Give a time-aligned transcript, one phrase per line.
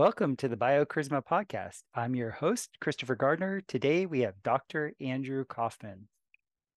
[0.00, 1.82] Welcome to the BioCharisma podcast.
[1.94, 3.60] I'm your host, Christopher Gardner.
[3.60, 4.94] Today we have Dr.
[4.98, 6.08] Andrew Kaufman.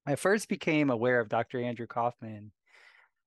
[0.05, 1.61] I first became aware of Dr.
[1.61, 2.51] Andrew Kaufman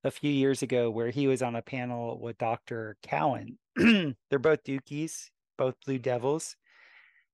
[0.04, 2.98] a few years ago where he was on a panel with Dr.
[3.02, 3.56] Cowan.
[3.76, 6.56] They're both Dukies, both Blue Devils.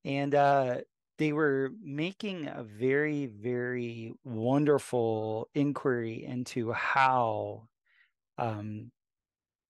[0.05, 0.77] And uh,
[1.19, 7.66] they were making a very, very wonderful inquiry into how
[8.38, 8.93] um,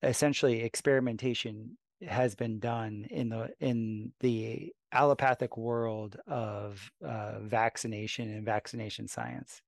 [0.02, 8.44] essentially experimentation has been done in the in the allopathic world of uh, vaccination and
[8.44, 9.62] vaccination science.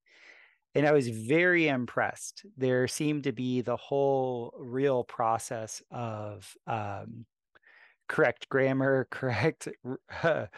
[0.77, 2.45] And i was very impressed.
[2.57, 7.27] There seemed to be the whole real process of um,
[8.09, 9.69] correct grammar correct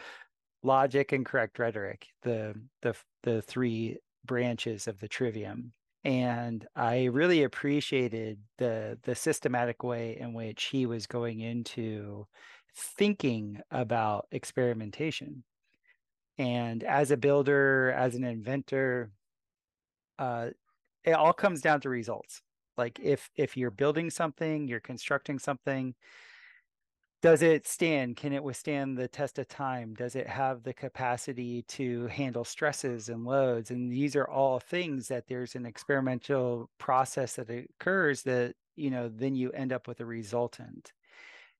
[0.63, 5.71] logic and correct rhetoric the the the three branches of the trivium
[6.03, 12.27] and I really appreciated the the systematic way in which he was going into
[12.75, 15.43] thinking about experimentation.
[16.37, 19.11] And as a builder, as an inventor,
[20.19, 20.49] uh,
[21.03, 22.41] it all comes down to results.
[22.77, 25.95] Like if if you're building something, you're constructing something,
[27.21, 28.15] does it stand?
[28.15, 29.95] Can it withstand the test of time?
[29.95, 33.71] Does it have the capacity to handle stresses and loads?
[33.71, 39.09] And these are all things that there's an experimental process that occurs that you know
[39.09, 40.93] then you end up with a resultant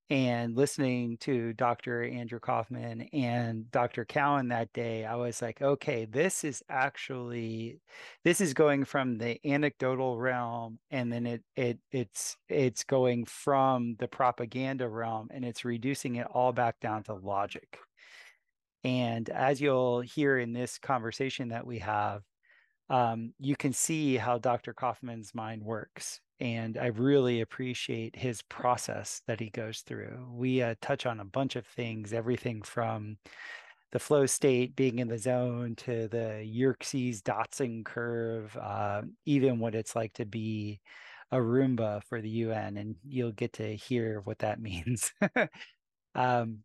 [0.10, 2.04] and listening to Dr.
[2.04, 4.06] Andrew Kaufman and Dr.
[4.06, 7.82] Cowan that day, I was like, okay, this is actually
[8.24, 13.96] this is going from the anecdotal realm and then it it it's it's going from
[14.00, 17.78] the propaganda realm and it's reducing it all back down to logic.
[18.84, 22.24] And as you'll hear in this conversation that we have,
[22.90, 24.74] um, you can see how Dr.
[24.74, 30.28] Kaufman's mind works and I really appreciate his process that he goes through.
[30.32, 33.18] We uh, touch on a bunch of things, everything from
[33.92, 39.74] the flow state, being in the zone, to the Yerkes Dodson curve, uh, even what
[39.76, 40.80] it's like to be
[41.32, 45.12] a Roomba for the UN, and you'll get to hear what that means.
[46.16, 46.60] um,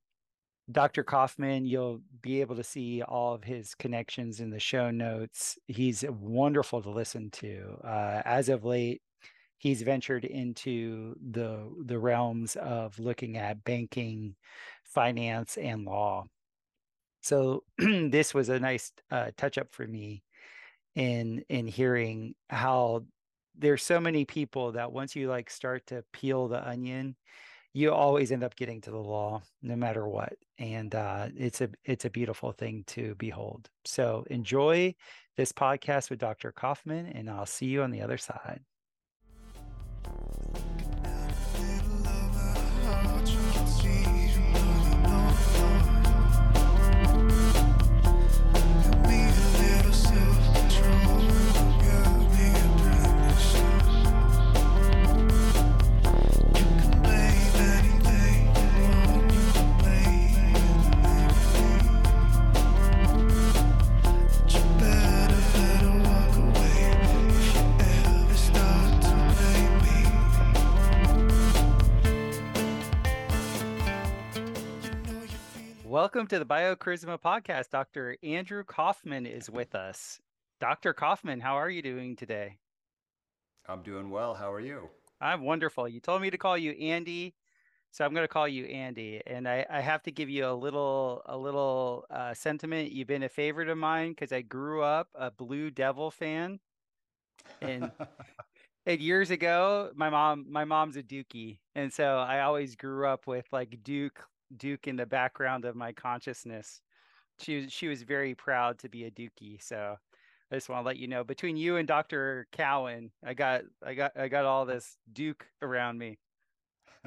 [0.72, 1.04] Dr.
[1.04, 5.58] Kaufman, you'll be able to see all of his connections in the show notes.
[5.66, 7.78] He's wonderful to listen to.
[7.84, 9.02] Uh, as of late,
[9.58, 14.34] he's ventured into the the realms of looking at banking,
[14.84, 16.26] finance, and law.
[17.22, 20.22] So this was a nice uh, touch up for me
[20.94, 23.04] in in hearing how
[23.56, 27.16] there's so many people that once you like start to peel the onion
[27.74, 31.68] you always end up getting to the law no matter what and uh, it's a
[31.84, 33.68] it's a beautiful thing to behold.
[33.84, 34.94] So enjoy
[35.36, 38.60] this podcast with dr kaufman and i'll see you on the other side
[75.92, 77.68] Welcome to the BioCharisma podcast.
[77.68, 78.16] Dr.
[78.22, 80.22] Andrew Kaufman is with us.
[80.58, 80.94] Dr.
[80.94, 82.56] Kaufman, how are you doing today?
[83.68, 84.32] I'm doing well.
[84.32, 84.88] How are you?
[85.20, 85.86] I'm wonderful.
[85.86, 87.34] You told me to call you Andy,
[87.90, 89.20] so I'm going to call you Andy.
[89.26, 92.92] And I, I have to give you a little a little uh, sentiment.
[92.92, 96.58] You've been a favorite of mine because I grew up a Blue Devil fan,
[97.60, 97.90] and
[98.86, 103.26] and years ago, my mom my mom's a Dukie, and so I always grew up
[103.26, 104.24] with like Duke
[104.56, 106.80] Duke in the background of my consciousness.
[107.38, 109.58] She was she was very proud to be a Dukie.
[109.62, 109.96] So
[110.50, 112.46] I just want to let you know between you and Dr.
[112.52, 116.18] Cowan, I got I got I got all this Duke around me.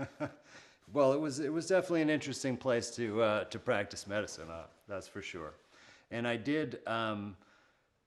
[0.93, 4.49] well, it was it was definitely an interesting place to uh, to practice medicine.
[4.49, 5.53] Uh, that's for sure.
[6.11, 7.35] And I did um,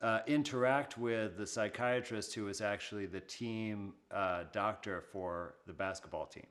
[0.00, 6.26] uh, interact with the psychiatrist who was actually the team uh, doctor for the basketball
[6.26, 6.46] team.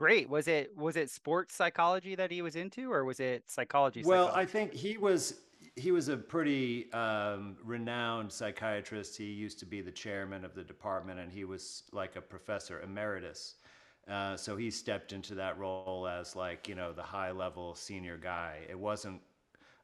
[0.00, 0.30] Great.
[0.30, 4.02] Was it was it sports psychology that he was into, or was it psychology?
[4.02, 4.48] Well, psychology?
[4.48, 5.40] I think he was
[5.76, 9.18] he was a pretty um, renowned psychiatrist.
[9.18, 12.80] He used to be the chairman of the department, and he was like a professor
[12.80, 13.56] emeritus.
[14.08, 18.16] Uh, so he stepped into that role as like you know the high level senior
[18.16, 18.60] guy.
[18.70, 19.20] It wasn't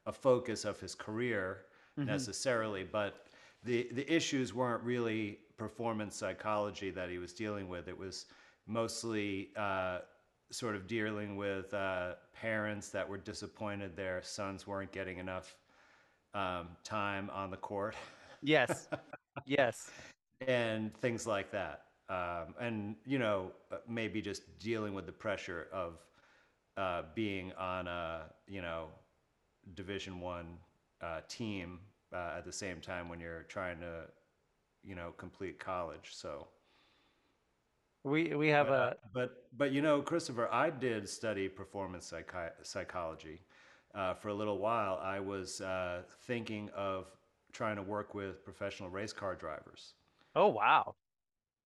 [0.07, 1.65] a focus of his career
[1.95, 2.09] mm-hmm.
[2.09, 3.27] necessarily, but
[3.63, 7.87] the the issues weren't really performance psychology that he was dealing with.
[7.87, 8.25] It was
[8.67, 9.99] mostly uh,
[10.51, 15.55] sort of dealing with uh, parents that were disappointed their sons weren't getting enough
[16.33, 17.95] um, time on the court.
[18.41, 18.87] Yes.
[19.45, 19.89] yes.
[20.45, 21.83] and things like that.
[22.09, 23.51] Um, and you know,
[23.87, 25.99] maybe just dealing with the pressure of
[26.77, 28.87] uh, being on a you know
[29.75, 30.57] Division One
[31.01, 31.79] uh, team
[32.13, 34.03] uh, at the same time when you're trying to
[34.83, 36.11] you know complete college.
[36.13, 36.47] So
[38.07, 42.51] we we have but, a but but you know, Christopher, I did study performance psychi-
[42.63, 43.41] psychology.
[43.95, 47.07] Uh, for a little while, I was uh, thinking of
[47.51, 49.93] trying to work with professional race car drivers.
[50.35, 50.95] Oh wow!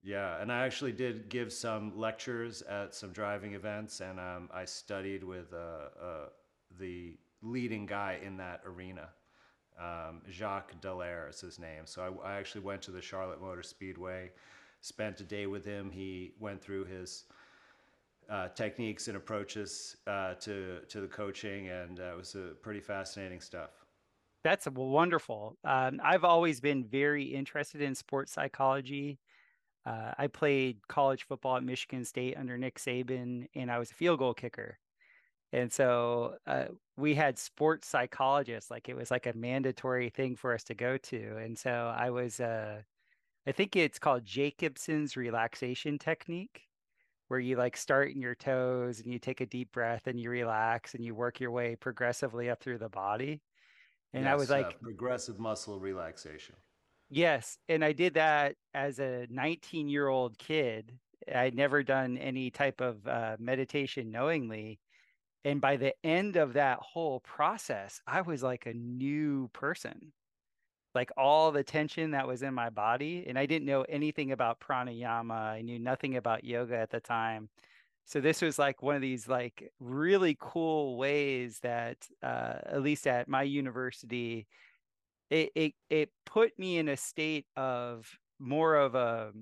[0.02, 4.64] Yeah, and I actually did give some lectures at some driving events, and um, I
[4.64, 6.28] studied with uh, uh,
[6.78, 9.08] the leading guy in that arena.
[9.78, 11.86] Um, Jacques Dallaire is his name.
[11.86, 14.30] So I, I, actually went to the Charlotte Motor Speedway,
[14.82, 15.90] spent a day with him.
[15.90, 17.24] He went through his
[18.28, 23.40] uh, techniques and approaches uh, to to the coaching, and uh, it was pretty fascinating
[23.40, 23.70] stuff.
[24.44, 25.56] That's wonderful.
[25.64, 29.18] Um, I've always been very interested in sports psychology.
[29.86, 33.94] Uh, I played college football at Michigan State under Nick Saban, and I was a
[33.94, 34.78] field goal kicker.
[35.52, 40.54] And so uh, we had sports psychologists, like it was like a mandatory thing for
[40.54, 41.36] us to go to.
[41.36, 42.82] And so I was, uh,
[43.46, 46.62] I think it's called Jacobson's relaxation technique,
[47.28, 50.30] where you like start in your toes and you take a deep breath and you
[50.30, 53.42] relax and you work your way progressively up through the body.
[54.12, 56.54] And yes, I was like, uh, progressive muscle relaxation.
[57.10, 57.58] Yes.
[57.68, 60.92] And I did that as a 19 year old kid.
[61.32, 64.80] I'd never done any type of uh, meditation knowingly.
[65.44, 70.12] And by the end of that whole process, I was like a new person.
[70.94, 73.24] Like all the tension that was in my body.
[73.26, 75.32] And I didn't know anything about pranayama.
[75.32, 77.48] I knew nothing about yoga at the time.
[78.04, 83.06] So this was like one of these like really cool ways that uh, at least
[83.06, 84.46] at my university,
[85.30, 89.32] it, it it put me in a state of more of a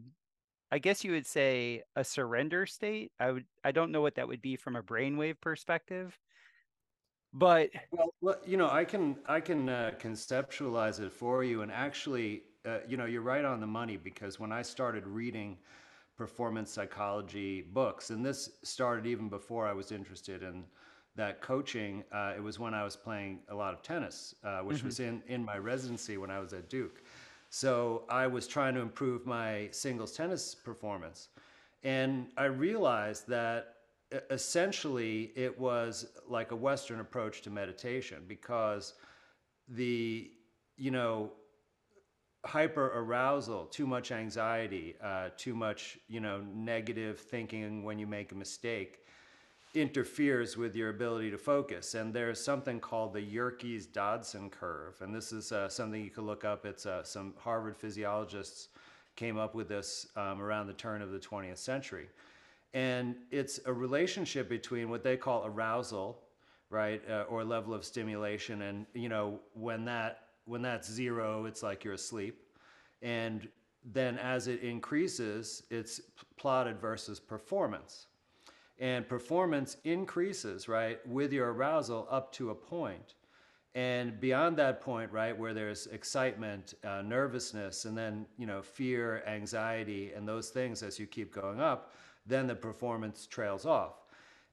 [0.72, 3.12] I guess you would say a surrender state.
[3.18, 6.18] I would I don't know what that would be from a brainwave perspective.
[7.32, 12.42] But well, you know, I can I can uh, conceptualize it for you and actually
[12.66, 15.56] uh, you know, you're right on the money because when I started reading
[16.16, 20.64] performance psychology books and this started even before I was interested in
[21.16, 24.78] that coaching, uh, it was when I was playing a lot of tennis, uh, which
[24.78, 24.86] mm-hmm.
[24.86, 27.02] was in, in my residency when I was at Duke.
[27.48, 31.28] So I was trying to improve my singles tennis performance.
[31.82, 33.76] And I realized that
[34.30, 38.94] essentially it was like a Western approach to meditation because
[39.68, 40.30] the,
[40.76, 41.32] you know,
[42.44, 48.32] hyper arousal, too much anxiety, uh, too much, you know, negative thinking when you make
[48.32, 49.00] a mistake
[49.74, 51.94] interferes with your ability to focus.
[51.94, 55.00] And there's something called the Yerkes Dodson curve.
[55.00, 56.66] And this is uh, something you can look up.
[56.66, 58.68] It's uh, some Harvard physiologists
[59.14, 62.08] came up with this um, around the turn of the 20th century.
[62.74, 66.22] And it's a relationship between what they call arousal,
[66.70, 68.62] right, uh, or level of stimulation.
[68.62, 72.40] And, you know, when that when that's zero, it's like you're asleep.
[73.02, 73.48] And
[73.84, 76.00] then as it increases, it's
[76.36, 78.06] plotted versus performance
[78.78, 83.14] and performance increases right with your arousal up to a point.
[83.74, 89.22] and beyond that point right where there's excitement uh, nervousness and then you know fear
[89.26, 91.92] anxiety and those things as you keep going up
[92.30, 94.04] then the performance trails off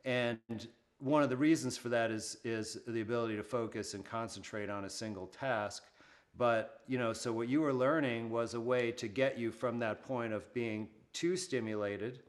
[0.06, 0.68] and
[1.00, 4.86] one of the reasons for that is is the ability to focus and concentrate on
[4.86, 5.84] a single task
[6.38, 9.80] but you know so what you were learning was a way to get you from
[9.80, 12.24] that point of being too stimulated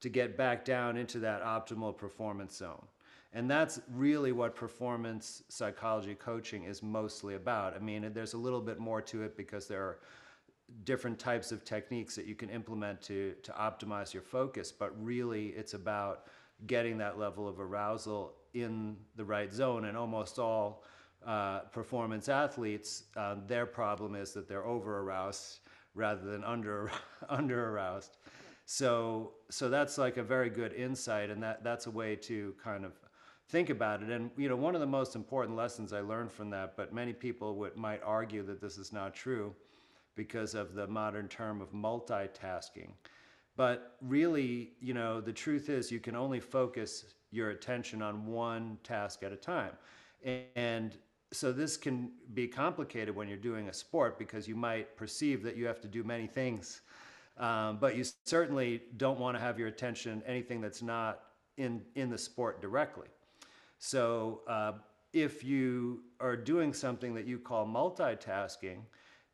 [0.00, 2.86] to get back down into that optimal performance zone.
[3.32, 7.74] And that's really what performance psychology coaching is mostly about.
[7.74, 9.98] I mean, there's a little bit more to it because there are
[10.84, 15.48] different types of techniques that you can implement to, to optimize your focus, but really
[15.48, 16.26] it's about
[16.66, 19.86] getting that level of arousal in the right zone.
[19.86, 20.84] And almost all
[21.26, 25.60] uh, performance athletes, uh, their problem is that they're over aroused
[25.94, 26.90] rather than under
[27.28, 28.16] under aroused.
[28.64, 32.84] So so that's like a very good insight, and that that's a way to kind
[32.84, 32.92] of
[33.48, 34.10] think about it.
[34.10, 37.12] And you know, one of the most important lessons I learned from that, but many
[37.12, 39.54] people would, might argue that this is not true
[40.24, 42.90] because of the modern term of multitasking.
[43.56, 48.78] But really, you know, the truth is you can only focus your attention on one
[48.82, 49.72] task at a time.
[50.56, 50.96] And
[51.32, 55.56] so this can be complicated when you're doing a sport because you might perceive that
[55.56, 56.82] you have to do many things
[57.40, 61.20] um, but you certainly don't want to have your attention anything that's not
[61.56, 63.08] in in the sport directly.
[63.78, 64.72] So uh,
[65.12, 68.80] if you are doing something that you call multitasking,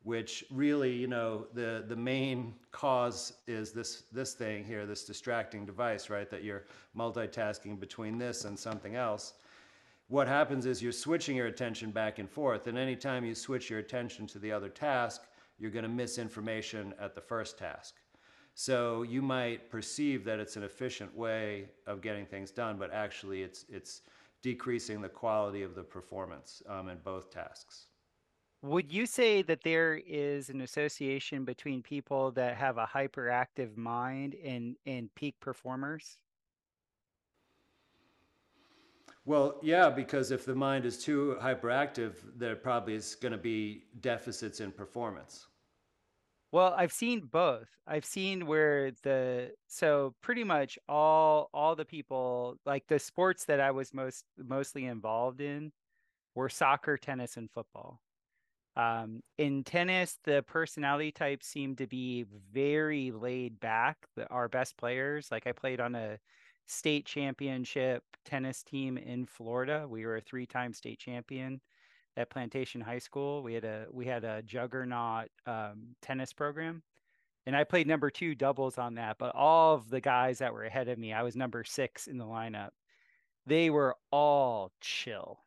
[0.07, 5.65] which really, you know, the the main cause is this this thing here, this distracting
[5.65, 6.29] device, right?
[6.29, 6.63] That you're
[6.95, 9.33] multitasking between this and something else.
[10.07, 13.79] What happens is you're switching your attention back and forth, and anytime you switch your
[13.79, 15.23] attention to the other task,
[15.59, 17.95] you're going to miss information at the first task.
[18.55, 23.43] So you might perceive that it's an efficient way of getting things done, but actually
[23.43, 24.03] it's it's
[24.41, 27.87] decreasing the quality of the performance um, in both tasks.
[28.63, 34.35] Would you say that there is an association between people that have a hyperactive mind
[34.43, 36.17] and and peak performers?
[39.25, 43.83] Well, yeah, because if the mind is too hyperactive, there probably is going to be
[43.99, 45.47] deficits in performance.
[46.53, 47.67] Well, I've seen both.
[47.85, 53.59] I've seen where the so pretty much all all the people like the sports that
[53.59, 55.73] I was most mostly involved in
[56.33, 58.01] were soccer, tennis, and football.
[58.77, 63.97] Um, in tennis, the personality types seem to be very laid back.
[64.15, 66.19] The, our best players, like I played on a
[66.67, 69.87] state championship tennis team in Florida.
[69.89, 71.59] We were a three-time state champion
[72.17, 73.41] at Plantation High School.
[73.41, 76.83] We had a we had a juggernaut um, tennis program,
[77.47, 79.17] and I played number two doubles on that.
[79.17, 82.19] But all of the guys that were ahead of me, I was number six in
[82.19, 82.71] the lineup.
[83.47, 85.39] They were all chill.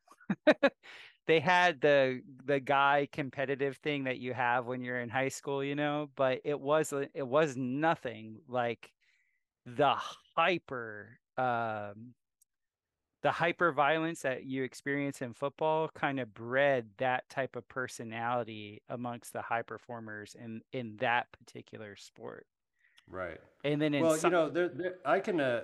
[1.30, 5.62] they had the the guy competitive thing that you have when you're in high school,
[5.62, 8.90] you know, but it was it was nothing like
[9.64, 9.94] the
[10.34, 12.14] hyper um
[13.22, 18.82] the hyper violence that you experience in football kind of bred that type of personality
[18.88, 22.44] amongst the high performers in in that particular sport.
[23.08, 23.38] Right.
[23.62, 24.32] And then well some...
[24.32, 25.62] you know there, there, i can uh,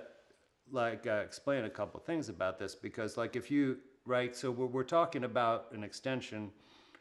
[0.71, 4.65] like uh, explain a couple things about this because like if you right so we're,
[4.65, 6.51] we're talking about an extension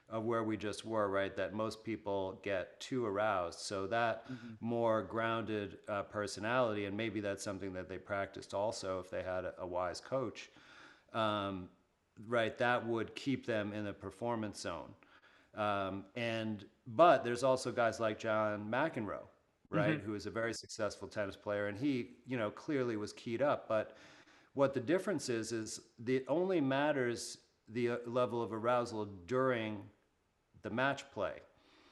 [0.09, 1.35] of where we just were, right?
[1.37, 3.61] That most people get too aroused.
[3.61, 4.55] So that mm-hmm.
[4.61, 9.45] more grounded uh, personality, and maybe that's something that they practiced also if they had
[9.45, 10.51] a, a wise coach,
[11.13, 11.69] um,
[12.29, 12.57] right?
[12.59, 14.95] That would keep them in the performance zone.
[15.57, 19.27] Um, and but there's also guys like John McEnroe,
[19.71, 20.07] right, mm-hmm.
[20.07, 23.67] who is a very successful tennis player, and he, you know, clearly was keyed up.
[23.69, 23.97] But
[24.57, 29.83] what the difference is is the only matters the uh, level of arousal during
[30.63, 31.35] the match play.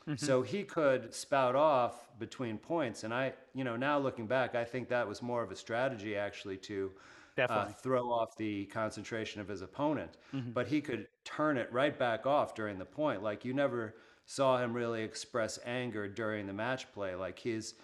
[0.09, 0.25] Mm-hmm.
[0.25, 3.05] So he could spout off between points.
[3.05, 6.17] And I, you know, now looking back, I think that was more of a strategy
[6.17, 6.91] actually to
[7.39, 10.17] uh, throw off the concentration of his opponent.
[10.35, 10.53] Mm-hmm.
[10.53, 13.23] But he could turn it right back off during the point.
[13.23, 13.95] Like you never
[14.25, 17.15] saw him really express anger during the match play.
[17.15, 17.75] Like his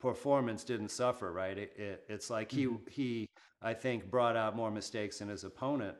[0.00, 1.56] performance didn't suffer, right?
[1.56, 2.76] It, it, it's like mm-hmm.
[2.90, 3.28] he, he,
[3.64, 5.96] I think, brought out more mistakes in his opponent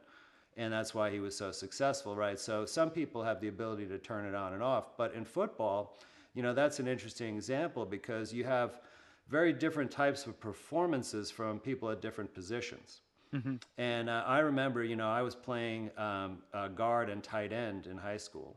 [0.56, 2.38] and that's why he was so successful, right?
[2.38, 5.96] So some people have the ability to turn it on and off, but in football,
[6.34, 8.80] you know, that's an interesting example because you have
[9.28, 13.00] very different types of performances from people at different positions.
[13.32, 13.56] Mm-hmm.
[13.78, 16.38] And uh, I remember, you know, I was playing um,
[16.76, 18.56] guard and tight end in high school,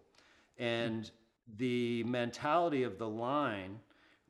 [0.60, 1.58] and mm-hmm.
[1.58, 3.80] the mentality of the line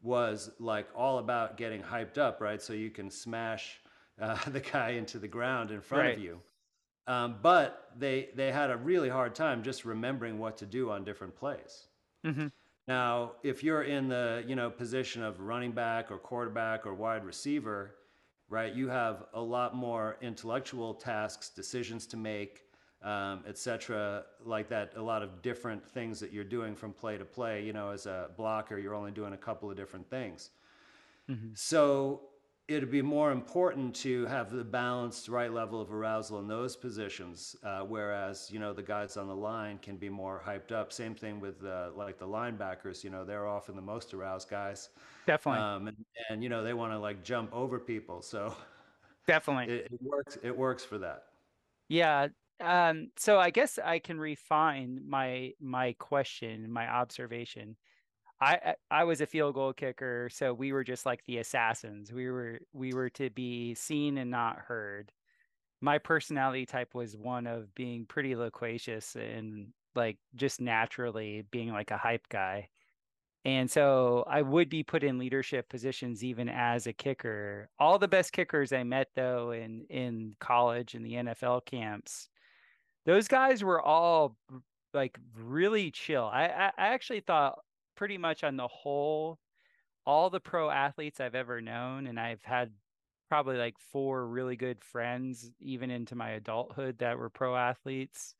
[0.03, 2.61] was like all about getting hyped up, right?
[2.61, 3.81] So you can smash
[4.21, 6.17] uh, the guy into the ground in front right.
[6.17, 6.39] of you.
[7.07, 11.05] Um, but they they had a really hard time just remembering what to do on
[11.05, 11.87] different plays.
[12.25, 12.47] Mm-hmm.
[12.87, 17.23] Now, if you're in the you know position of running back or quarterback or wide
[17.23, 17.95] receiver,
[18.49, 22.63] right, you have a lot more intellectual tasks, decisions to make,
[23.01, 24.25] um, etc.
[24.43, 27.63] Like that, a lot of different things that you're doing from play to play.
[27.63, 30.49] You know, as a blocker, you're only doing a couple of different things.
[31.29, 31.49] Mm-hmm.
[31.53, 32.21] So
[32.67, 37.55] it'd be more important to have the balanced right level of arousal in those positions,
[37.63, 40.91] uh, whereas you know the guys on the line can be more hyped up.
[40.91, 43.03] Same thing with uh, like the linebackers.
[43.03, 44.89] You know they're often the most aroused guys.
[45.25, 45.61] Definitely.
[45.61, 45.97] Um, and,
[46.29, 48.21] and you know they want to like jump over people.
[48.21, 48.53] So
[49.27, 50.37] definitely it, it works.
[50.43, 51.23] It works for that.
[51.87, 52.27] Yeah.
[52.59, 57.77] Um, so I guess I can refine my my question, my observation
[58.39, 62.11] I I was a field goal kicker, so we were just like the assassins.
[62.13, 65.11] We were we were to be seen and not heard.
[65.81, 71.91] My personality type was one of being pretty loquacious and like just naturally being like
[71.91, 72.69] a hype guy.
[73.45, 77.69] And so I would be put in leadership positions even as a kicker.
[77.79, 82.29] All the best kickers I met though in in college and the NFL camps,
[83.05, 84.37] those guys were all
[84.93, 86.25] like really chill.
[86.25, 87.59] I I, I actually thought
[87.97, 89.39] pretty much on the whole,
[90.05, 92.71] all the pro athletes I've ever known, and I've had
[93.27, 98.35] probably like four really good friends, even into my adulthood, that were pro athletes.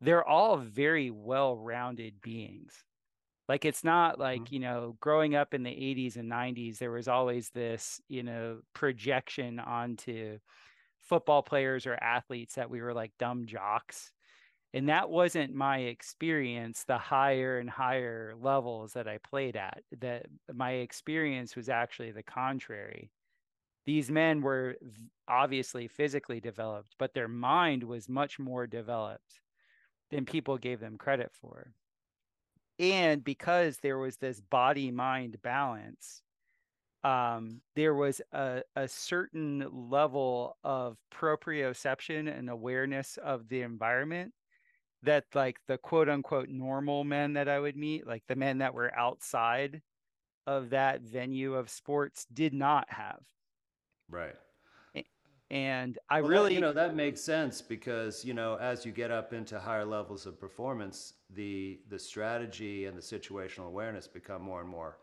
[0.00, 2.72] They're all very well rounded beings.
[3.48, 4.54] Like it's not like, mm-hmm.
[4.54, 8.60] you know, growing up in the 80s and 90s, there was always this, you know,
[8.72, 10.38] projection onto
[11.02, 14.10] football players or athletes that we were like dumb jocks.
[14.74, 19.82] And that wasn't my experience, the higher and higher levels that I played at.
[20.00, 23.10] That my experience was actually the contrary
[23.86, 24.76] these men were
[25.28, 29.40] obviously physically developed, but their mind was much more developed
[30.10, 31.72] than people gave them credit for.
[32.78, 36.20] And because there was this body mind balance,
[37.04, 44.34] um, there was a, a certain level of proprioception and awareness of the environment
[45.02, 48.74] that, like the quote unquote normal men that I would meet, like the men that
[48.74, 49.82] were outside
[50.46, 53.20] of that venue of sports, did not have
[54.08, 54.36] Right.
[55.48, 58.90] And I well, really, that, you know, that makes sense because you know, as you
[58.90, 64.42] get up into higher levels of performance, the the strategy and the situational awareness become
[64.42, 64.98] more and more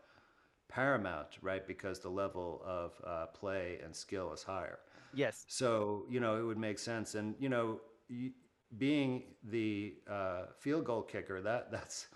[0.68, 1.66] paramount, right?
[1.66, 4.80] Because the level of uh, play and skill is higher.
[5.14, 5.46] Yes.
[5.48, 7.80] So you know, it would make sense, and you know,
[8.78, 12.08] being the uh, field goal kicker, that that's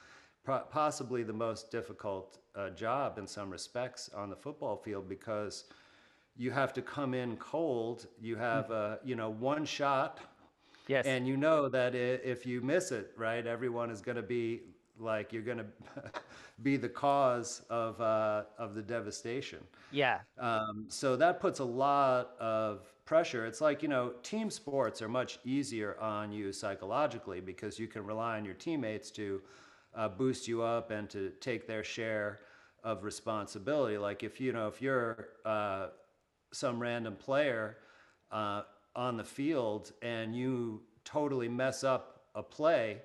[0.71, 5.65] possibly the most difficult uh, job in some respects on the football field because
[6.37, 8.07] you have to come in cold.
[8.21, 10.21] You have uh, you know one shot.
[10.87, 11.05] Yes.
[11.05, 14.63] And you know that if you miss it, right, everyone is going to be
[14.99, 15.59] like you're going
[15.95, 16.13] to
[16.63, 19.61] be the cause of uh, of the devastation.
[19.91, 20.21] Yeah.
[20.39, 23.47] Um, so that puts a lot of pressure.
[23.47, 28.05] It's like you know, team sports are much easier on you psychologically because you can
[28.05, 29.41] rely on your teammates to
[29.95, 32.41] uh, boost you up and to take their share
[32.85, 33.97] of responsibility.
[33.97, 35.87] Like if you know if you're uh,
[36.53, 37.79] some random player
[38.31, 38.63] uh,
[38.95, 42.99] on the field and you totally mess up a play,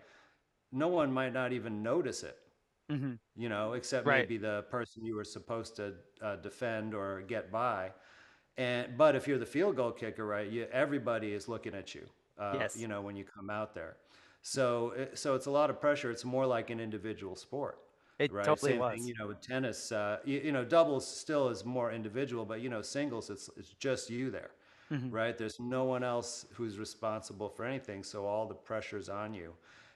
[0.73, 2.37] no one might not even notice it.
[2.91, 3.13] Mm-hmm.
[3.37, 4.19] You know, except right.
[4.19, 7.91] maybe the person you were supposed to uh, defend or get by.
[8.57, 12.07] And but if you're the field goal kicker, right, you, everybody is looking at you.
[12.37, 12.77] Uh, yes.
[12.77, 13.97] You know, when you come out there.
[14.41, 16.11] So, so it's a lot of pressure.
[16.11, 17.79] It's more like an individual sport.
[18.19, 18.45] It right?
[18.45, 18.93] totally Same was.
[18.95, 22.61] Thing, you know, with tennis, uh, you, you, know, doubles still is more individual, but
[22.61, 24.51] you know, singles, it's it's just you there,
[24.91, 25.09] mm-hmm.
[25.09, 25.35] right?
[25.35, 29.53] There's no one else who's responsible for anything, so all the pressure's on you,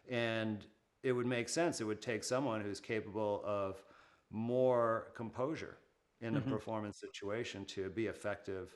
[0.10, 0.66] and
[1.04, 1.80] it would make sense.
[1.80, 3.84] It would take someone who's capable of
[4.32, 5.78] more composure
[6.22, 6.50] in a mm-hmm.
[6.50, 8.76] performance situation to be effective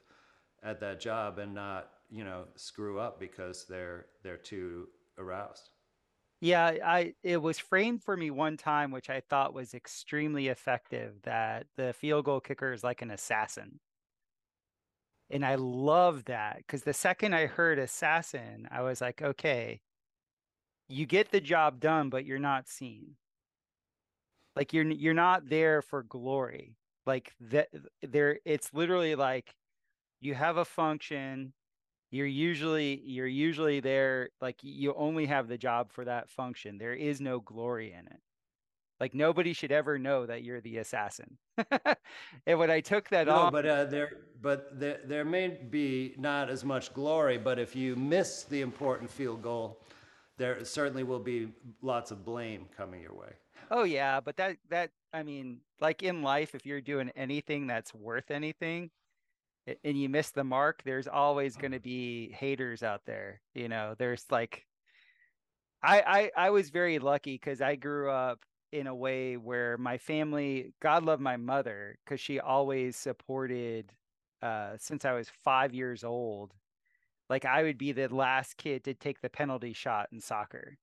[0.64, 5.70] at that job and not, you know, screw up because they're they're too aroused.
[6.40, 11.22] Yeah, I it was framed for me one time, which I thought was extremely effective.
[11.24, 13.80] That the field goal kicker is like an assassin,
[15.30, 19.82] and I love that because the second I heard assassin, I was like, okay,
[20.90, 23.16] you get the job done, but you're not seen.
[24.56, 26.76] Like you're you're not there for glory.
[27.06, 27.70] Like that,
[28.02, 29.56] there, it's literally like
[30.20, 31.54] you have a function
[32.12, 36.94] you're usually you're usually there like you only have the job for that function there
[36.94, 38.20] is no glory in it.
[39.00, 41.38] Like nobody should ever know that you're the assassin.
[42.48, 44.12] And when i took that no, off but uh, there
[44.42, 49.10] but there, there may be not as much glory but if you miss the important
[49.10, 49.80] field goal
[50.38, 51.50] there certainly will be
[51.82, 53.32] lots of blame coming your way
[53.72, 57.94] oh yeah but that that i mean like in life if you're doing anything that's
[57.94, 58.92] worth anything
[59.84, 63.42] and you miss the mark, there's always going to be haters out there.
[63.54, 64.66] You know, there's like,
[65.84, 68.40] I I, I was very lucky because I grew up
[68.72, 73.92] in a way where my family, God love my mother, because she always supported.
[74.42, 76.52] Uh, since I was five years old,
[77.30, 80.78] like I would be the last kid to take the penalty shot in soccer.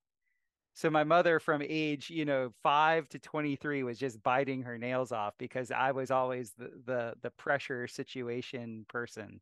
[0.78, 5.10] So my mother from age, you know, 5 to 23 was just biting her nails
[5.10, 9.40] off because I was always the the the pressure situation person.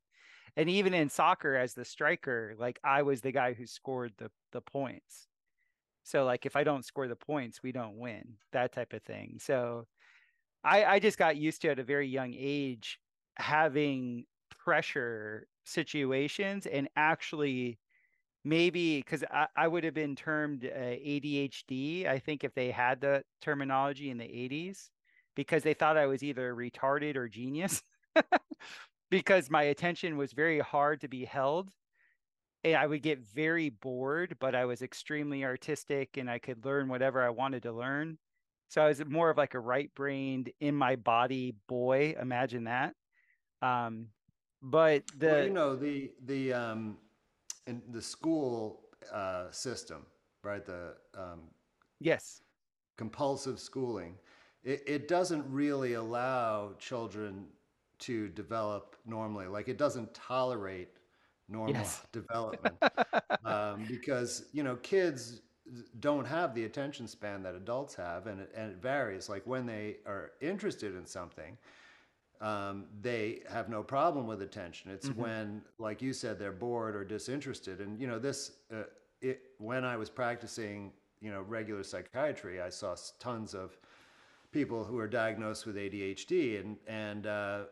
[0.57, 4.31] And even in soccer as the striker, like I was the guy who scored the
[4.53, 5.29] the points.
[6.05, 8.39] So like if I don't score the points, we don't win.
[8.53, 9.37] That type of thing.
[9.39, 9.87] So
[10.65, 12.99] I I just got used to at a very young age
[13.37, 14.25] having
[14.59, 17.79] pressure situations and actually
[18.47, 23.01] maybe because I, I would have been termed uh, ADHD, I think, if they had
[23.01, 24.89] the terminology in the 80s,
[25.35, 27.83] because they thought I was either retarded or genius,
[29.11, 31.71] because my attention was very hard to be held.
[32.63, 36.89] And I would get very bored, but I was extremely artistic and I could learn
[36.89, 38.17] whatever I wanted to learn.
[38.69, 42.15] So I was more of like a right brained, in my body boy.
[42.21, 42.95] Imagine that.
[43.61, 44.09] Um,
[44.63, 46.97] but the Well, you know, the the um,
[47.67, 50.07] in the school uh, system,
[50.43, 50.65] right?
[50.65, 51.43] The um,
[52.01, 52.43] yes,
[52.97, 54.17] compulsive schooling,
[54.65, 57.47] it, it doesn't really allow children
[58.01, 59.47] to develop normally.
[59.47, 60.89] Like it doesn't tolerate
[61.49, 62.77] normal yes, development
[63.45, 65.41] um, because you know kids
[66.01, 69.29] don't have the attention span that adults have, and it, and it varies.
[69.29, 71.57] Like when they are interested in something,
[72.41, 74.91] um, they have no problem with attention.
[74.91, 77.81] It's hmm when, like you said, they're bored or disinterested.
[77.81, 78.85] And you know, this uh,
[79.21, 83.79] it when I was practicing, you know, regular psychiatry, I saw tons of
[84.53, 87.65] people who are diagnosed with ADHD, and and uh,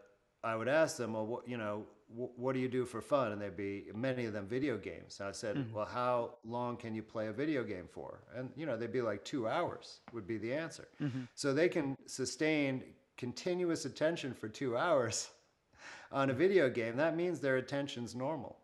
[0.43, 3.33] I would ask them, well, what, you know, what do you do for fun?
[3.33, 5.19] And they'd be many of them video games.
[5.21, 8.21] And I said, hmm well, how long can you play a video game for?
[8.37, 10.89] And you know, they'd be like two hours would be the answer.
[10.99, 12.83] hmm So they can sustain
[13.17, 15.31] continuous attention for two hours
[16.13, 16.97] on a video game.
[16.97, 18.59] That means their attention's normal.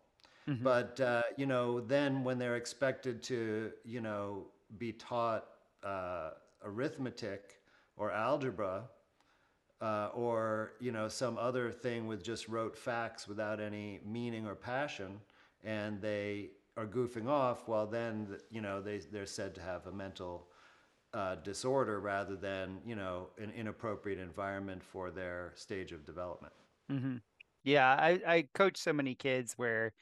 [0.47, 5.45] hmm But uh, you know, then when they're expected to, you know, be taught
[5.83, 6.31] uh,
[6.63, 7.59] arithmetic
[7.97, 8.83] or algebra,
[9.81, 14.55] uh, or you know some other thing with just rote facts without any meaning or
[14.55, 15.19] passion,
[15.63, 19.91] and they are goofing off, well then you know they they're said to have a
[19.91, 20.47] mental
[21.13, 26.53] uh, disorder rather than you know an inappropriate environment for their stage of development.
[26.89, 27.17] hmm
[27.63, 29.93] Yeah, I I coach so many kids where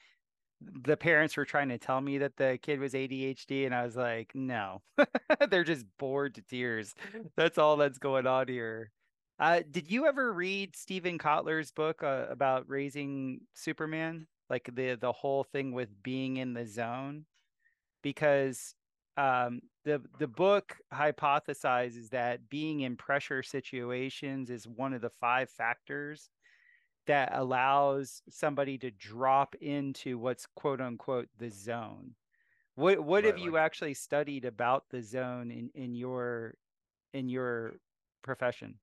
[0.60, 3.96] the parents were trying to tell me that the kid was ADHD, and I was
[3.96, 4.82] like, no,
[5.50, 6.94] they're just bored to tears.
[7.36, 8.92] That's all that's going on here.
[9.40, 14.28] Uh, did you ever read Steven Kotler's book uh, about raising Superman?
[14.50, 17.26] Like the the whole thing with being in the zone?
[18.02, 18.74] Because
[19.20, 25.50] um, the the book hypothesizes that being in pressure situations is one of the five
[25.50, 26.30] factors
[27.06, 32.14] that allows somebody to drop into what's quote unquote the zone.
[32.76, 36.54] What what have Right, you like actually studied about the zone in, in your
[37.12, 37.74] in your
[38.22, 38.78] profession?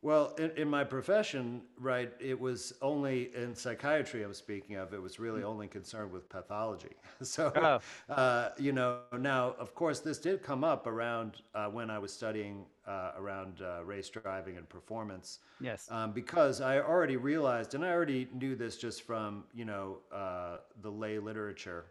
[0.00, 4.94] Well, in, in my profession, right, it was only in psychiatry I was speaking of,
[4.94, 6.94] it was really only concerned with pathology.
[7.22, 11.90] So, Oh, uh, you know, now, of course, this did come up around uh, when
[11.90, 15.90] I was studying uh, around uh, race driving and performance, yes.
[15.90, 20.58] um, because I already realized, and I already knew this just from, you know, uh,
[20.80, 21.86] the lay literature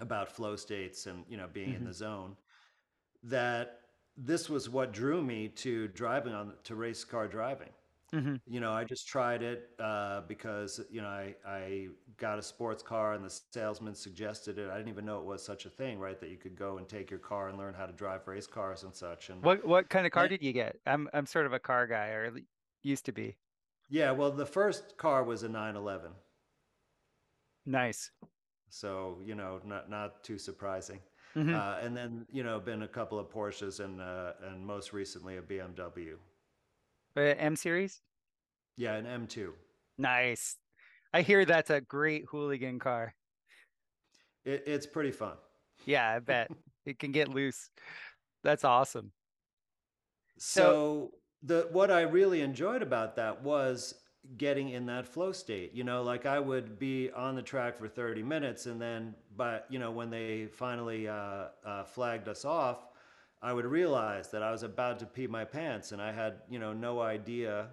[0.00, 2.36] about flow states and, you know, being in hmm the zone,
[3.24, 3.79] that
[4.26, 7.70] this was what drew me to driving on to race car driving.
[8.12, 12.42] hmm You know, I just tried it uh, because you know I I got a
[12.42, 14.70] sports car and the salesman suggested it.
[14.70, 16.20] I didn't even know it was such a thing, right?
[16.20, 18.84] That you could go and take your car and learn how to drive race cars
[18.84, 19.30] and such.
[19.30, 20.80] And What what kind of car did you get?
[20.86, 22.32] I'm I'm sort of a car guy, or
[22.82, 23.36] used to be.
[23.90, 26.14] yeah, well, the first car was a 911,
[27.64, 28.10] Nice.
[28.70, 31.00] so you know, not not too surprising.
[31.34, 34.92] Hmm Uh, and then you know, been a couple of Porsches and uh, and most
[34.92, 36.18] recently a BMW.
[37.16, 38.02] M series.
[38.76, 39.54] Yeah, an M2.
[39.98, 40.56] Nice.
[41.12, 43.14] I hear that's a great hooligan car.
[44.44, 45.36] It, it's pretty fun.
[45.86, 46.50] Yeah, I bet
[46.86, 47.70] it can get loose.
[48.42, 49.12] That's awesome.
[50.38, 53.94] So, So the what I really enjoyed about that was
[54.36, 55.74] getting in that flow state.
[55.74, 59.66] You know, like I would be on the track for 30 minutes, and then, but
[59.70, 62.86] you know, when they finally uh, uh, flagged us off,
[63.42, 66.58] I would realize that I was about to pee my pants, and I had you
[66.58, 67.68] know no idea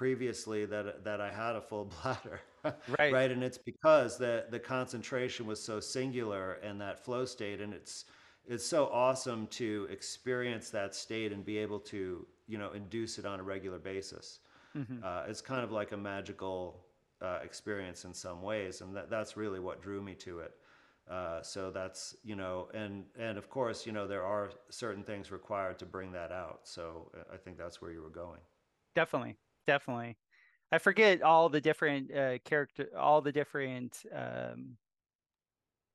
[0.00, 2.40] previously that that I had a full bladder.
[2.98, 3.12] right.
[3.12, 7.72] right and it's because the the concentration was so singular and that flow state and
[7.72, 8.04] it's
[8.46, 13.24] it's so awesome to experience that state and be able to you know induce it
[13.24, 14.40] on a regular basis
[14.74, 16.84] hmm uh, it's kind of like a magical
[17.22, 20.56] uh, experience in some ways and that, that's really what drew me to it
[21.10, 25.30] uh, so that's you know and and of course you know there are certain things
[25.30, 28.40] required to bring that out so uh, i think that's where you were going
[28.94, 29.36] Definitely.
[29.66, 30.16] Definitely.
[30.72, 34.78] I forget all the different uh, character, all the different um,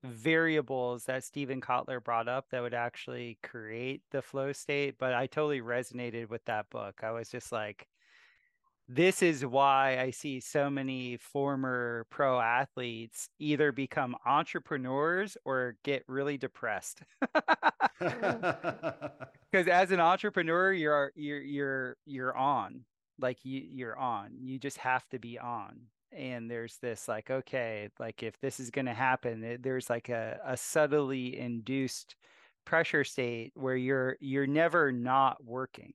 [0.03, 5.27] variables that Steven Kotler brought up that would actually create the flow state, but I
[5.27, 7.01] totally resonated with that book.
[7.03, 7.88] I was just like,
[8.88, 16.04] this is why I see so many former pro athletes either become entrepreneurs or get
[16.08, 17.02] really depressed.
[19.52, 22.84] Because as an entrepreneur, you're you're you're you're on.
[23.19, 24.32] Like you you're on.
[24.41, 25.80] You just have to be on.
[26.12, 30.39] And there's this like, okay, like if this is gonna happen, it- there's like a,
[30.45, 32.15] a subtly induced
[32.65, 35.93] pressure state where you're you're never not working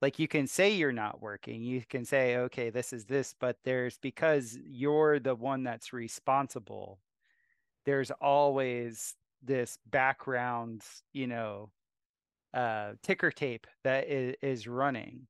[0.00, 3.56] like you can say you're not working you can say okay this is this but
[3.64, 6.98] there's because you're the one that's responsible
[7.84, 10.82] there's always this background
[11.12, 11.70] you know
[12.54, 15.26] uh ticker tape that is, is running.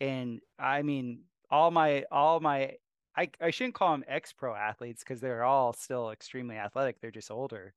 [0.00, 2.76] And i mean all my all my
[3.16, 7.30] i, I shouldn't call them ex-pro athletes because they're all still extremely athletic they're just
[7.30, 7.74] older.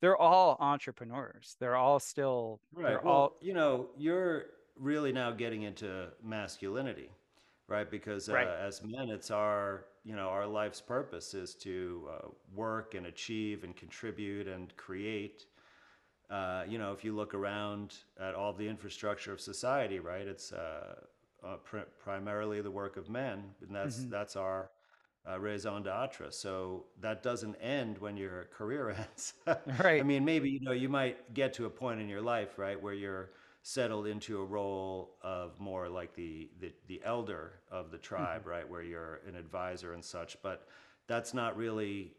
[0.00, 4.44] They're all entrepreneurs they're all still right they're well all you know you're
[4.78, 7.10] really now getting into masculinity
[7.68, 7.90] right?
[7.90, 8.48] Because uh, right.
[8.48, 13.64] as men it's our you know our life's purpose is to uh, work and achieve
[13.64, 15.46] and contribute and create.
[16.30, 20.52] Uh, you know if you look around at all the infrastructure of society right it's
[20.52, 20.94] uh,
[21.46, 24.70] uh, pr- primarily the work of men and that's hmm that's our
[25.28, 29.34] uh, raison d'etre so that doesn't end when your career ends.
[29.46, 29.98] Right.
[29.98, 32.58] i right mean maybe you know you might get to a point in your life
[32.58, 33.30] right where you're
[33.64, 38.46] settled into a role of more like the, the, the elder of the hmm tribe,
[38.46, 40.38] right, where you're an advisor and such.
[40.42, 40.68] But
[41.08, 42.12] that's not really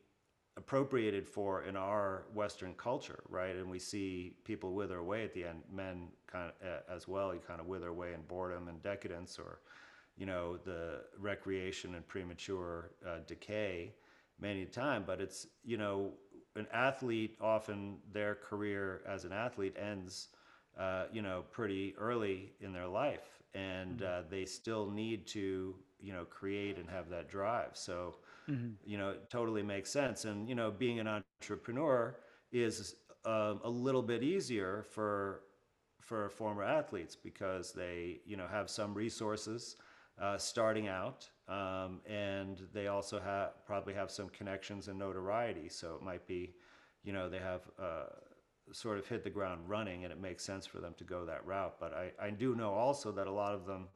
[0.58, 3.55] appropriated for in our Western culture, right?
[3.55, 7.34] And we see people wither away at the end, men kind of uh, as well.
[7.34, 9.62] You kind of wither away in boredom and decadence, or
[10.17, 13.93] you know, the recreation and premature uh, decay
[14.39, 15.03] many a time.
[15.05, 16.13] But it's you know,
[16.55, 20.29] an athlete often their career as an athlete ends
[20.80, 25.76] uh, you know, pretty early in their life, and hmm uh, they still need to,
[26.00, 27.70] you know, create and have that drive.
[27.74, 28.16] So,
[28.48, 30.26] hmm you know, it totally makes sense.
[30.26, 32.16] And you know, being an entrepreneur
[32.52, 35.42] is um, a little bit easier for
[36.02, 39.78] for former athletes because they, you know, have some resources
[40.22, 45.68] uh, starting out, um, and they also have probably have some connections and notoriety.
[45.70, 46.54] So it might be,
[47.04, 47.62] you know, they have.
[48.71, 51.45] Sort of hit the ground running and it makes sense for them to go that
[51.45, 51.75] route.
[51.80, 53.88] But I, I do know also that a lot of them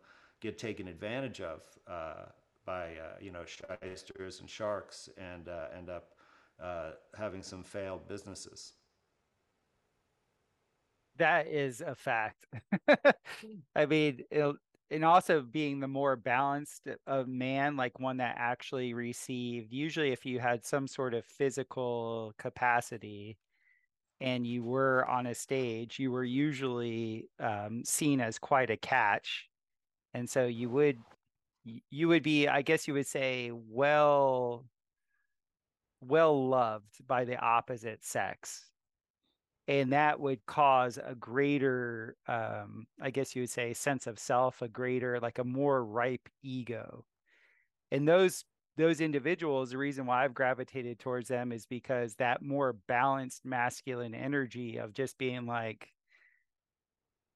[0.41, 2.25] get taken advantage of uh,
[2.65, 6.13] by, uh, you know, shysters and sharks and uh, end up
[6.61, 8.73] uh, having some failed businesses.
[11.17, 12.45] That is a fact.
[13.75, 14.55] I mean, it,
[14.91, 20.25] and also being the more balanced of man, like one that actually received, usually if
[20.25, 23.37] you had some sort of physical capacity
[24.21, 29.47] and you were on a stage, you were usually um, seen as quite a catch.
[30.13, 30.97] And so you would
[31.91, 34.65] you would be, I guess you would say, well
[36.01, 38.65] well loved by the opposite sex
[39.67, 44.61] and that would cause a greater um, i guess you would say sense of self
[44.61, 47.05] a greater like a more ripe ego
[47.91, 48.45] and those
[48.79, 54.15] those individuals the reason why i've gravitated towards them is because that more balanced masculine
[54.15, 55.89] energy of just being like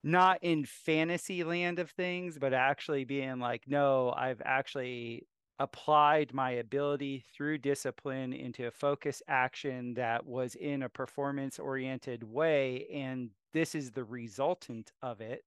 [0.04, 5.28] not in fantasy land of things, but actually being like, no, I've actually
[5.60, 12.24] applied my ability through discipline into a focus action that was in a performance oriented
[12.24, 12.88] way.
[12.94, 15.44] And this is the resultant of it.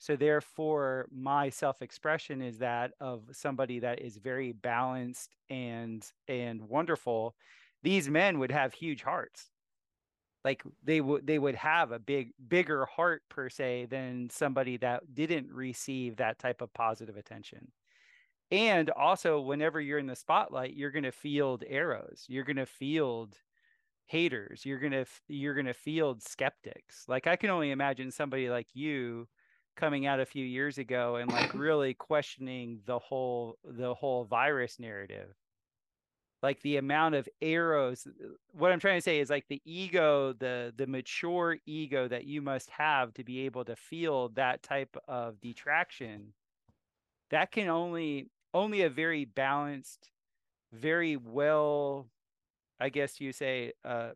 [0.00, 7.36] So therefore, my self-expression is that of somebody that is very balanced and and wonderful.
[7.82, 9.50] These men would have huge hearts
[10.44, 15.02] like they would they would have a big bigger heart per se than somebody that
[15.14, 17.70] didn't receive that type of positive attention
[18.50, 22.66] and also whenever you're in the spotlight you're going to field arrows you're going to
[22.66, 23.36] field
[24.06, 28.48] haters you're going to you're going to field skeptics like i can only imagine somebody
[28.48, 29.28] like you
[29.80, 34.78] coming out a few years ago and like really questioning the whole the whole virus
[34.78, 35.34] narrative.
[36.42, 38.06] Like the amount of arrows
[38.52, 42.40] what i'm trying to say is like the ego the the mature ego that you
[42.40, 46.32] must have to be able to feel that type of detraction
[47.30, 50.10] that can only only a very balanced
[50.72, 52.06] very well
[52.80, 54.10] i guess you say uh,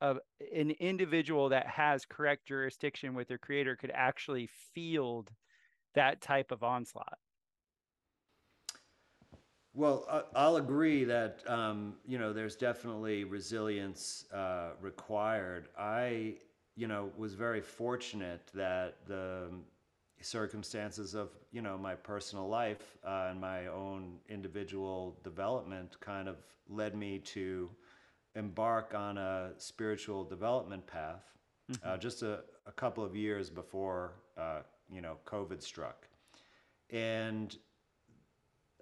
[0.00, 0.14] uh
[0.54, 5.30] an individual that has correct jurisdiction with their creator could actually field
[5.94, 7.18] that type of onslaught
[9.74, 15.68] Well, I'll agree that, um, you know, there's definitely resilience uh, required.
[15.78, 16.36] I,
[16.76, 19.50] you know, was very fortunate that the
[20.22, 26.36] circumstances of, you know, my personal life uh, and my own individual development kind of
[26.70, 27.70] led me to
[28.36, 31.24] embark on a spiritual development path
[31.84, 36.08] uh, hmm just a, a couple of years before, uh, you know, COVID struck.
[36.90, 37.56] And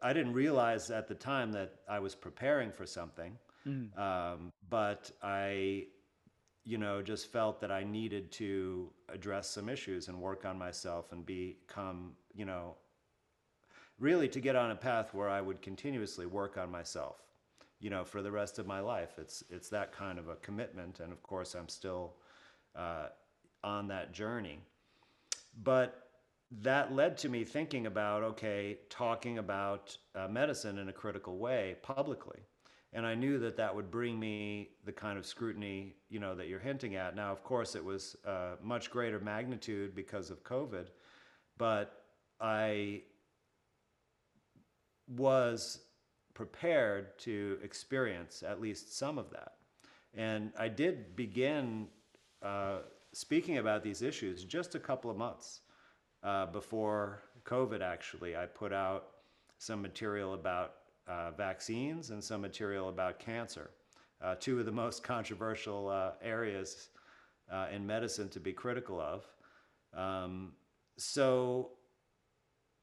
[0.02, 5.10] I didn't realize at the time that I was preparing for something, hmm um, but
[5.22, 5.86] I
[6.64, 11.12] you know, just felt that I needed to address some issues and work on myself
[11.12, 12.76] and become, you know,
[13.98, 17.23] really to get on a path where I would continuously work on myself,
[17.84, 19.18] you know, for the rest of my life.
[19.18, 22.14] It's it's that kind of a commitment, and of course, I'm still
[22.74, 23.08] uh,
[23.62, 24.58] on that journey.
[25.62, 26.08] But
[26.62, 31.76] that led to me thinking about okay, talking about uh, medicine in a critical way
[31.82, 32.40] publicly
[32.94, 36.46] and I knew that that would bring me the kind of scrutiny, you know, that
[36.46, 37.16] you're hinting at.
[37.16, 40.86] Now, of course, it was uh, much greater magnitude because of COVID,
[41.58, 42.04] but
[42.40, 43.02] I
[45.08, 45.80] was
[46.34, 49.52] prepared to experience at least some of that.
[50.12, 51.88] And I did begin
[52.42, 52.78] uh,
[53.12, 55.60] speaking about these issues just a couple of months
[56.22, 58.36] uh, before COVID, actually.
[58.36, 59.06] I put out
[59.58, 60.74] some material about
[61.06, 63.70] uh, vaccines and some material about cancer,
[64.22, 66.88] uh, two of the most controversial uh, areas
[67.52, 69.24] uh, in medicine to be critical of.
[69.96, 70.52] Um,
[70.96, 71.70] so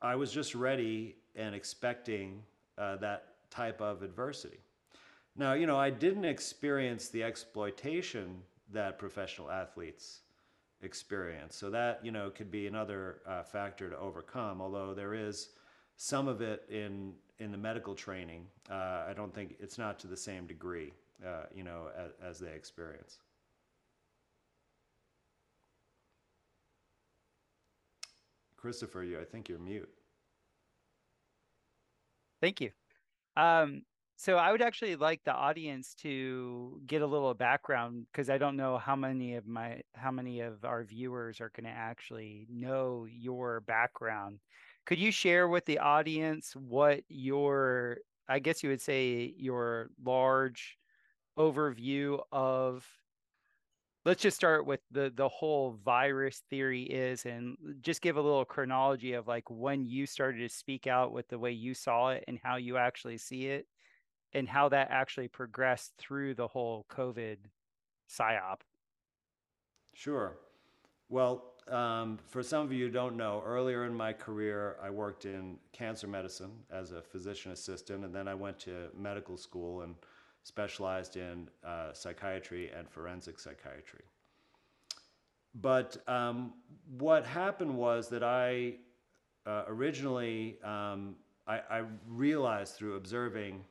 [0.01, 2.43] I was just ready and expecting
[2.77, 4.57] that type of adversity.
[5.35, 8.41] Now, you know, I didn't experience the exploitation
[8.73, 10.21] that professional athletes
[10.81, 11.55] experience.
[11.55, 15.49] So that, you know, could be another uh, factor to overcome, although there is
[15.95, 20.07] some of it in in the medical training, uh, I don't think it's not to
[20.07, 20.93] the same degree,
[21.25, 23.17] uh, you know, as, as they experience.
[28.57, 29.89] Christopher, you, I think you're mute.
[32.39, 32.69] Thank you.
[33.35, 33.83] Um,
[34.17, 38.55] so I would actually like the audience to get a little background because I don't
[38.55, 43.07] know how many of my how many of our viewers are going to actually know
[43.09, 44.39] your background.
[44.85, 50.77] Could you share with the audience what your, I guess you would say, your large
[51.37, 52.85] overview of
[54.05, 58.45] let's just start with the the whole virus theory is and just give a little
[58.45, 62.23] chronology of like when you started to speak out with the way you saw it
[62.27, 63.67] and how you actually see it
[64.33, 67.37] and how that actually progressed through the whole covid
[68.09, 68.61] psyop.
[69.93, 70.37] Sure.
[71.09, 75.25] Well um, for some of you who don't know, earlier in my career, I worked
[75.25, 79.95] in cancer medicine as a physician assistant, and then I went to medical school and
[80.43, 84.03] specialized in uh, psychiatry and forensic psychiatry.
[85.55, 86.53] But um,
[86.97, 88.75] what happened was that I
[89.45, 91.15] uh, originally um,
[91.47, 93.63] I, I realized through observing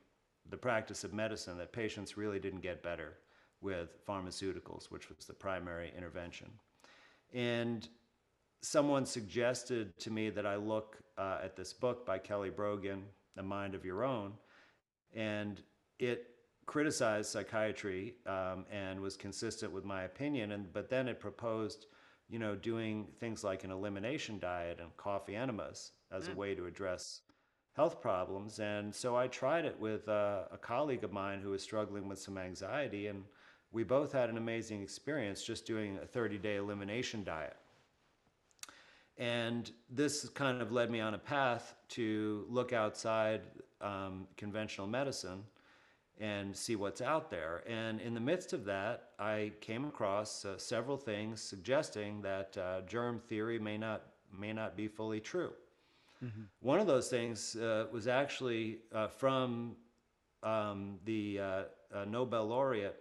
[0.50, 3.14] the practice of medicine that patients really didn't get better
[3.60, 6.50] with pharmaceuticals, which was the primary intervention.
[7.32, 7.88] And
[8.62, 13.04] someone suggested to me that I look uh, at this book by Kelly Brogan,
[13.36, 14.32] A Mind of Your Own,
[15.14, 15.62] and
[15.98, 16.30] it
[16.70, 20.52] criticized psychiatry um, and was consistent with my opinion.
[20.52, 21.86] And but then it proposed,
[22.28, 26.32] you know, doing things like an elimination diet and coffee enemas as mm.
[26.32, 27.22] a way to address
[27.72, 28.60] health problems.
[28.60, 32.20] And so I tried it with uh, a colleague of mine who was struggling with
[32.20, 33.24] some anxiety, and
[33.72, 37.56] we both had an amazing experience just doing a 30 day elimination diet.
[39.18, 43.40] And this kind of led me on a path to look outside
[43.80, 45.42] um, conventional medicine
[46.20, 47.64] and see what's out there.
[47.66, 52.82] And in the midst of that, I came across uh, several things suggesting that uh,
[52.82, 54.02] germ theory may not
[54.32, 55.50] may not be fully true.
[56.24, 56.42] Mm-hmm.
[56.60, 59.74] One of those things uh, was actually uh, from
[60.42, 62.96] um, the uh, uh, Nobel laureate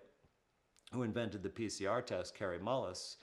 [0.92, 3.18] who invented the PCR test, Kary Mullis,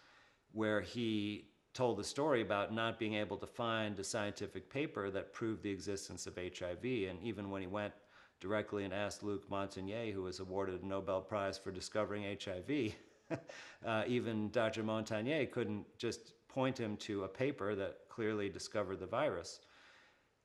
[0.53, 5.33] where he told the story about not being able to find a scientific paper that
[5.33, 6.85] proved the existence of HIV.
[6.85, 7.93] And even when he went
[8.41, 12.95] directly and asked Luc Montagnier, who was awarded a Nobel Prize for discovering HIV,
[13.87, 14.83] uh, even Dr.
[14.83, 19.61] Montagnier couldn't just point him to a paper that clearly discovered the virus.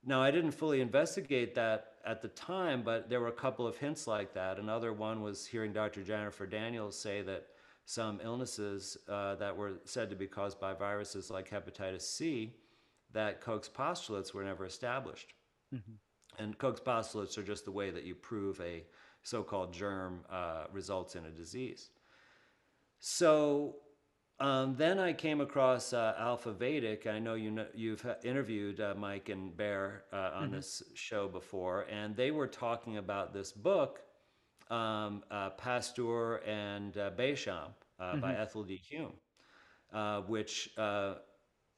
[0.03, 3.77] Now, I didn't fully investigate that at the time, but there were a couple of
[3.77, 4.57] hints like that.
[4.57, 6.03] Another one was hearing Dr.
[6.03, 7.47] Jennifer Daniels say that
[7.85, 12.55] some illnesses uh, that were said to be caused by viruses like hepatitis C,
[13.13, 15.33] that Koch's postulates were never established.
[15.73, 15.93] Mm-hmm.
[16.39, 18.83] And Koch's postulates are just the way that you prove a
[19.23, 21.89] so called germ uh, results in a disease.
[22.99, 23.75] So
[24.41, 27.05] um, then I came across uh, Alpha Vedic.
[27.05, 30.55] I know you know, you've interviewed uh, Mike and Bear uh, on mm-hmm.
[30.55, 33.99] this show before, and they were talking about this book,
[34.71, 38.21] um, uh, Pasteur and uh, Béchamp uh, mm-hmm.
[38.21, 38.77] by Ethel D.
[38.77, 39.13] Hume,
[40.27, 40.69] which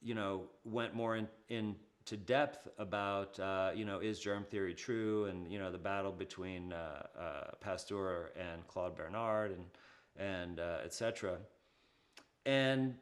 [0.02, 1.18] you know went more
[1.50, 3.40] in, into depth about
[3.76, 6.74] you know is germ theory true, and you know the battle between
[7.62, 9.66] Pasteur and Claude Bernard, and
[10.18, 11.38] and etc.
[12.46, 12.96] and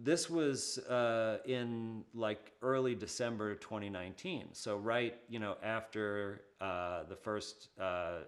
[0.00, 4.48] this was uh, in like early December 2019.
[4.52, 8.18] So right, you know, after uh, the first uh,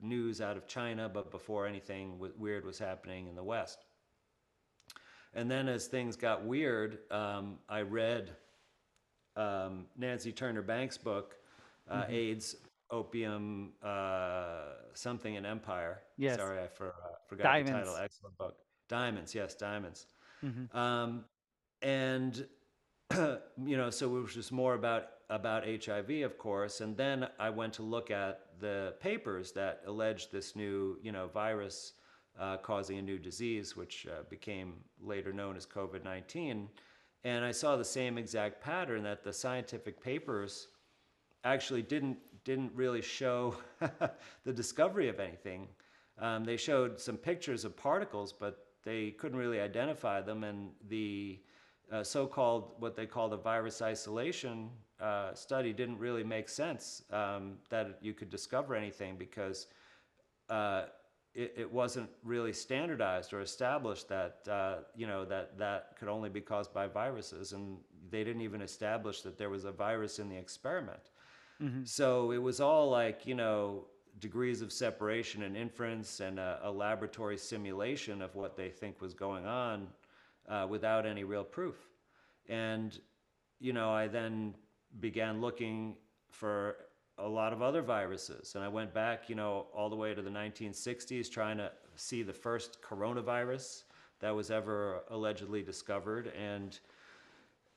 [0.00, 3.84] news out of China, but before anything weird was happening in the West.
[5.34, 8.30] And then as things got weird, um, I read
[9.36, 11.36] um, Nancy Turner Banks' book,
[11.90, 12.12] uh, mm-hmm.
[12.12, 12.56] AIDS,
[12.90, 14.62] Opium, uh,
[14.94, 16.02] something in Empire.
[16.16, 16.36] Yes.
[16.36, 17.70] Sorry, I for, uh, forgot Diamonds.
[17.70, 17.96] the title.
[17.96, 18.56] Excellent book.
[18.88, 20.06] Diamonds, yes, Diamonds.
[20.44, 20.76] Mm-hmm.
[20.76, 21.24] Um,
[21.82, 22.46] and
[23.64, 26.80] you know, so it was just more about about HIV, of course.
[26.80, 31.26] And then I went to look at the papers that alleged this new, you know,
[31.26, 31.94] virus
[32.38, 36.68] uh, causing a new disease, which uh, became later known as COVID 19.
[37.26, 40.68] And I saw the same exact pattern that the scientific papers
[41.42, 43.56] actually didn't, didn't really show
[44.44, 45.66] the discovery of anything.
[46.20, 50.44] Um, they showed some pictures of particles, but they couldn't really identify them.
[50.44, 51.40] And the
[51.90, 54.70] uh, so called, what they call the virus isolation
[55.00, 59.66] uh, study didn't really make sense um, that you could discover anything because
[60.48, 60.84] uh,
[61.36, 66.30] it, it, wasn't really standardized or established that uh, you know that that could only
[66.30, 67.76] be caused by viruses, and
[68.10, 71.10] they didn't even establish that there was a virus in the experiment.
[71.62, 71.84] Mm-hmm.
[71.84, 73.84] So it was all like you know
[74.18, 79.12] degrees of separation and inference and a, a laboratory simulation of what they think was
[79.12, 79.88] going on
[80.48, 81.76] uh, without any real proof.
[82.48, 82.98] And
[83.60, 84.54] you know, I then
[85.00, 85.96] began looking
[86.30, 86.76] for
[87.18, 88.54] a lot of other viruses.
[88.54, 92.22] And I went back, you know, all the way to the 1960s trying to see
[92.22, 93.84] the first coronavirus
[94.20, 96.32] that was ever allegedly discovered.
[96.38, 96.78] And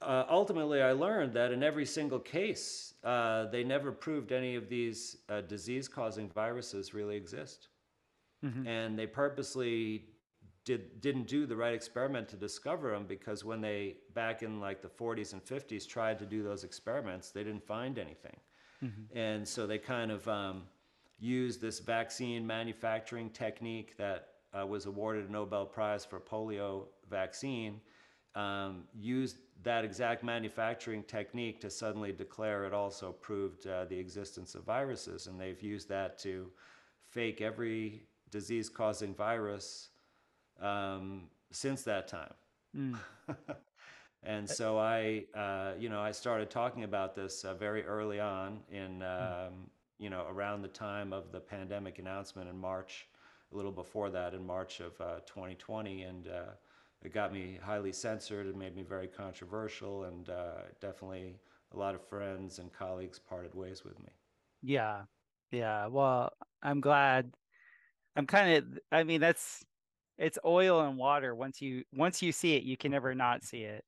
[0.02, 4.70] uh, ultimately, I learned that in every single case, uh, they never proved any of
[4.70, 7.70] these uh, disease causing viruses really exist.
[8.44, 8.68] Mm-hmm.
[8.68, 10.06] And they purposely
[10.64, 14.82] did, didn't do the right experiment to discover them because when they, back in like
[14.82, 18.36] the 40s and 50s, tried to do those experiments, they didn't find anything.
[18.84, 19.18] Mm-hmm.
[19.18, 20.64] And so they kind of um,
[21.20, 24.28] used this vaccine manufacturing technique that
[24.58, 27.82] uh, was awarded a Nobel Prize for polio vaccine,
[28.36, 34.56] um, used that exact manufacturing technique to suddenly declare it also proved uh, the existence
[34.56, 35.28] of viruses.
[35.28, 36.50] And they've used that to
[37.10, 39.90] fake every disease causing virus
[40.62, 42.34] um, since that time.
[42.76, 42.98] Mm.
[44.24, 48.60] And so I, uh, you know, I started talking about this uh, very early on
[48.70, 49.04] in, hmm.
[49.04, 49.54] um,
[49.98, 53.08] you know, around the time of the pandemic announcement in March,
[53.52, 56.04] a little before that in March of uh, 2020.
[56.04, 56.52] And uh,
[57.02, 60.04] it got me highly censored and made me very controversial.
[60.04, 61.36] And uh, definitely
[61.74, 64.10] a lot of friends and colleagues parted ways with me.
[64.62, 65.04] Yeah.
[65.52, 65.88] Yeah.
[65.88, 67.34] Well, I'm glad.
[68.18, 69.64] I'm kind of, I mean, that's,
[70.18, 71.34] it's oil and water.
[71.34, 73.86] Once you, once you see it, you can never not see it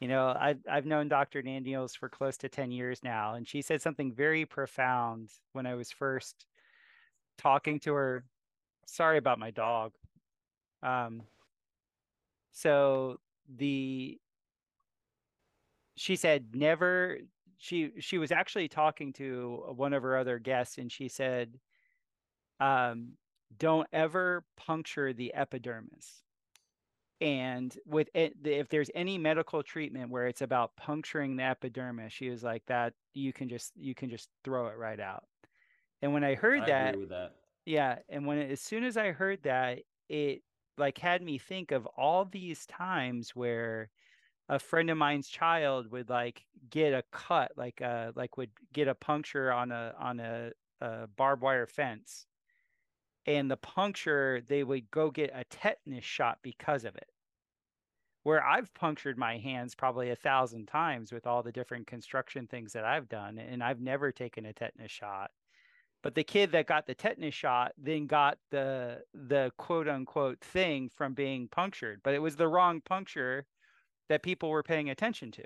[0.00, 3.62] you know i've, I've known dr daniels for close to 10 years now and she
[3.62, 6.46] said something very profound when i was first
[7.40, 8.24] talking to her.
[8.86, 9.92] Sorry about my dog.
[10.82, 11.22] Um
[12.52, 13.18] so
[13.56, 14.18] the
[15.96, 17.18] she said never
[17.58, 21.58] she she was actually talking to one of her other guests and she said
[22.58, 23.12] um
[23.58, 26.22] don't ever puncture the epidermis
[27.20, 32.30] and with it if there's any medical treatment where it's about puncturing the epidermis she
[32.30, 35.24] was like that you can just you can just throw it right out.
[36.02, 37.32] And when i heard I that, that,
[37.66, 40.42] yeah and when as soon as i heard that it
[40.78, 43.90] like had me think of all these times where
[44.48, 48.88] a friend of mine's child would like get a cut like uh like would get
[48.88, 50.50] a puncture on a on a,
[50.80, 52.26] a barbed wire fence
[53.36, 57.08] and the puncture they would go get a tetanus shot because of it.
[58.22, 62.72] Where i've punctured my hands probably a thousand times with all the different construction things
[62.72, 65.30] that i've done and i've never taken a tetanus shot.
[66.02, 70.88] But the kid that got the tetanus shot then got the the quote unquote thing
[70.88, 73.46] from being punctured but it was the wrong puncture
[74.08, 75.44] that people were paying attention to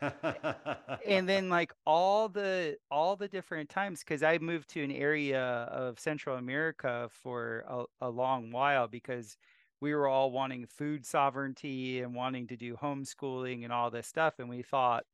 [1.06, 5.40] and then like all the all the different times because i moved to an area
[5.40, 9.36] of central america for a, a, long while because
[9.80, 14.34] we were all wanting food sovereignty and wanting to do homeschooling and all this stuff
[14.38, 15.04] and we thought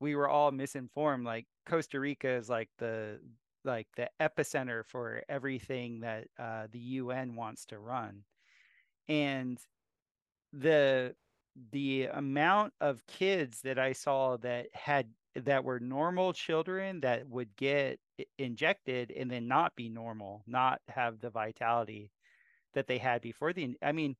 [0.00, 3.18] we were all misinformed like costa rica is like the
[3.64, 8.24] like the epicenter for everything that uh, the un wants to run.
[9.08, 9.58] And
[10.52, 11.14] the
[11.72, 17.56] the amount of kids that I saw that had that were normal children that would
[17.56, 17.98] get
[18.38, 22.12] injected and then not be normal, not have the vitality
[22.74, 24.16] that they had before the I mean,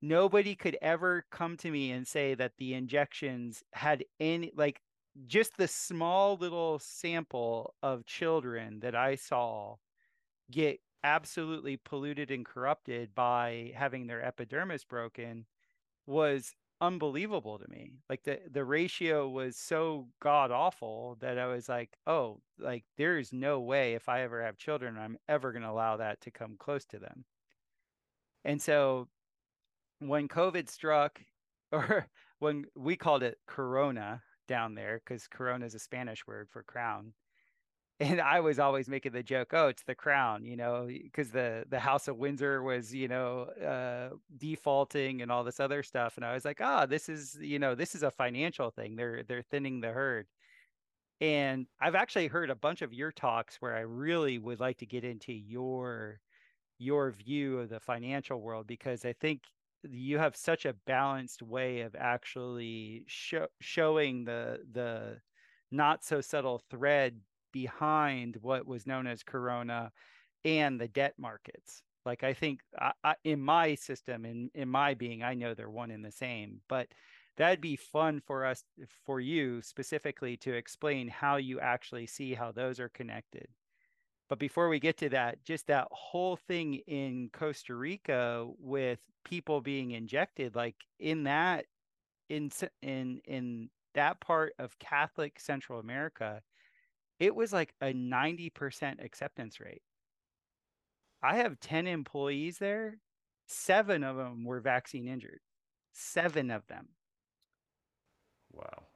[0.00, 4.80] nobody could ever come to me and say that the injections had any like
[5.26, 9.76] just the small little sample of children that I saw
[10.50, 15.46] get absolutely polluted and corrupted by having their epidermis broken
[16.06, 17.92] was unbelievable to me.
[18.10, 23.32] Like the the ratio was so god awful that I was like, oh, like there's
[23.32, 26.56] no way if I ever have children, I'm ever going to allow that to come
[26.58, 27.24] close to them.
[28.44, 29.08] And so
[30.00, 31.20] when COVID struck,
[31.72, 32.08] or
[32.40, 37.14] when we called it Corona down there, because Corona is a Spanish word for crown.
[38.00, 41.64] And I was always making the joke, oh, it's the crown, you know, because the
[41.68, 46.16] the House of Windsor was, you know, uh, defaulting and all this other stuff.
[46.16, 48.96] And I was like, ah, oh, this is, you know, this is a financial thing.
[48.96, 50.26] They're they're thinning the herd.
[51.20, 54.86] And I've actually heard a bunch of your talks where I really would like to
[54.86, 56.20] get into your
[56.78, 59.44] your view of the financial world because I think
[59.84, 65.20] you have such a balanced way of actually show, showing the the
[65.70, 67.20] not so subtle thread
[67.52, 69.92] behind what was known as corona
[70.44, 71.82] and the debt markets.
[72.04, 75.70] Like i think I, I, in my system in in my being i know they're
[75.70, 76.88] one and the same but
[77.36, 78.64] that'd be fun for us
[79.04, 83.48] for you specifically to explain how you actually see how those are connected.
[84.28, 89.60] But before we get to that, just that whole thing in Costa Rica with people
[89.60, 91.66] being injected, like in that
[92.28, 92.50] in
[92.80, 96.40] in in that part of Catholic Central America,
[97.18, 99.82] it was like a 90% acceptance rate.
[101.22, 102.98] I have 10 employees there.
[103.46, 105.40] Seven of them were vaccine injured.
[105.92, 106.88] Seven of them.
[108.52, 108.86] Wow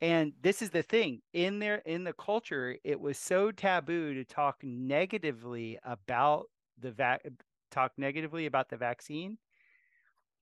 [0.00, 4.24] and this is the thing in there in the culture it was so taboo to
[4.24, 6.46] talk negatively about
[6.78, 7.22] the vac
[7.70, 9.36] talk negatively about the vaccine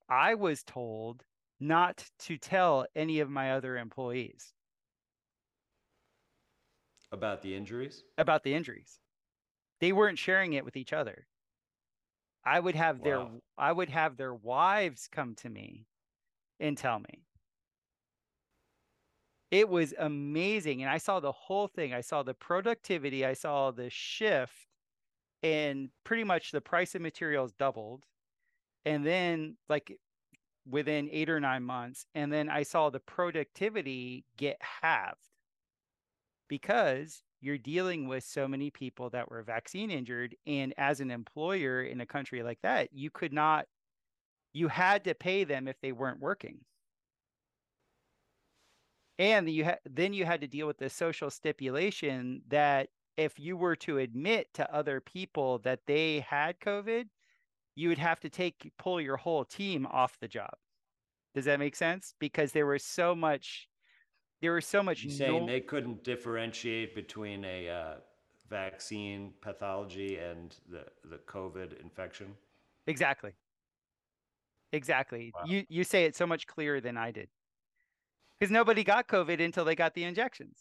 [0.09, 1.25] i was told
[1.61, 4.55] not to tell any of my other employees
[7.13, 8.05] about the injuries?
[8.17, 9.01] About the injuries.
[9.81, 11.27] They weren't sharing it with each other.
[12.45, 13.05] I would have wow.
[13.05, 13.27] their
[13.59, 15.87] i would have their wives come to me
[16.61, 17.25] and tell me.
[19.51, 21.93] It was amazing and i saw the whole thing.
[21.93, 24.67] I saw the productivity i saw the shift
[25.43, 28.05] and pretty much the price of materials doubled.
[28.85, 29.99] And then like
[30.69, 35.28] within 8 or 9 months and then i saw the productivity get halved
[36.49, 41.83] because you're dealing with so many people that were vaccine injured and as an employer
[41.83, 43.67] in a country like that you could not
[44.53, 46.59] you had to pay them if they weren't working.
[49.19, 53.57] And you ha- then you had to deal with the social stipulation that if you
[53.57, 57.07] were to admit to other people that they had covid
[57.79, 60.51] you would have to take pull your whole team off the job.
[61.33, 62.13] Does that make sense?
[62.19, 63.69] Because there was so much
[64.41, 67.95] there was so much you saying no- they couldn't differentiate between a uh,
[68.49, 72.27] vaccine pathology and the the covid infection
[72.87, 73.33] exactly
[74.73, 75.43] exactly wow.
[75.47, 77.29] you you say it so much clearer than i did
[78.39, 80.59] because nobody got COVID until they got the injections.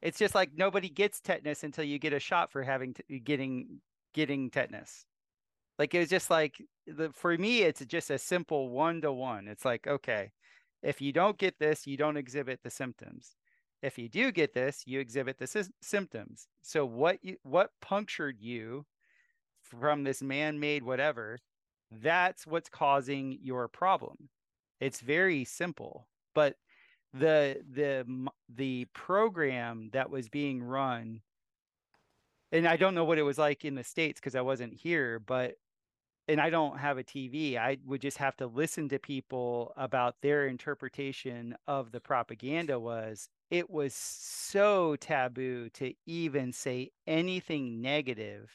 [0.00, 3.80] It's just like nobody gets tetanus until you get a shot for having t- getting
[4.12, 5.06] getting tetanus.
[5.78, 9.48] Like it was just like the for me, it's just a simple one to one.
[9.48, 10.30] It's like okay,
[10.84, 13.36] if you don't get this, you don't exhibit the symptoms.
[13.82, 16.46] If you do get this, you exhibit the sy- symptoms.
[16.62, 18.86] So what you what punctured you
[19.62, 21.38] from this man-made whatever,
[21.90, 24.28] that's what's causing your problem.
[24.80, 26.56] It's very simple, but
[27.12, 31.22] the the the program that was being run
[32.52, 35.18] and I don't know what it was like in the states because I wasn't here,
[35.18, 35.54] but
[36.28, 37.56] and I don't have a TV.
[37.56, 43.28] I would just have to listen to people about their interpretation of the propaganda was
[43.50, 48.50] it was so taboo to even say anything negative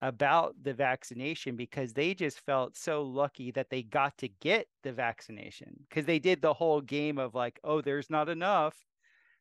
[0.00, 4.92] about the vaccination because they just felt so lucky that they got to get the
[4.92, 8.76] vaccination because they did the whole game of like oh there's not enough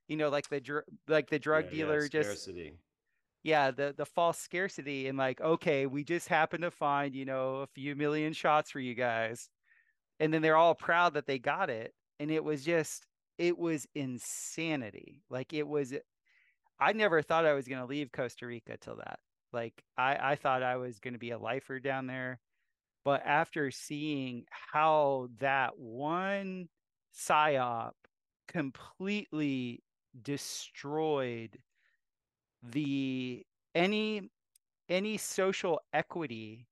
[0.07, 2.47] you know like the dr- like the drug yeah, dealer yeah, just
[3.43, 7.57] yeah the the false scarcity and like okay we just happen to find you know
[7.57, 9.49] a few million shots for you guys
[10.19, 13.05] and then they're all proud that they got it and it was just
[13.37, 15.93] it was insanity like it was
[16.79, 19.19] i never thought i was going to leave costa rica till that
[19.53, 22.39] like I, I thought I was going to be a lifer down there.
[23.03, 26.69] But after seeing how that one
[27.17, 27.91] psyop
[28.47, 29.83] completely
[30.21, 31.57] destroyed
[32.63, 33.45] the
[33.75, 34.29] any
[34.89, 36.67] any social equity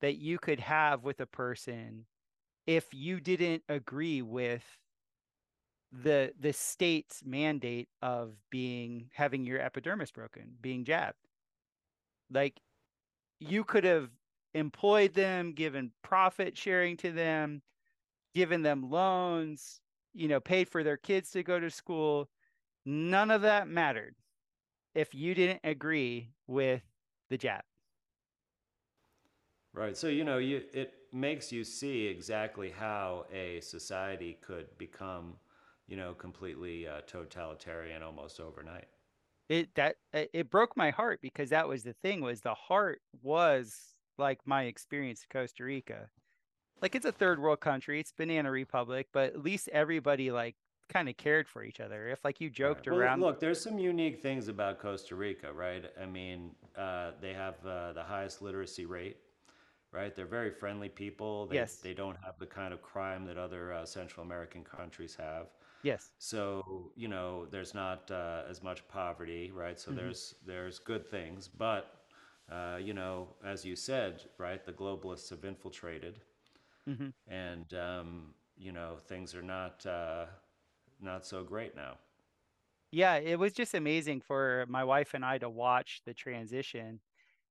[0.00, 2.06] that you could have with a person
[2.66, 4.64] if you didn't agree with
[5.92, 11.18] the the state's mandate of being having your epidermis broken, being jabbed.
[12.30, 12.60] Like
[13.40, 14.10] you could have
[14.54, 17.62] employed them, given profit sharing to them,
[18.34, 19.80] given them loans,
[20.14, 22.28] you know, paid for their kids to go to school.
[22.86, 24.14] None of that mattered
[24.94, 26.82] if you didn't agree with
[27.30, 27.62] the jab.
[29.74, 29.96] Right.
[29.96, 35.34] So, you know, you it makes you see exactly how a society could become,
[35.86, 38.86] you know, completely uh, totalitarian almost overnight.
[39.48, 43.94] It that it broke my heart because that was the thing was the heart was
[44.18, 46.08] like my experience in Costa Rica.
[46.82, 50.56] Like it's a third world country, it's banana republic, but at least everybody like
[50.88, 52.08] kind of cared for each other.
[52.08, 52.92] If like you joked right.
[52.92, 53.20] well, around.
[53.20, 55.84] Look, there's some unique things about Costa Rica, right?
[56.00, 59.16] I mean, uh, they have uh, the highest literacy rate,
[59.90, 60.14] right?
[60.14, 61.46] They're very friendly people.
[61.46, 61.76] They, yes.
[61.76, 65.46] They don't have the kind of crime that other uh, Central American countries have.
[65.82, 66.10] Yes.
[66.18, 69.78] So you know, there's not uh, as much poverty, right?
[69.78, 70.00] So mm-hmm.
[70.00, 72.02] there's there's good things, but
[72.50, 76.20] uh, you know, as you said, right, the globalists have infiltrated,
[76.88, 77.08] mm-hmm.
[77.26, 80.26] and um, you know, things are not uh,
[81.02, 81.98] not so great now.
[82.90, 87.00] Yeah, it was just amazing for my wife and I to watch the transition.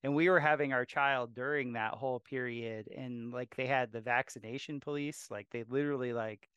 [0.03, 4.01] And we were having our child during that whole period and like they had the
[4.01, 6.49] vaccination police, like they literally like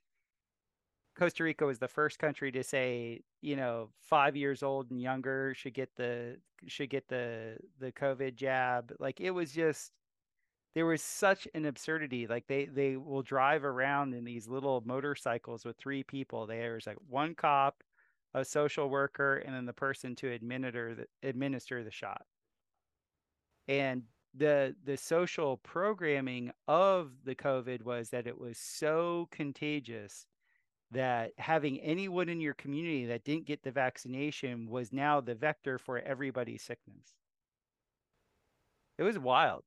[1.14, 5.54] Costa Rica was the first country to say, you know, 5 years old and younger
[5.54, 8.94] should get the should get the the COVID jab.
[8.98, 9.92] Like it was just
[10.74, 12.26] there was such an absurdity.
[12.26, 16.46] Like they they will drive around in these little motorcycles with three people.
[16.46, 17.82] There's like one cop,
[18.34, 22.22] a social worker, and then the person to administer the, administer the shot.
[23.68, 24.02] And
[24.34, 30.26] the the social programming of the COVID was that it was so contagious
[30.90, 35.78] that having anyone in your community that didn't get the vaccination was now the vector
[35.78, 37.14] for everybody's sickness.
[38.98, 39.64] It was wild.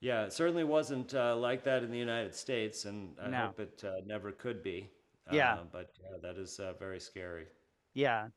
[0.00, 3.38] Yeah, it certainly wasn't uh, like that in the United States, and I no.
[3.46, 4.90] hope it uh, never could be.
[5.32, 5.54] Yeah.
[5.54, 7.46] Uh, but yeah, that is uh, very scary.
[7.94, 8.28] Yeah.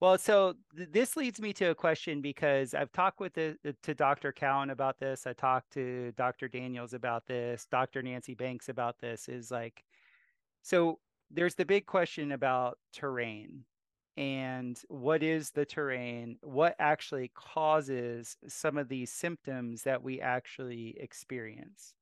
[0.00, 3.94] Well, so th- this leads me to a question because I've talked with the, to
[3.94, 4.32] Dr.
[4.32, 5.26] Cowan about this.
[5.26, 6.48] I talked to Dr.
[6.48, 8.02] Daniels about this, Dr.
[8.02, 9.28] Nancy Banks about this.
[9.28, 9.82] Is like,
[10.62, 13.64] so there's the big question about terrain
[14.20, 16.36] and what is the terrain?
[16.42, 21.94] What actually causes some of these symptoms that we actually experience?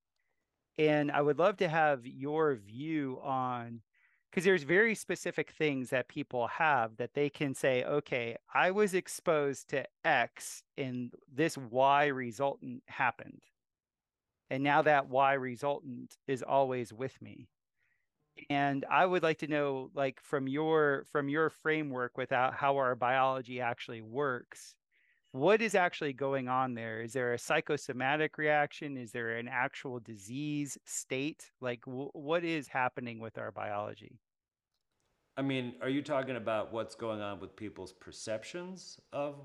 [0.79, 3.83] And i would love to have your view on
[4.31, 8.95] because there's very specific things that people have that they can say okay i was
[8.95, 13.43] exposed to x and this y resultant happened.
[14.51, 17.49] And now that y resultant is always with me
[18.51, 22.95] and i would like to know like from your from your framework without how our
[22.95, 24.75] biology actually works
[25.33, 27.03] what is actually going on there?
[27.03, 28.97] Is there a psychosomatic reaction?
[28.97, 31.51] Is there an actual disease state?
[31.61, 34.19] Like w- what is happening with our biology?
[35.37, 39.37] I mean are you talking about what's going on with people's perceptions of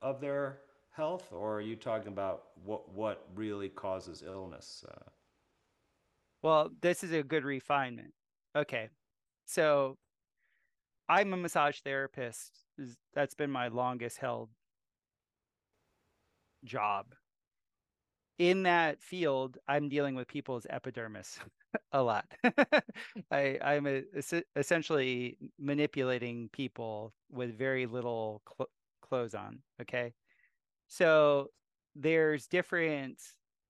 [0.00, 0.60] of their
[0.92, 5.10] health or are you talking about what what really causes illness uh...
[6.40, 8.14] well this is a good refinement
[8.54, 8.88] Okay.
[9.46, 9.98] So
[11.08, 12.64] I'm a massage therapist.
[13.14, 14.50] That's been my longest held
[16.64, 17.14] job.
[18.38, 21.38] In that field, I'm dealing with people's epidermis
[21.92, 22.26] a lot.
[23.30, 24.02] I, I'm a,
[24.56, 29.60] essentially manipulating people with very little cl- clothes on.
[29.80, 30.12] Okay.
[30.88, 31.50] So
[31.96, 33.20] there's different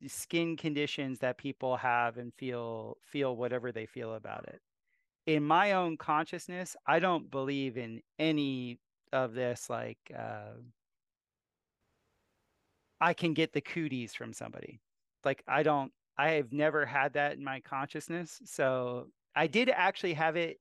[0.06, 4.60] skin conditions that people have and feel feel whatever they feel about it
[5.26, 8.80] in my own consciousness, I don't believe in any
[9.12, 9.70] of this.
[9.70, 10.54] Like, uh,
[13.00, 14.80] I can get the cooties from somebody.
[15.24, 18.40] Like, I don't, I have never had that in my consciousness.
[18.44, 20.58] So I did actually have it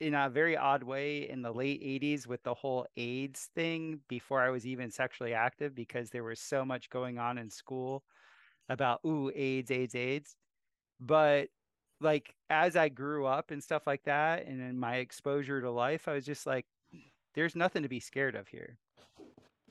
[0.00, 4.42] in a very odd way in the late 80s with the whole AIDS thing before
[4.42, 8.04] I was even sexually active because there was so much going on in school
[8.68, 10.36] about, ooh, AIDS, AIDS, AIDS.
[11.00, 11.48] But
[12.00, 16.08] like as I grew up and stuff like that, and in my exposure to life,
[16.08, 16.66] I was just like,
[17.34, 18.78] there's nothing to be scared of here.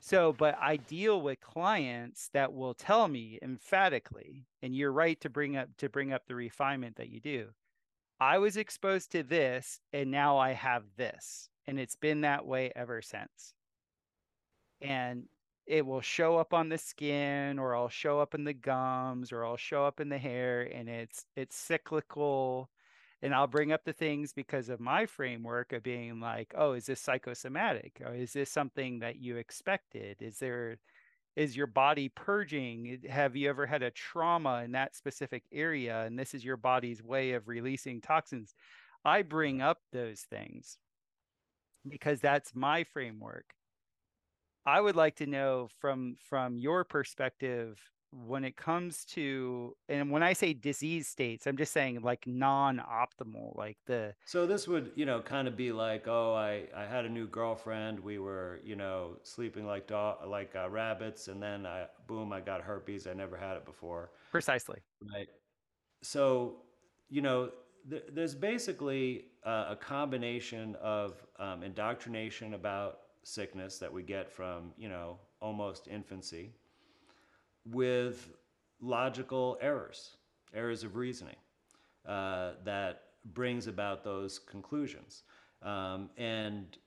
[0.00, 5.30] So, but I deal with clients that will tell me emphatically, and you're right to
[5.30, 7.48] bring up to bring up the refinement that you do.
[8.20, 11.50] I was exposed to this and now I have this.
[11.66, 13.54] And it's been that way ever since.
[14.80, 15.24] And
[15.66, 19.44] it will show up on the skin or I'll show up in the gums or
[19.44, 22.70] I'll show up in the hair and it's it's cyclical
[23.22, 26.86] and I'll bring up the things because of my framework of being like, oh, is
[26.86, 28.00] this psychosomatic?
[28.04, 30.18] Or is this something that you expected?
[30.20, 30.78] Is there
[31.34, 33.00] is your body purging?
[33.08, 36.04] Have you ever had a trauma in that specific area?
[36.06, 38.54] And this is your body's way of releasing toxins.
[39.04, 40.78] I bring up those things
[41.88, 43.46] because that's my framework.
[44.66, 47.80] I would like to know from from your perspective
[48.12, 53.56] when it comes to and when I say disease states, I'm just saying like non-optimal,
[53.56, 57.04] like the So this would, you know, kind of be like, oh, I I had
[57.04, 58.00] a new girlfriend.
[58.00, 62.40] We were, you know, sleeping like dog, like uh, rabbits, and then I boom, I
[62.40, 63.06] got herpes.
[63.06, 64.10] I never had it before.
[64.30, 64.80] precisely.
[65.14, 65.28] Right.
[66.02, 66.62] So,
[67.08, 67.50] you know,
[67.90, 74.72] th- there's basically uh, a combination of um, indoctrination about sickness that we get from,
[74.78, 76.52] you know, almost infancy
[77.64, 78.30] with
[78.80, 80.16] logical errors,
[80.54, 81.34] errors of reasoning
[82.06, 83.02] uh, that
[83.34, 85.24] brings about those conclusions.
[85.62, 86.78] Um, and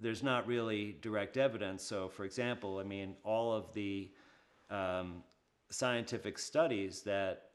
[0.00, 1.82] there's not really direct evidence.
[1.82, 4.10] So, for example, I mean, all of the
[4.70, 5.22] um,
[5.68, 7.50] scientific studies that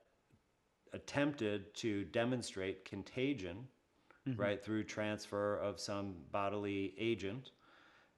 [0.93, 3.67] attempted to demonstrate contagion,
[4.29, 4.39] mm-hmm.
[4.39, 7.49] right, through transfer of some bodily agent,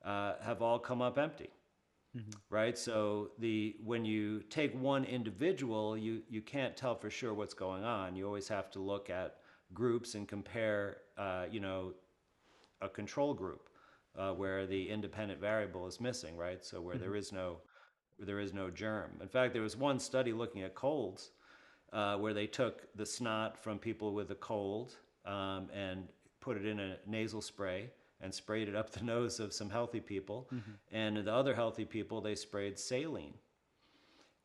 [0.03, 1.49] uh, have all come up empty.
[2.17, 2.31] Mm-hmm.
[2.49, 7.53] Right, so the when you take one individual, you you can't tell for sure what's
[7.53, 8.15] going on.
[8.15, 9.35] You always have to look at
[9.75, 11.93] groups and compare, uh, you know,
[12.81, 13.69] a control group
[14.17, 16.35] uh, where the independent variable is missing.
[16.35, 17.03] Right, so where mm-hmm.
[17.03, 17.57] there is no
[18.17, 19.11] there is no germ.
[19.21, 21.29] In fact, there was one study looking at colds
[21.93, 24.95] uh, where they took the snot from people with a cold
[25.25, 26.07] um, and
[26.41, 27.91] put it in a nasal spray
[28.21, 30.47] and sprayed it up the nose of some healthy people.
[30.53, 30.71] Mm-hmm.
[30.91, 33.35] And the other healthy people, they sprayed saline.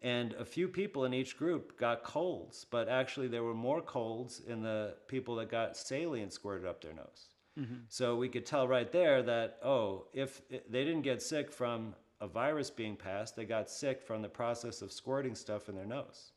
[0.03, 4.43] And a few people in each group got colds, but actually there were more colds
[4.47, 7.29] in the people that got saline squirted up their nose.
[7.59, 7.75] Mm-hmm.
[7.89, 12.27] So we could tell right there that, oh, if they didn't get sick from a
[12.27, 16.33] virus being passed, they got sick from the process of squirting stuff in their nose.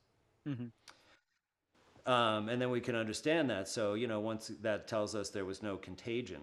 [0.47, 2.11] Mm-hmm.
[2.11, 3.67] Um, and then we can understand that.
[3.67, 6.41] So, you know, once that tells us there was no contagion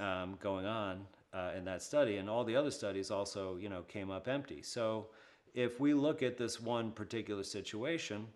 [0.00, 3.82] um, going on uh, in that study, and all the other studies also, you know,
[3.82, 4.62] came up empty.
[4.62, 5.08] So,
[5.54, 8.26] if we look at this one particular situation,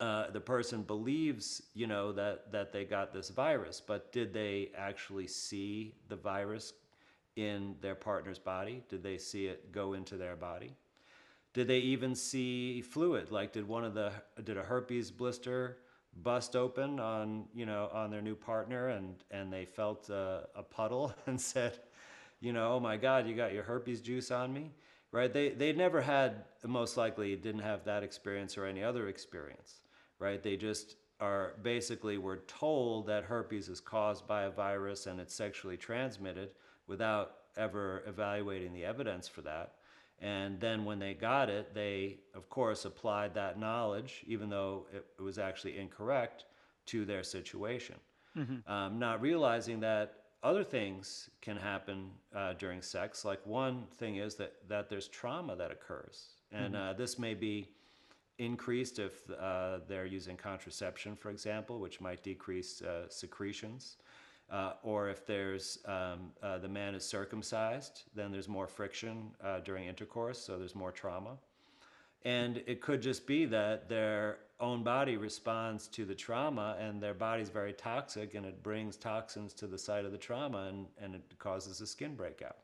[0.00, 4.70] uh, the person believes, you know, that that they got this virus, but did they
[4.76, 6.74] actually see the virus
[7.36, 8.82] in their partner's body?
[8.88, 10.74] Did they see it go into their body?
[11.54, 13.30] Did they even see fluid?
[13.30, 14.12] Like, did one of the
[14.44, 15.78] did a herpes blister
[16.22, 20.62] bust open on you know on their new partner and and they felt uh, a
[20.62, 21.78] puddle and said
[22.40, 24.70] you know oh my god you got your herpes juice on me
[25.12, 25.32] right?
[25.32, 29.80] They they never had most likely didn't have that experience or any other experience
[30.18, 30.42] right?
[30.42, 35.34] They just are basically were told that herpes is caused by a virus and it's
[35.34, 36.50] sexually transmitted
[36.86, 39.72] without ever evaluating the evidence for that
[40.20, 45.04] and then when they got it, they, of course, applied that knowledge, even though it,
[45.18, 46.44] it was actually incorrect,
[46.86, 47.96] to their situation.
[48.36, 48.70] Mm-hmm.
[48.70, 53.24] Um, not realizing that other things can happen uh, during sex.
[53.24, 56.28] Like one thing is that, that there's trauma that occurs.
[56.52, 56.90] And mm-hmm.
[56.90, 57.68] uh, this may be
[58.38, 63.96] increased if uh, they're using contraception, for example, which might decrease uh, secretions.
[64.50, 69.58] Uh, or if there's um, uh, the man is circumcised, then there's more friction uh,
[69.60, 71.36] during intercourse, so there's more trauma.
[72.24, 77.14] And it could just be that their own body responds to the trauma, and their
[77.14, 81.14] body's very toxic, and it brings toxins to the site of the trauma, and, and
[81.14, 82.56] it causes a skin breakout.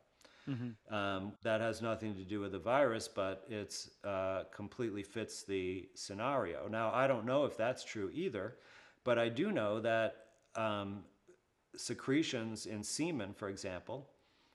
[0.48, 0.92] Mm-hmm.
[0.92, 5.88] Um, that has nothing to do with the virus, but it uh, completely fits the
[5.94, 6.66] scenario.
[6.68, 8.56] Now, I don't know if that's true either,
[9.04, 10.26] but I do know that
[10.56, 11.04] um,
[11.76, 14.08] secretions in semen, for example,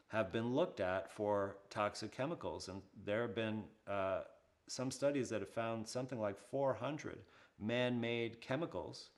[0.08, 2.70] have been looked at for toxic chemicals.
[2.70, 4.22] And there have been uh,
[4.68, 7.20] some studies that have found something like 400
[7.60, 9.10] man made chemicals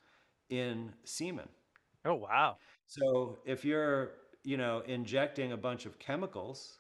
[0.50, 1.48] in semen.
[2.06, 2.58] Oh, wow.
[2.88, 6.80] So if you're, you know, injecting a bunch of chemicals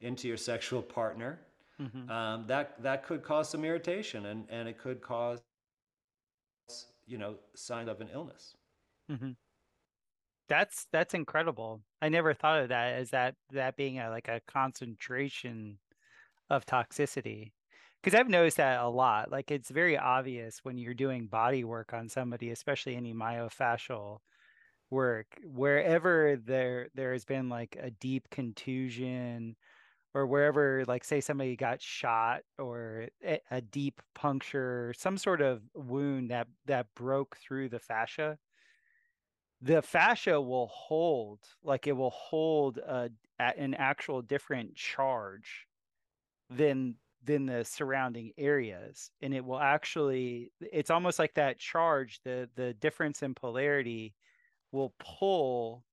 [0.00, 1.40] into your sexual partner,
[1.80, 2.08] mm-hmm.
[2.10, 5.40] um, that, that could cause some irritation and, and it could cause,
[7.06, 8.54] you know, signs of an illness.
[9.10, 9.30] Mm-hmm
[10.48, 11.82] that's that's incredible.
[12.02, 15.78] I never thought of that as that that being a like a concentration
[16.50, 17.52] of toxicity.
[18.02, 19.30] Because I've noticed that a lot.
[19.30, 24.18] Like it's very obvious when you're doing body work on somebody, especially any myofascial
[24.90, 29.56] work, wherever there there has been like a deep contusion
[30.14, 35.62] or wherever like say somebody got shot or a, a deep puncture some sort of
[35.74, 38.38] wound that that broke through the fascia
[39.60, 45.66] the fascia will hold like it will hold a, an actual different charge
[46.50, 46.94] than
[47.24, 52.72] than the surrounding areas and it will actually it's almost like that charge the the
[52.74, 54.14] difference in polarity
[54.70, 55.84] will pull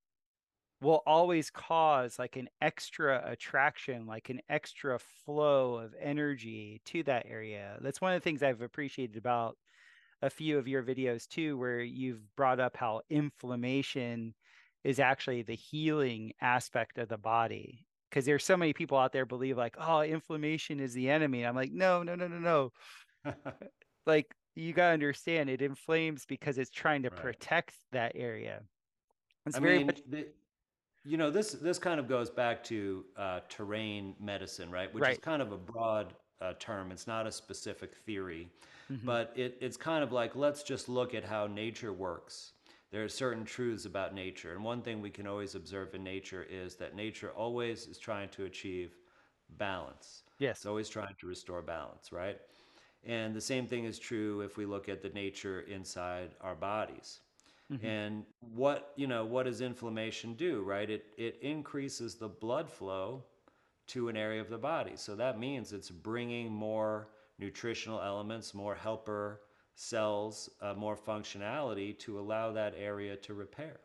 [0.81, 7.25] will always cause like an extra attraction like an extra flow of energy to that
[7.27, 7.77] area.
[7.81, 9.57] That's one of the things i've appreciated about
[10.25, 14.33] a few of your videos too where you've brought up how inflammation
[14.83, 17.85] is actually the healing aspect of the body.
[18.09, 21.43] Because there's so many people out there believe like oh inflammation is the enemy.
[21.43, 22.71] I'm like no no no no
[23.23, 23.33] no.
[24.07, 27.19] Like you got to understand it inflames because it's trying to right.
[27.19, 28.61] protect that area.
[29.47, 30.27] It's I very mean, much the,
[31.03, 34.93] you know this this kind of goes back to uh, terrain medicine right?
[34.93, 35.13] Which right.
[35.13, 36.91] is kind of a broad uh, term.
[36.91, 38.49] It's not a specific theory
[38.91, 39.05] mm-hmm.
[39.05, 42.53] but it, it's kind of like let's just look at how nature works
[42.95, 44.53] there are certain truths about nature.
[44.53, 48.29] And one thing we can always observe in nature is that nature always is trying
[48.29, 48.95] to achieve
[49.57, 50.23] balance.
[50.39, 50.59] Yes.
[50.59, 52.39] It's always trying to restore balance, right?
[53.03, 57.19] And the same thing is true if we look at the nature inside our bodies.
[57.69, 57.85] Mm-hmm.
[57.85, 60.89] And what, you know, what does inflammation do, right?
[60.89, 63.25] It it increases the blood flow
[63.87, 64.93] to an area of the body.
[64.95, 67.09] So that means it's bringing more
[67.39, 69.41] nutritional elements, more helper
[69.75, 73.79] cells uh, more functionality to allow that area to repair.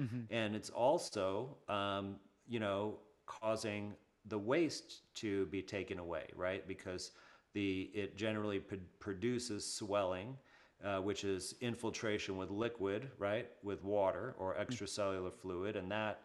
[0.00, 0.32] Mm-hmm.
[0.32, 2.16] And it's also, um,
[2.48, 3.94] you know, causing
[4.26, 6.66] the waste to be taken away, right?
[6.66, 7.10] Because
[7.54, 10.36] the it generally p- produces swelling,
[10.84, 14.62] uh, which is infiltration with liquid, right, with water or mm-hmm.
[14.62, 16.22] extracellular fluid, and that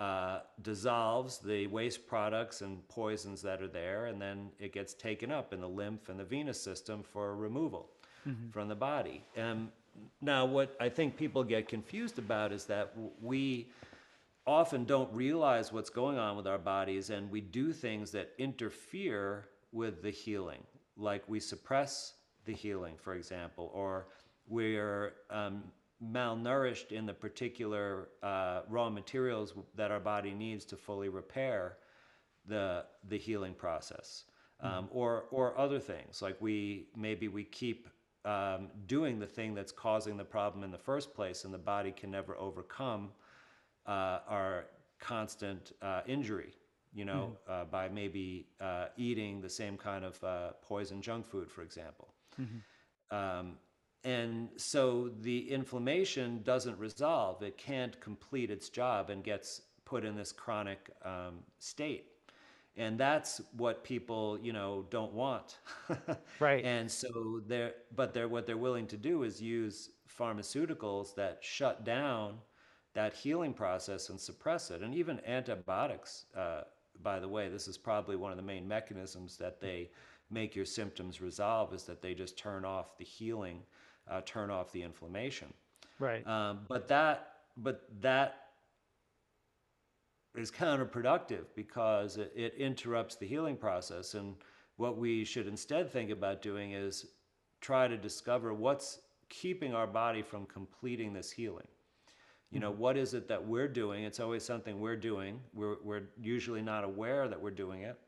[0.00, 5.30] uh, dissolves the waste products and poisons that are there, and then it gets taken
[5.30, 7.90] up in the lymph and the venous system for removal
[8.26, 8.48] mm-hmm.
[8.48, 9.22] from the body.
[9.36, 9.68] And
[10.22, 13.68] now, what I think people get confused about is that we
[14.46, 19.48] often don't realize what's going on with our bodies, and we do things that interfere
[19.70, 20.62] with the healing,
[20.96, 22.14] like we suppress
[22.46, 24.06] the healing, for example, or
[24.48, 25.62] we're um,
[26.02, 31.76] malnourished in the particular uh, raw materials that our body needs to fully repair
[32.46, 34.24] the the healing process,
[34.64, 34.78] mm-hmm.
[34.78, 37.88] um, or or other things like we maybe we keep
[38.24, 41.92] um, doing the thing that's causing the problem in the first place, and the body
[41.92, 43.10] can never overcome
[43.86, 44.66] uh, our
[44.98, 46.52] constant uh, injury,
[46.92, 47.62] you know, mm-hmm.
[47.62, 52.08] uh, by maybe uh, eating the same kind of uh, poison junk food, for example.
[52.40, 53.16] Mm-hmm.
[53.16, 53.56] Um,
[54.04, 60.16] and so the inflammation doesn't resolve, it can't complete its job and gets put in
[60.16, 62.06] this chronic um, state.
[62.76, 65.58] And that's what people you know don't want.
[66.38, 66.64] Right.
[66.64, 71.84] And so they're but they're what they're willing to do is use pharmaceuticals that shut
[71.84, 72.38] down
[72.94, 74.82] that healing process and suppress it.
[74.82, 76.62] And even antibiotics uh,
[77.02, 79.90] by the way this is probably one of the main mechanisms that they
[80.30, 83.62] make your symptoms resolve is that they just turn off the healing
[84.10, 85.52] uh, turn off the inflammation
[85.98, 88.50] right um, but that but that
[90.36, 94.14] is counterproductive because it, it interrupts the healing process.
[94.14, 94.36] And
[94.76, 97.06] what we should instead think about doing is
[97.60, 101.66] try to discover what's keeping our body from completing this healing.
[102.50, 102.80] You know, mm-hmm.
[102.80, 104.04] what is it that we're doing?
[104.04, 105.40] It's always something we're doing.
[105.54, 107.98] We're, we're usually not aware that we're doing it,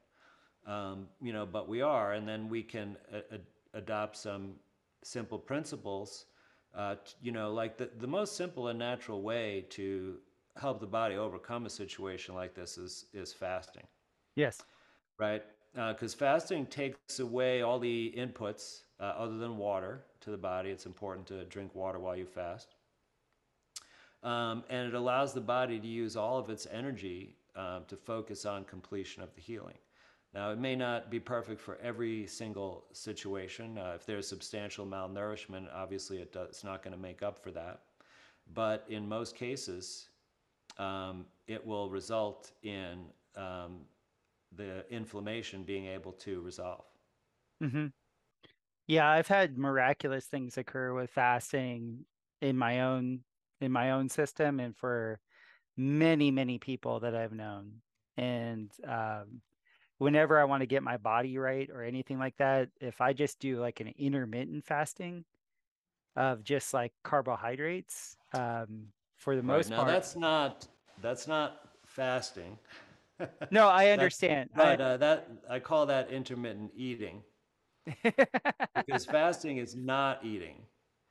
[0.67, 2.13] um, you know, but we are.
[2.13, 4.55] And then we can a- a- adopt some
[5.03, 6.27] simple principles.
[6.75, 10.19] Uh, t- you know, like the, the most simple and natural way to
[10.57, 13.87] help the body overcome a situation like this is is fasting.
[14.37, 14.63] Yes.
[15.19, 15.43] Right.
[15.75, 20.71] Because uh, fasting takes away all the inputs uh, other than water to the body.
[20.71, 22.75] It's important to drink water while you fast.
[24.23, 28.47] Um, and it allows the body to use all of its energy um, to focus
[28.47, 29.79] on completion of the healing.
[30.35, 33.77] Now, it may not be perfect for every single situation.
[33.77, 37.51] Uh, if there's substantial malnourishment, obviously it does, it's not going to make up for
[37.51, 37.81] that.
[38.55, 40.09] But in most cases,
[40.79, 43.05] um, it will result in
[43.37, 43.81] um,
[44.57, 46.85] the inflammation being able to resolve.
[47.63, 47.87] Mm-hmm.
[48.87, 52.05] Yeah, I've had miraculous things occur with fasting
[52.41, 53.21] in my own
[53.61, 55.21] in my own system and for
[55.77, 57.75] many many people that I've known.
[58.17, 59.41] And um,
[60.03, 63.39] whenever I want to get my body right or anything like that, if I just
[63.39, 65.25] do like an intermittent fasting
[66.17, 69.89] of just like carbohydrates, um, for the most now, part.
[69.89, 70.67] That's not
[71.01, 72.59] that's not fasting.
[73.53, 74.51] no, I understand.
[74.57, 77.23] but uh, that I call that intermittent eating
[78.75, 80.57] because fasting is not eating.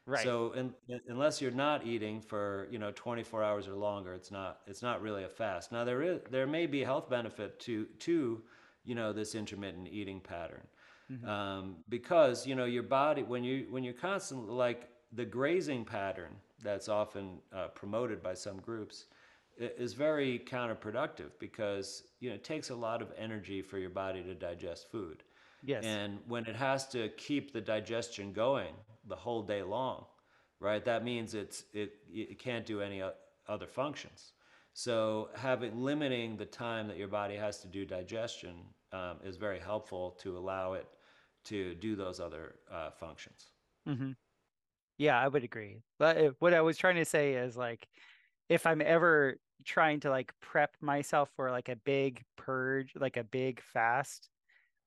[0.05, 0.23] right.
[0.23, 0.73] So in,
[1.07, 5.01] unless you're not eating for you know 24 hours or longer, it's not it's not
[5.01, 5.71] really a fast.
[5.71, 8.41] Now there is there may be health benefit to to
[8.83, 10.67] you know this intermittent eating pattern
[11.11, 11.27] Mhm.
[11.27, 16.33] um, because you know your body when you when you're constantly like the grazing pattern
[16.63, 19.05] that's often uh, promoted by some groups
[19.57, 24.23] is very counterproductive because you know it takes a lot of energy for your body
[24.23, 25.23] to digest food
[25.63, 25.83] yes.
[25.85, 28.73] and when it has to keep the digestion going
[29.07, 30.05] the whole day long,
[30.59, 30.83] right?
[30.85, 33.01] That means it's it it can't do any
[33.47, 34.33] other functions.
[34.73, 39.59] So having limiting the time that your body has to do digestion um, is very
[39.59, 40.87] helpful to allow it
[41.45, 43.53] to do those other uh, functions.
[43.85, 44.11] hmm
[44.97, 45.83] Yeah, I would agree.
[45.99, 47.89] But uh, what I was trying to say is like,
[48.49, 53.25] if I'm ever trying to like prep myself for like a big purge, like a
[53.25, 54.29] big fast,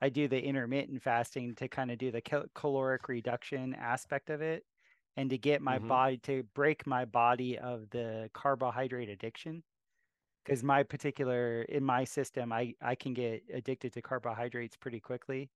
[0.03, 4.43] I do the intermittent fasting to kind of do the cal- caloric reduction aspect of
[4.43, 4.67] it
[5.17, 9.65] and to get my hmm body to break my body of the carbohydrate addiction.
[10.45, 15.51] Because my particular in my system, I I can get addicted to carbohydrates pretty quickly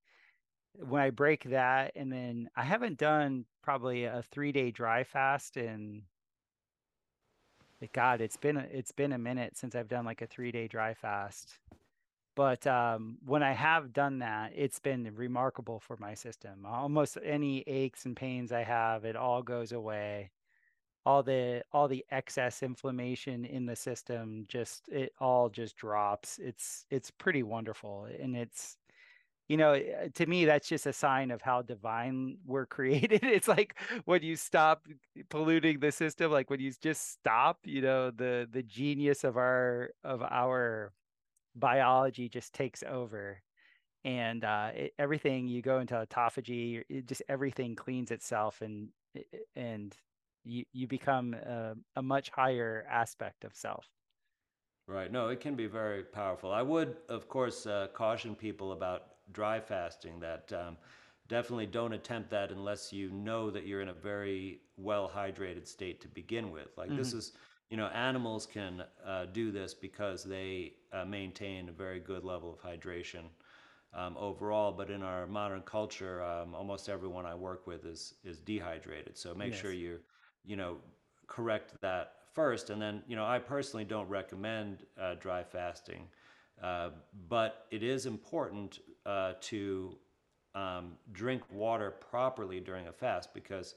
[0.74, 5.56] when I break that, and then I haven't done probably a three day dry fast
[5.56, 6.02] in
[7.92, 10.94] God, it's been it's been a minute since I've done like a three day dry
[10.94, 11.58] fast.
[12.34, 16.64] But um, when I have done that, it's been remarkable for my system.
[16.66, 20.30] Almost any aches and pains I have, it all goes away.
[21.08, 26.38] All the all the excess inflammation in the system just it all just drops.
[26.38, 28.76] It's it's pretty wonderful, and it's
[29.48, 33.24] you know, eh, to me, that's just a sign of how divine we're created.
[33.24, 34.86] It's like when you stop
[35.30, 39.90] polluting the system, like when you just stop, you know, the the genius of our
[40.04, 40.92] of our
[41.56, 43.42] biology just takes over,
[44.04, 49.22] and uh, it, everything you go into autophagy, it just everything cleans itself, and eh,
[49.34, 49.96] eh, and
[50.48, 53.86] you you become a, a much higher aspect of self.
[54.86, 55.12] Right.
[55.12, 56.50] No, it can be very powerful.
[56.50, 60.78] I would, of course, uh, caution people about dry fasting that um,
[61.28, 66.00] definitely don't attempt that unless you know that you're in a very well hydrated state
[66.02, 66.68] to begin with.
[66.78, 67.32] Like this hmm is,
[67.70, 72.50] you know, animals can uh, do this because they uh, maintain a very good level
[72.52, 73.26] of hydration
[73.94, 74.72] um, overall.
[74.72, 79.18] But in our modern culture, um, almost everyone I work with is is dehydrated.
[79.18, 79.98] So make sure Yes.
[80.48, 80.78] You, know,
[81.28, 82.70] correct that first.
[82.70, 86.08] And then, you know, I personally don't recommend uh, dry fasting,
[86.62, 86.90] uh,
[87.28, 89.94] but it is important uh, to
[90.54, 93.74] um, drink water properly during a fast because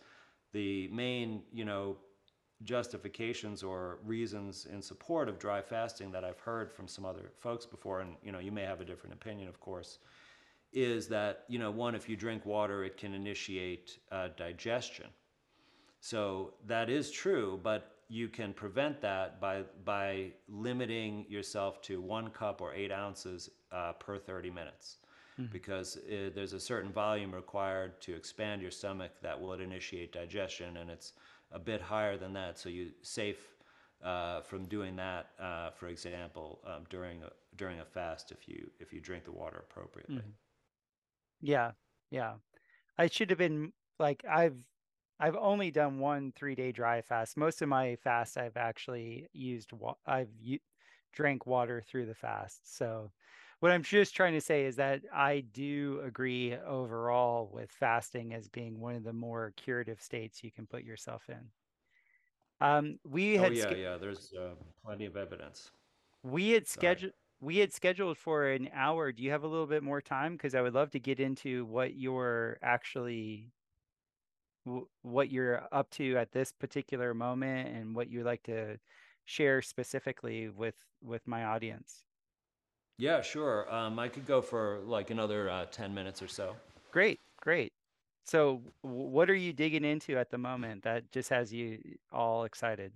[0.53, 1.97] the main, you know,
[2.63, 7.65] justifications or reasons in support of dry fasting that I've heard from some other folks
[7.65, 9.99] before, and you know, you may have a different opinion, of course,
[10.71, 15.07] is that you know, one, if you drink water, it can initiate uh, digestion.
[16.01, 22.31] So that is true, but you can prevent that by by limiting yourself to one
[22.31, 24.97] cup or eight ounces uh, per 30 minutes,
[25.37, 30.11] hmm because uh there's a certain volume required to expand your stomach that will initiate
[30.11, 31.13] digestion, and it's
[31.51, 32.59] a bit higher than that.
[32.59, 33.55] So you safe
[34.03, 38.69] uh, from doing that, uh, for example, um, during a during a fast if you
[38.79, 40.23] if you drink the water appropriately.
[40.23, 40.31] hmm
[41.41, 41.71] Yeah,
[42.09, 42.35] yeah.
[42.97, 44.57] I should have been like I've
[45.21, 47.37] I've only done one three day dry fast.
[47.37, 50.59] Most of my fast I've actually used wa- I've u-
[51.13, 52.75] drank water through the fast.
[52.75, 53.13] So
[53.61, 58.49] what I'm just trying to say is that I do agree overall with fasting as
[58.49, 61.51] being one of the more curative states you can put yourself in.
[62.59, 63.97] Um, we Oh had yeah, yeah.
[63.97, 65.71] There's uh, plenty of evidence.
[66.23, 69.11] we had scheduled we had scheduled for an hour.
[69.11, 70.33] Do you have a little bit more time?
[70.33, 73.51] Because I would love to get into what you're actually
[74.65, 78.77] w- what you're up to at this particular moment and what you'd like to
[79.25, 82.03] share specifically with with my audience.
[82.97, 83.73] Yeah, sure.
[83.73, 86.55] Um, I could go for like another uh, 10 minutes or so.
[86.91, 87.73] Great, great.
[88.25, 91.79] So, what are you digging into at the moment that just has you
[92.11, 92.91] all excited?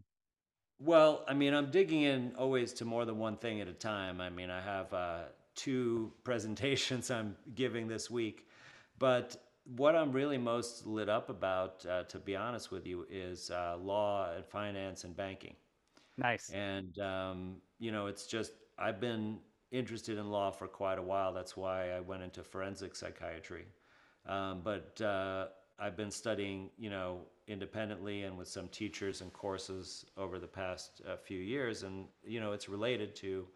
[0.80, 4.22] Well, I mean, I'm digging in always to more than one thing at a time.
[4.22, 5.22] I mean, I have uh,
[5.56, 8.48] two presentations I'm giving this week,
[9.00, 9.36] but
[9.66, 13.78] what I'm really most lit up about, uh, to be honest with you, is uh,
[13.82, 15.56] law and finance and banking.
[16.18, 16.52] Nice.
[16.52, 19.40] And, um, you know, it's just, I've been
[19.72, 21.34] interested in law for quite a while.
[21.34, 23.66] That's why I went into forensic psychiatry.
[24.28, 25.48] Um, but uh,
[25.80, 31.02] I've been studying, you know, independently and with some teachers and courses over the past
[31.08, 31.84] uh, few years.
[31.84, 33.48] And, you know, it's related to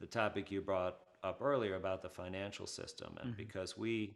[0.00, 4.14] the topic you brought up earlier about the financial system, and because we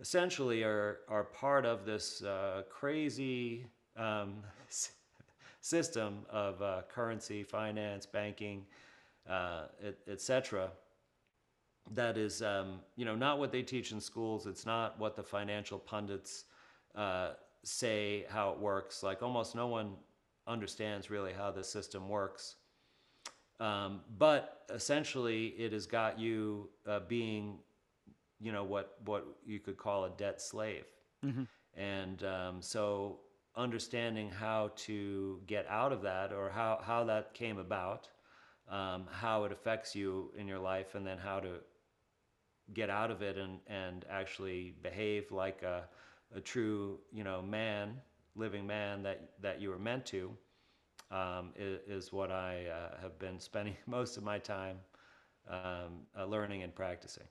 [0.00, 3.66] essentially are are part of this uh, crazy
[3.96, 4.42] um,
[5.60, 8.64] system of uh, currency, finance, banking,
[9.28, 10.70] uh, et, et.
[11.92, 14.46] That is, um, you know, not what they teach in schools.
[14.46, 16.44] It's not what the financial pundits
[16.96, 19.02] uh, say how it works.
[19.02, 19.94] Like almost no one
[20.46, 22.56] understands really how the system works.
[23.58, 27.58] Um, but essentially, it has got you uh, being,
[28.40, 30.84] you know, what what you could call a debt slave.
[31.74, 33.20] And um, so,
[33.56, 38.08] understanding how to get out of that, or how how that came about,
[38.68, 41.60] um, how it affects you in your life, and then how to
[42.74, 45.88] get out of it and and actually behave like a,
[46.34, 48.00] a true you know man,
[48.34, 50.32] living man that that you were meant to
[51.10, 54.78] um, is, is what I uh, have been spending most of my time
[55.48, 57.26] um, uh, learning and practicing.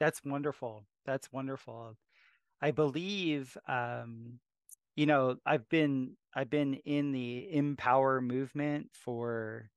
[0.00, 0.84] That's wonderful.
[1.04, 1.96] That's wonderful.
[2.60, 4.40] I believe, um,
[4.96, 9.70] you know, I've been I've been in the Empower movement for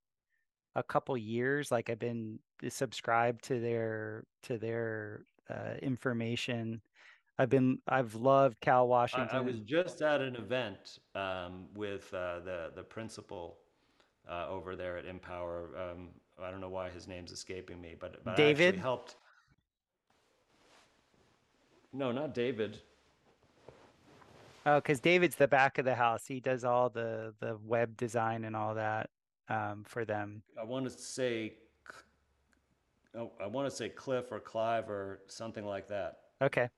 [0.75, 1.71] a couple years.
[1.71, 6.81] Like I've been subscribed to their to their uh, information.
[7.37, 9.35] I've been I've loved Cal Washington.
[9.35, 13.57] I was just at an event um, with uh, the the principal
[14.29, 15.77] uh, over there at Empower.
[15.77, 16.09] Um,
[16.41, 18.75] I don't know why his name's escaping me, but but I David?
[18.75, 19.15] actually helped.
[21.93, 22.79] No, not David.
[24.65, 26.27] Oh, because David's the back of the house.
[26.27, 29.09] He does all the the web design and all that
[29.49, 30.43] um, for them.
[30.59, 31.53] I want to say,
[33.15, 36.19] oh, I want to say Cliff or Clive or something like that.
[36.41, 36.69] Okay,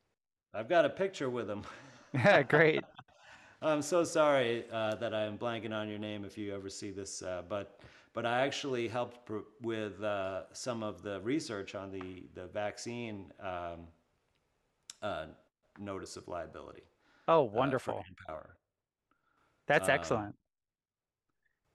[0.53, 1.63] I've got a picture with him.
[2.15, 2.83] Yeah, great.
[3.63, 6.91] I'm so sorry uh, that I am blanking on your name if you ever see
[6.91, 7.79] this, uh, but
[8.13, 13.31] but I actually helped pr- with uh, some of the research on the the vaccine
[13.41, 13.87] um,
[15.03, 15.27] uh,
[15.77, 16.83] notice of liability.
[17.27, 18.03] Oh, uh, wonderful.
[19.67, 20.35] That's Um, excellent.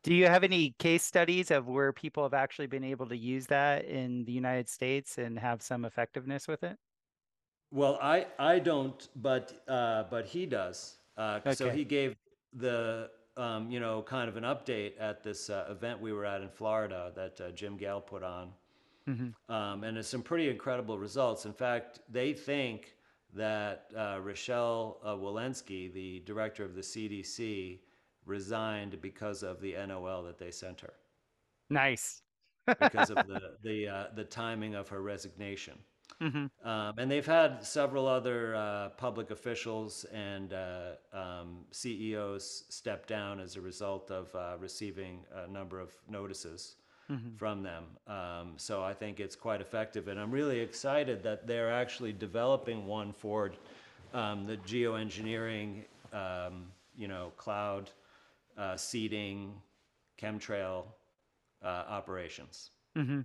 [0.02, 3.46] Do you have any case studies of where people have actually been able to use
[3.48, 6.78] that in the United States and have some effectiveness with it?
[7.70, 11.00] Well, I I don't, but uh, but he does.
[11.16, 12.16] Uh, So he gave
[12.52, 16.40] the um, you know kind of an update at this uh, event we were at
[16.42, 18.54] in Florida that uh, Jim Gale put on,
[19.06, 19.34] Mhm.
[19.48, 21.44] um, and it's some pretty incredible results.
[21.44, 22.96] In fact, they think
[23.34, 27.80] that uh, Rochelle uh, Walensky, the director of the CDC,
[28.26, 30.94] resigned because of the NOL that they sent her,
[31.70, 32.22] Nice.
[32.80, 35.78] because of the the uh, the timing of her resignation.
[36.20, 43.06] hmm Um, and they've had several other uh, public officials and uh, um, CEOs step
[43.06, 46.76] down as a result of uh, receiving a number of notices
[47.36, 47.84] from them.
[48.06, 50.08] Um, so I think it's quite effective.
[50.08, 53.52] And I'm really excited that they're actually developing one for
[54.12, 57.90] um, the geoengineering, um, you know, cloud
[58.56, 59.54] uh, seeding,
[60.20, 60.86] chemtrail
[61.62, 62.70] uh, operations.
[62.96, 63.20] hmm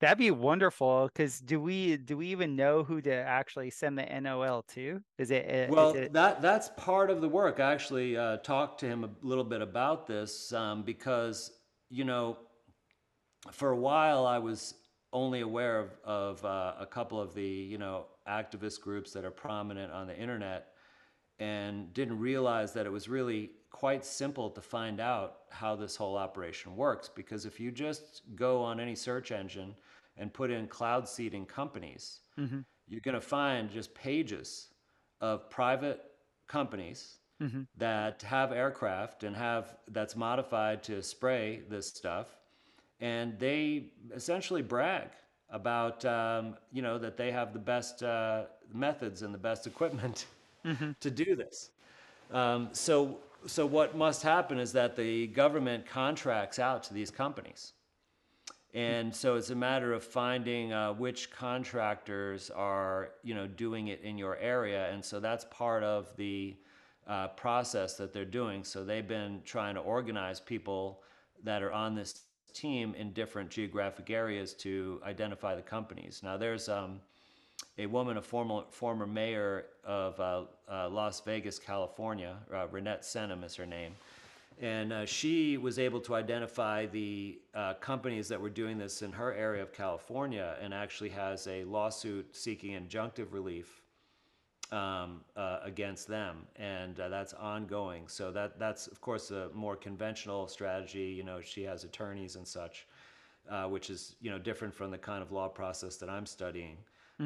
[0.00, 1.06] That'd be wonderful.
[1.06, 5.00] Because do we do we even know who to actually send the NOL to?
[5.16, 7.60] Is it uh, is Well, it that that's part of the work.
[7.60, 11.52] I actually uh, talked to him a little bit about this um, because
[11.88, 12.38] you know,
[13.50, 14.74] for a while I was
[15.12, 19.30] only aware of, of uh, a couple of the you know activist groups that are
[19.30, 20.74] prominent on the internet,
[21.38, 26.16] and didn't realize that it was really quite simple to find out how this whole
[26.16, 27.08] operation works.
[27.08, 29.74] Because if you just go on any search engine
[30.16, 32.64] and put in cloud seeding companies, Mhm.
[32.86, 34.68] you're going to find just pages
[35.20, 36.00] of private
[36.46, 37.66] companies Mhm.
[37.76, 42.41] that have aircraft and have that's modified to spray this stuff,
[43.02, 45.08] and they essentially brag
[45.50, 50.24] about um, you know that they have the best uh, methods and the best equipment
[51.00, 51.70] to do this.
[52.32, 57.72] Um, so so what must happen is that the government contracts out to these companies.
[58.74, 64.00] And so it's a matter of finding uh, which contractors are, you know, doing it
[64.00, 66.56] in your area, and so that's part of the
[67.06, 68.64] uh, process that they're doing.
[68.64, 71.02] So they've been trying to organize people
[71.44, 72.22] that are on this
[72.52, 76.20] team in different geographic areas to identify the companies.
[76.22, 77.00] Now there's um,
[77.78, 83.44] a woman, a former former mayor of uh, uh, Las Vegas, California, uh, Renette Senum
[83.44, 83.94] is her name,
[84.60, 89.12] and uh, she was able to identify the uh, companies that were doing this in
[89.12, 93.81] her area of California, and actually has a lawsuit seeking injunctive relief
[94.72, 98.08] um, uh, against them, and uh, that's ongoing.
[98.08, 101.14] So that that's of course a more conventional strategy.
[101.16, 102.86] You know, she has attorneys and such.
[103.50, 106.78] uh, which is you know different from the kind of law process that I'm studying,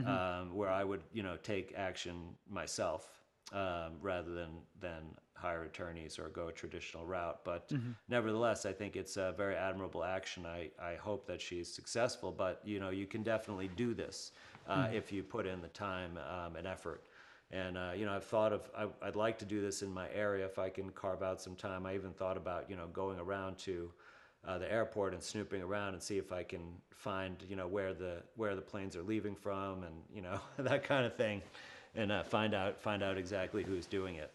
[0.05, 2.17] um, where I would you know take action
[2.51, 3.21] myself
[3.53, 4.51] um, rather than
[4.81, 5.03] than
[5.35, 7.41] hire attorneys or go a traditional route.
[7.45, 7.73] But
[8.09, 10.47] nevertheless, I think it's a very admirable action.
[10.47, 12.33] I, I hope that she's successful.
[12.33, 14.33] But you know, you can definitely do this
[14.67, 17.05] uh, if you put in the time um, and effort.
[17.51, 20.09] And uh, you know, I've thought of I, I'd like to do this in my
[20.13, 21.87] area if I can carve out some time.
[21.87, 23.93] I even thought about you know going around to
[24.47, 26.61] uh, the airport and snooping around and see if I can
[26.91, 30.83] find you know where the where the planes are leaving from and you know that
[30.83, 31.41] kind of thing,
[31.95, 34.33] and uh, find out find out exactly who's doing it.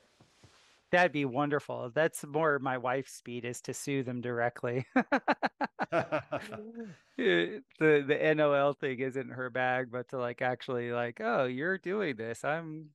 [0.92, 1.90] That'd be wonderful.
[1.94, 4.86] That's more my wife's speed is to sue them directly.
[5.92, 12.16] the the NOL thing isn't her bag, but to like actually like, oh, you're doing
[12.16, 12.44] this.
[12.44, 12.90] I'm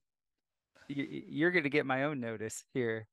[0.87, 3.07] you're going to get my own notice here.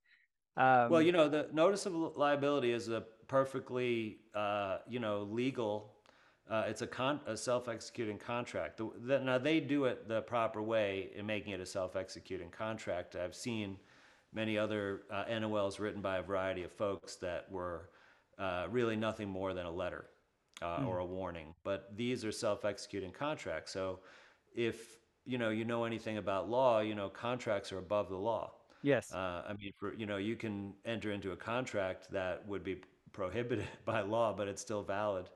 [0.56, 5.92] Um, well, you know, the notice of liability is a perfectly, uh, you know, legal.
[6.48, 8.76] Uh, it's a, con- a self-executing contract.
[8.76, 13.16] The, the, now they do it the proper way in making it a self-executing contract.
[13.16, 13.78] I've seen
[14.32, 17.88] many other uh, NOLs written by a variety of folks that were
[18.38, 20.06] uh, really nothing more than a letter
[20.60, 20.86] mm.
[20.86, 21.54] or a warning.
[21.64, 23.72] But these are self-executing contracts.
[23.72, 24.00] So
[24.54, 28.52] if you know you know anything about law, you know contracts are above the law.
[28.84, 29.10] Yes.
[29.12, 32.82] Uh, I mean, for, you know, you can enter into a contract that would be
[33.12, 35.30] prohibited by law, but it's still valid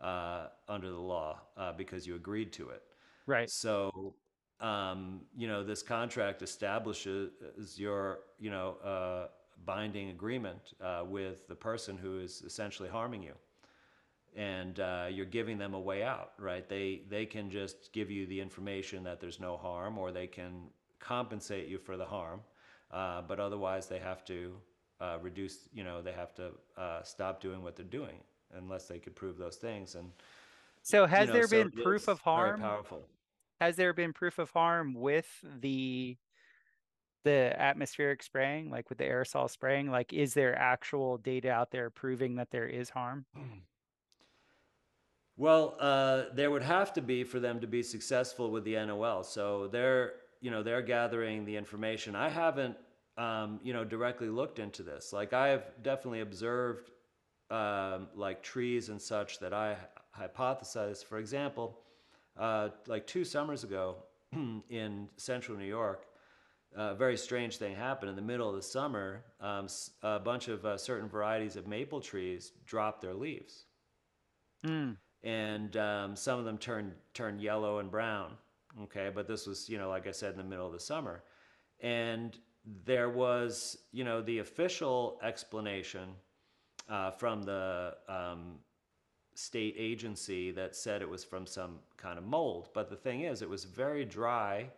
[0.00, 2.82] uh, under the law uh, because you agreed to it.
[3.26, 3.50] Right.
[3.50, 4.14] So,
[4.60, 9.28] um, you know, this contract establishes your, you know, uh,
[9.66, 13.34] binding agreement uh, with the person who is essentially harming you.
[14.36, 16.68] And uh, you're giving them a way out, right?
[16.68, 20.64] They they can just give you the information that there's no harm, or they can
[20.98, 22.40] compensate you for the harm,
[22.90, 24.52] uh, but otherwise they have to
[25.00, 28.16] uh, reduce, you know, they have to uh, stop doing what they're doing
[28.56, 29.94] unless they could prove those things.
[29.94, 30.10] And
[30.82, 32.60] so, has you know, there so been proof of very harm?
[32.60, 33.02] powerful.
[33.60, 35.26] Has there been proof of harm with
[35.60, 36.16] the
[37.24, 39.90] the atmospheric spraying, like with the aerosol spraying?
[39.90, 43.26] Like, is there actual data out there proving that there is harm?
[45.38, 49.22] Well, uh, there would have to be for them to be successful with the NOL.
[49.22, 52.16] So they're, you know, they're gathering the information.
[52.16, 52.76] I haven't,
[53.18, 55.12] um, you know, directly looked into this.
[55.12, 56.90] Like I've definitely observed,
[57.50, 59.76] um, like trees and such that I
[60.18, 61.04] hypothesize.
[61.04, 61.80] For example,
[62.38, 63.96] uh, like two summers ago
[64.70, 66.06] in central New York,
[66.74, 68.08] a very strange thing happened.
[68.08, 69.68] In the middle of the summer, um,
[70.02, 73.66] a bunch of uh, certain varieties of maple trees dropped their leaves.
[74.66, 74.96] Mm
[75.26, 78.32] and um, some of them turned turned yellow and brown.
[78.84, 81.22] Okay, but this was you know like I said in the middle of the summer,
[81.80, 82.38] and
[82.84, 86.10] there was you know the official explanation
[86.88, 88.54] uh, from the um,
[89.34, 92.68] state agency that said it was from some kind of mold.
[92.74, 94.70] But the thing is, it was very dry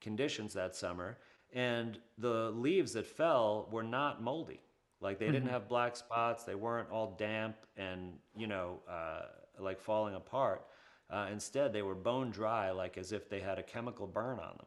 [0.00, 1.18] conditions that summer,
[1.52, 4.60] and the leaves that fell were not moldy.
[5.00, 5.52] Like they didn't Mhm.
[5.52, 6.44] have black spots.
[6.44, 9.26] They weren't all damp and you know uh,
[9.58, 10.64] like falling apart.
[11.10, 14.56] Uh, instead, they were bone dry, like as if they had a chemical burn on
[14.56, 14.66] them.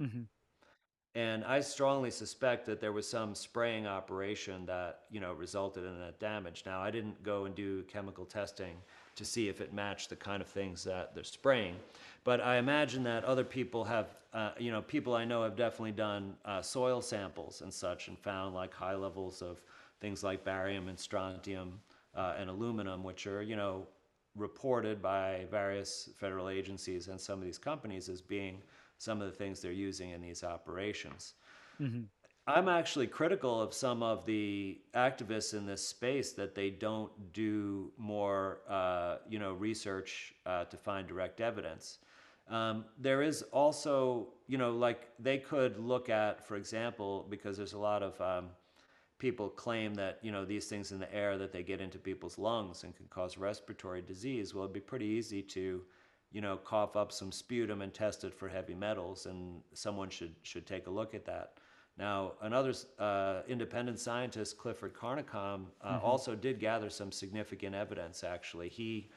[0.00, 0.22] hmm
[1.14, 5.98] And I strongly suspect that there was some spraying operation that you know resulted in
[6.00, 6.62] that damage.
[6.66, 8.76] Now, I didn't go and do chemical testing
[9.16, 11.76] to see if it matched the kind of things that they're spraying,
[12.24, 15.92] but I imagine that other people have, uh, you know, people I know have definitely
[15.92, 19.60] done uh, soil samples and such and found like high levels of
[20.00, 21.80] things like barium and strontium
[22.14, 23.86] uh, and aluminum, which are you know
[24.36, 28.62] reported by various federal agencies and some of these companies as being
[28.98, 31.34] some of the things they're using in these operations.
[31.78, 32.08] hmm
[32.46, 37.92] I'm actually critical of some of the activists in this space that they don't do
[37.98, 41.98] more, uh, you know, research uh, to find direct evidence.
[42.48, 47.74] Um, there is also, you know, like they could look at, for example, because there's
[47.74, 48.48] a lot of um,
[49.18, 52.38] people claim that you know these things in the air that they get into people's
[52.38, 54.54] lungs and can cause respiratory disease.
[54.54, 55.82] Well, it'd be pretty easy to,
[56.32, 60.34] you know, cough up some sputum and test it for heavy metals, and someone should
[60.42, 61.54] should take a look at that.
[61.98, 68.22] Now, another uh, independent scientist, Clifford Carnicom, uh, also did gather some significant evidence.
[68.22, 69.10] Actually, he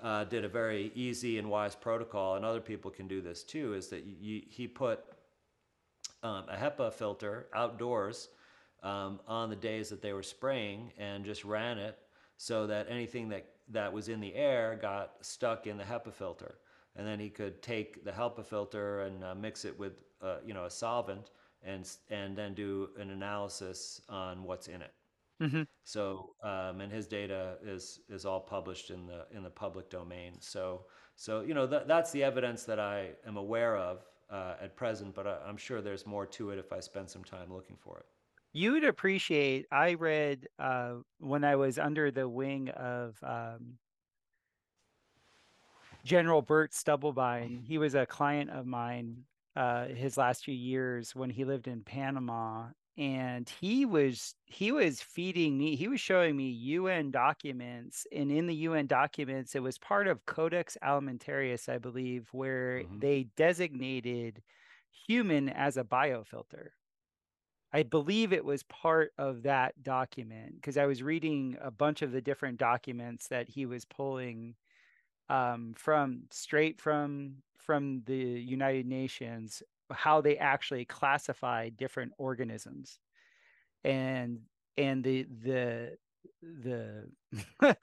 [0.00, 3.74] uh, did a very easy and wise protocol, and other people can do this too.
[3.74, 5.00] Is that you, he put
[6.22, 8.28] um, a HEPA filter outdoors
[8.82, 11.98] um, on the days that they were spraying and just ran it
[12.36, 16.58] so that anything that, that was in the air got stuck in the HEPA filter.
[16.96, 20.54] And then he could take the HEPA filter and uh, mix it with uh, you
[20.54, 21.30] know a solvent
[21.62, 24.92] and and then do an analysis on what's in it.
[25.40, 29.90] hmm So, um, and his data is is all published in the in the public
[29.90, 30.34] domain.
[30.40, 30.86] So,
[31.16, 35.14] so you know that that's the evidence that I am aware of uh, at present.
[35.14, 37.98] But I, I'm sure there's more to it if I spend some time looking for
[37.98, 38.06] it.
[38.52, 39.66] You would appreciate.
[39.70, 43.78] I read uh, when I was under the wing of um,
[46.04, 47.62] General Bert Stubblebine.
[47.64, 49.24] He was a client of mine
[49.56, 55.00] uh, his last few years when he lived in Panama, and he was he was
[55.00, 55.76] feeding me.
[55.76, 60.26] He was showing me UN documents, and in the UN documents, it was part of
[60.26, 64.42] Codex Alimentarius, I believe, where hmm they designated
[64.90, 66.70] human as a biofilter.
[67.72, 72.12] I believe it was part of that document because I was reading a bunch of
[72.12, 74.54] the different documents that he was pulling
[75.28, 82.98] um, from straight from from the United Nations how they actually classify different organisms.
[83.84, 84.40] And
[84.76, 85.96] and the the
[86.42, 87.08] the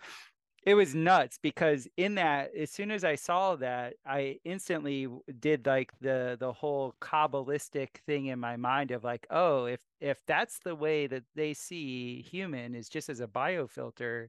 [0.64, 5.07] it was nuts because in that as soon as i saw that i instantly
[5.40, 10.19] did like the the whole kabbalistic thing in my mind of like oh if if
[10.27, 14.27] that's the way that they see human is just as a biofilter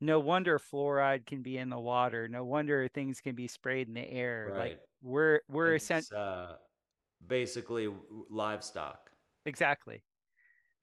[0.00, 3.94] no wonder fluoride can be in the water no wonder things can be sprayed in
[3.94, 4.78] the air like Right.
[5.02, 6.54] we're we're sent uh,
[7.26, 7.88] basically
[8.30, 9.10] livestock.
[9.46, 10.02] exactly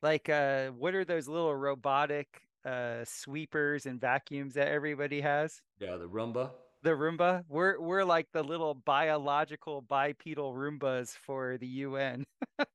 [0.02, 2.28] like uh what are those little robotic
[2.66, 5.62] uh sweepers and vacuums that everybody has.
[5.80, 6.52] Yeah, the Roomba.
[6.84, 7.44] the roomba?
[7.48, 12.26] We're we're like the little biological bipedal roombas for the un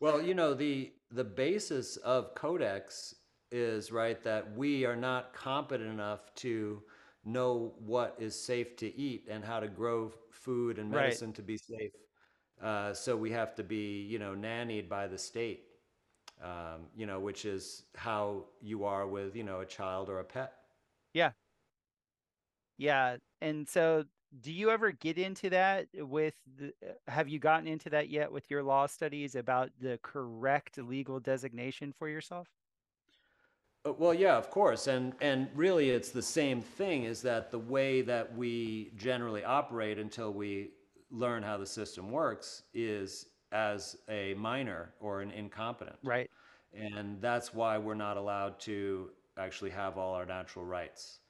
[0.00, 3.14] Well, you know, the the basis of Codex
[3.50, 6.82] is right that we are not competent enough to
[7.24, 11.04] know what is safe to eat and how to grow food and right.
[11.04, 11.92] medicine to be safe.
[12.62, 15.64] Uh, so we have to be, you know, nannied by the state,
[16.44, 20.24] um, you know, which is how you are with, you know, a child or a
[20.24, 20.54] pet.
[21.14, 21.32] yeah
[22.76, 24.04] yeah and so
[24.40, 28.32] do you ever get into that with the, uh, have you gotten into that yet
[28.32, 32.48] with your law studies about the correct legal designation for yourself
[33.86, 37.04] Uh, Well, yeah, of course, and and really, it's the same thing.
[37.04, 40.72] Is that the way that we generally operate until we
[41.10, 46.30] learn how the system works is as a minor or an incompetent, right.
[46.74, 51.20] And that's why we're not allowed to actually have all our natural rights,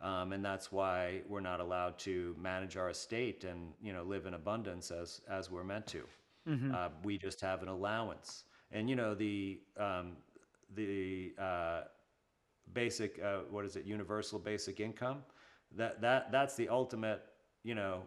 [0.00, 4.26] um, and that's why we're not allowed to manage our estate and you know live
[4.26, 6.04] in abundance as as we're meant to.
[6.46, 10.16] hmm Uh, we just have an allowance, and you know the um,
[10.74, 11.82] the uh,
[12.72, 13.84] basic uh, what is it?
[13.84, 15.24] Universal basic income?
[15.76, 17.22] That that that's the ultimate
[17.64, 18.02] you know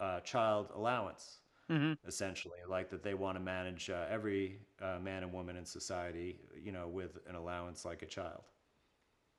[0.00, 1.39] uh, child allowance
[1.70, 5.64] hmm essentially like that they want to manage uh, every uh, man and woman in
[5.66, 8.42] society you know with an allowance like a child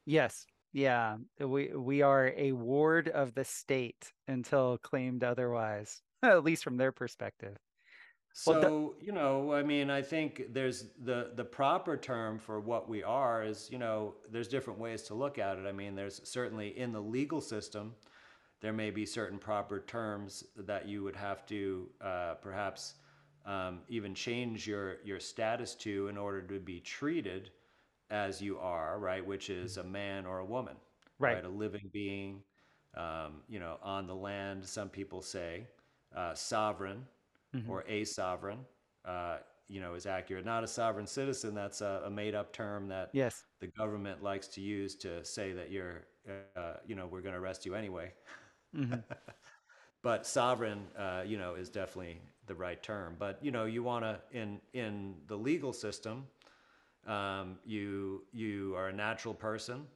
[0.05, 0.45] Yes.
[0.73, 1.17] Yeah.
[1.39, 6.91] We we are a ward of the state until claimed otherwise, at least from their
[6.91, 7.57] perspective.
[8.45, 12.59] Well, the, So, you know, I mean, I think there's the the proper term for
[12.61, 15.67] what we are is, you know, there's different ways to look at it.
[15.67, 17.95] I mean, there's certainly in the legal system,
[18.61, 22.95] there may be certain proper terms that you would have to uh, perhaps
[23.45, 27.51] um, even change your your status to in order to be treated
[28.09, 29.25] as you are, right?
[29.25, 30.75] Which is a man or a woman,
[31.19, 31.37] right.
[31.37, 31.45] right?
[31.45, 32.43] A living being,
[32.95, 34.65] um, you know, on the land.
[34.65, 35.67] Some people say
[36.15, 37.05] uh, sovereign
[37.53, 38.59] hmm or a sovereign,
[39.05, 40.45] uh, you know, is accurate.
[40.45, 41.53] Not a sovereign citizen.
[41.55, 43.43] That's a, a made-up term that Yes.
[43.59, 46.03] the government likes to use to say that you're,
[46.55, 48.11] uh, you know, we're going to arrest you anyway.
[48.73, 49.03] hmm
[50.01, 53.15] But sovereign, uh, you know, is definitely the right term.
[53.19, 56.27] But you know, you want to in in the legal system,
[57.07, 59.87] um, you you are a natural person,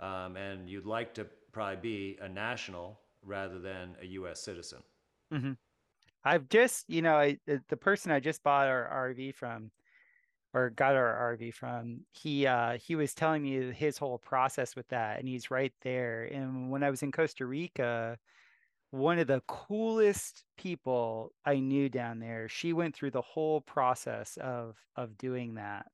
[0.00, 4.40] um, and you'd like to probably be a national rather than a U.S.
[4.40, 4.82] citizen.
[5.30, 5.52] hmm
[6.24, 9.70] I've just, you know, I the person I just bought our RV from
[10.56, 14.88] or got our RV from, he uh he was telling me his whole process with
[14.88, 16.24] that, and he's right there.
[16.24, 18.18] And when I was in Costa Rica,
[18.90, 24.38] one of the coolest people I knew down there, she went through the whole process
[24.38, 25.86] of of doing that.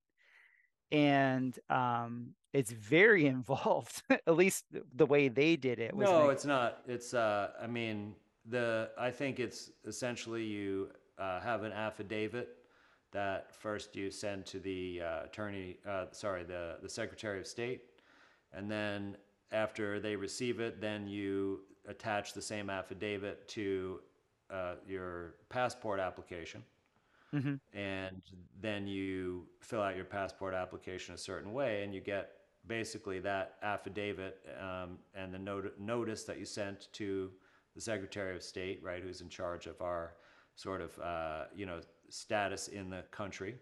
[0.91, 6.31] And um it's very involved, at least the way they did it was No, like,
[6.31, 6.83] it's not.
[6.87, 12.49] It's uh, I mean, the I think it's essentially you uh, have an affidavit
[13.13, 17.83] that first you send to the uh, attorney, uh, sorry, the the Secretary of State,
[18.53, 19.17] and then
[19.53, 24.01] after they receive it, then you attach the same affidavit to
[24.51, 26.63] uh, your passport application,
[27.35, 27.55] mm-hmm.
[27.77, 28.23] and
[28.61, 32.33] then you fill out your passport application a certain way, and you get
[32.67, 37.31] basically that affidavit um, and the not- notice that you sent to
[37.75, 40.15] the Secretary of State, right, who's in charge of our
[40.55, 41.81] sort of uh, you know
[42.13, 43.57] status in the country,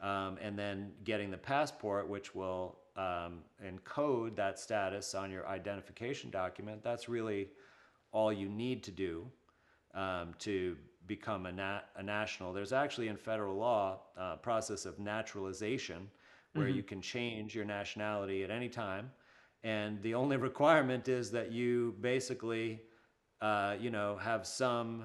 [0.00, 6.30] um, and then getting the passport, which will um, encode that status on your identification
[6.30, 6.82] document.
[6.82, 7.48] That's really
[8.10, 9.26] all you need to do
[9.94, 10.76] um, to
[11.06, 12.54] become a, nat- a national.
[12.54, 16.08] There's actually in federal law a uh, process of naturalization
[16.54, 16.76] where mm-hmm.
[16.76, 19.10] you can change your nationality at any time.
[19.62, 22.80] And the only requirement is that you basically,
[23.42, 25.04] uh, you know, have some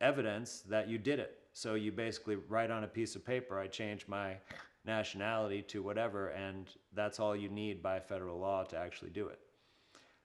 [0.00, 1.43] evidence that you did it.
[1.54, 4.36] So you basically write on a piece of paper, I changed my
[4.84, 9.38] nationality to whatever, and that's all you need by federal law to actually do it.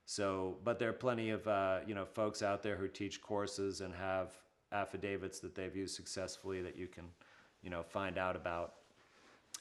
[0.06, 3.82] So, but there are plenty of uh, you know folks out there who teach courses
[3.82, 4.34] and have
[4.72, 7.06] affidavits that they've used successfully that you can,
[7.62, 8.74] you know, find out about.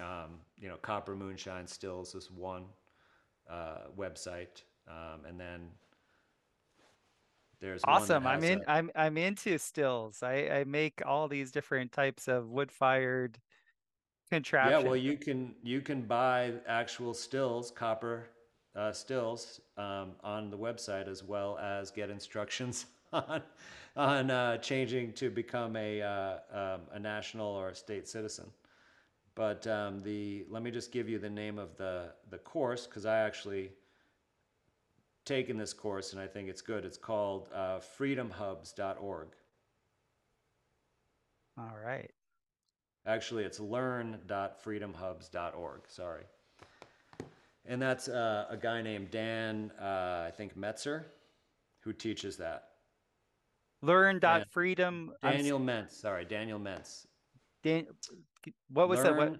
[0.00, 2.64] Um, you know, Copper Moonshine Stills is one
[3.50, 5.68] uh, website, um, and then
[7.60, 8.26] there's awesome.
[8.26, 8.62] I'm in.
[8.68, 10.22] i am I'm into stills.
[10.22, 13.38] I I make all these different types of wood fired
[14.30, 14.82] contraptions.
[14.82, 18.28] Yeah, well, you can you can buy actual stills, copper
[18.76, 23.42] uh, stills, um, on the website as well as get instructions on
[23.96, 28.46] on uh, changing to become a uh, um, a national or a state citizen.
[29.34, 33.04] But um, the let me just give you the name of the the course because
[33.04, 33.72] I actually
[35.28, 36.84] taken this course and I think it's good.
[36.84, 39.28] It's called uh, freedomhubs.org.
[41.58, 42.10] All right.
[43.06, 45.80] Actually, it's learn.freedomhubs.org.
[45.88, 46.24] Sorry.
[47.66, 51.04] And that's uh, a guy named Dan, uh, I think Metzer,
[51.80, 52.64] who teaches that.
[53.82, 55.12] Learn.freedom.
[55.22, 55.92] Daniel Mentz.
[55.92, 57.06] Sorry, Daniel Mentz.
[57.62, 57.86] Dan,
[58.70, 59.30] what was Learn, that?
[59.30, 59.38] What?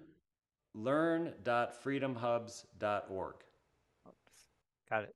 [0.75, 3.35] Learn.freedomhubs.org.
[4.89, 5.13] Got it.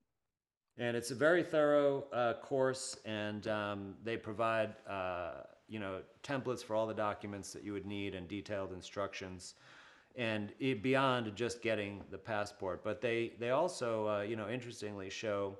[0.77, 6.63] And it's a very thorough uh, course, and um, they provide uh, you know templates
[6.63, 9.53] for all the documents that you would need and detailed instructions,
[10.15, 12.83] and it, beyond just getting the passport.
[12.83, 15.57] But they they also uh, you know interestingly show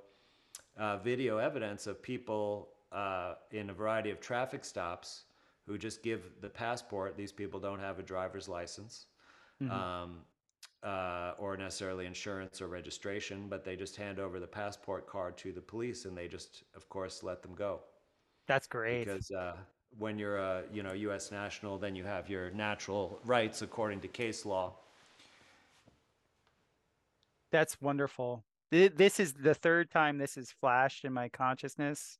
[0.76, 5.24] uh, video evidence of people uh, in a variety of traffic stops
[5.66, 7.16] who just give the passport.
[7.16, 9.06] These people don't have a driver's license.
[9.62, 9.72] Mm-hmm.
[9.72, 10.18] Um,
[10.84, 15.52] uh, or necessarily insurance or registration, but they just hand over the passport card to
[15.52, 17.80] the police, and they just, of course, let them go.
[18.46, 19.06] That's great.
[19.06, 19.54] Because uh,
[19.98, 21.30] when you're a you know U.S.
[21.30, 24.74] national, then you have your natural rights according to case law.
[27.50, 28.44] That's wonderful.
[28.70, 32.18] This is the third time this has flashed in my consciousness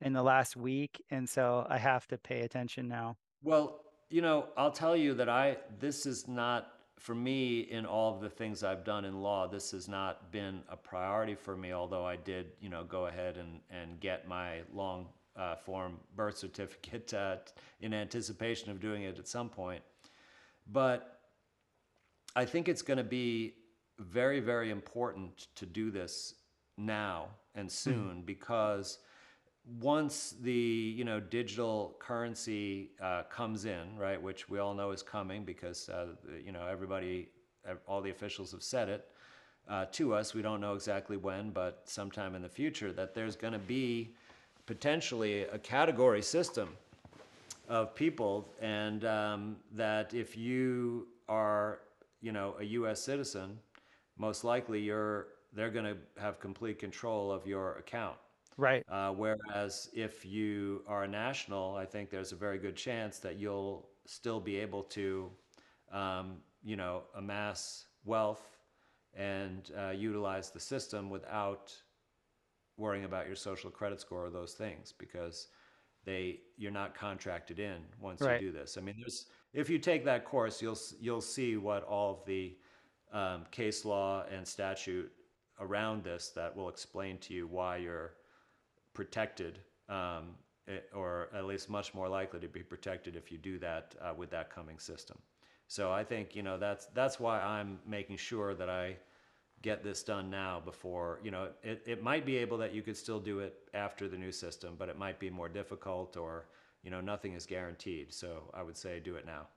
[0.00, 3.16] in the last week, and so I have to pay attention now.
[3.42, 6.72] Well, you know, I'll tell you that I this is not
[7.02, 10.62] for me, in all of the things I've done in law, this has not been
[10.68, 14.60] a priority for me, although I did, you know, go ahead and, and get my
[14.72, 17.38] long uh, form birth certificate uh,
[17.80, 19.82] in anticipation of doing it at some point.
[20.70, 21.18] But
[22.36, 23.54] I think it's going to be
[23.98, 26.34] very, very important to do this
[26.78, 27.26] now
[27.56, 27.72] and hmm.
[27.72, 28.20] soon mm-hmm.
[28.20, 28.98] because
[29.80, 35.02] once the you know digital currency uh, comes in, right, which we all know is
[35.02, 36.08] coming because uh,
[36.44, 37.28] you know everybody,
[37.86, 39.08] all the officials have said it
[39.68, 40.34] uh, to us.
[40.34, 44.14] We don't know exactly when, but sometime in the future, that there's going to be
[44.66, 46.70] potentially a category system
[47.68, 51.80] of people, and um, that if you are
[52.20, 53.00] you know a U.S.
[53.00, 53.58] citizen,
[54.18, 58.16] most likely you're they're going to have complete control of your account
[58.56, 58.84] Right.
[58.88, 63.38] Uh, whereas if you are a national, I think there's a very good chance that
[63.38, 65.30] you'll still be able to,
[65.92, 68.58] um, you know, amass wealth
[69.14, 71.74] and uh, utilize the system without
[72.76, 75.48] worrying about your social credit score or those things because
[76.04, 78.40] they you're not contracted in once right.
[78.40, 78.76] you do this.
[78.76, 82.56] I mean, there's if you take that course, you'll you'll see what all of the
[83.12, 85.12] um, case law and statute
[85.60, 88.14] around this that will explain to you why you're
[88.94, 90.34] protected, um,
[90.68, 94.12] eh, or at least much more likely to be protected if you do that uh,
[94.16, 95.18] with that coming system.
[95.66, 98.96] So I think you know that's that's why I'm making sure that I
[99.62, 102.96] get this done now before you know it, it might be able that you could
[102.96, 106.46] still do it after the new system, but it might be more difficult or
[106.82, 108.12] you know nothing is guaranteed.
[108.12, 109.48] So I would say do it now.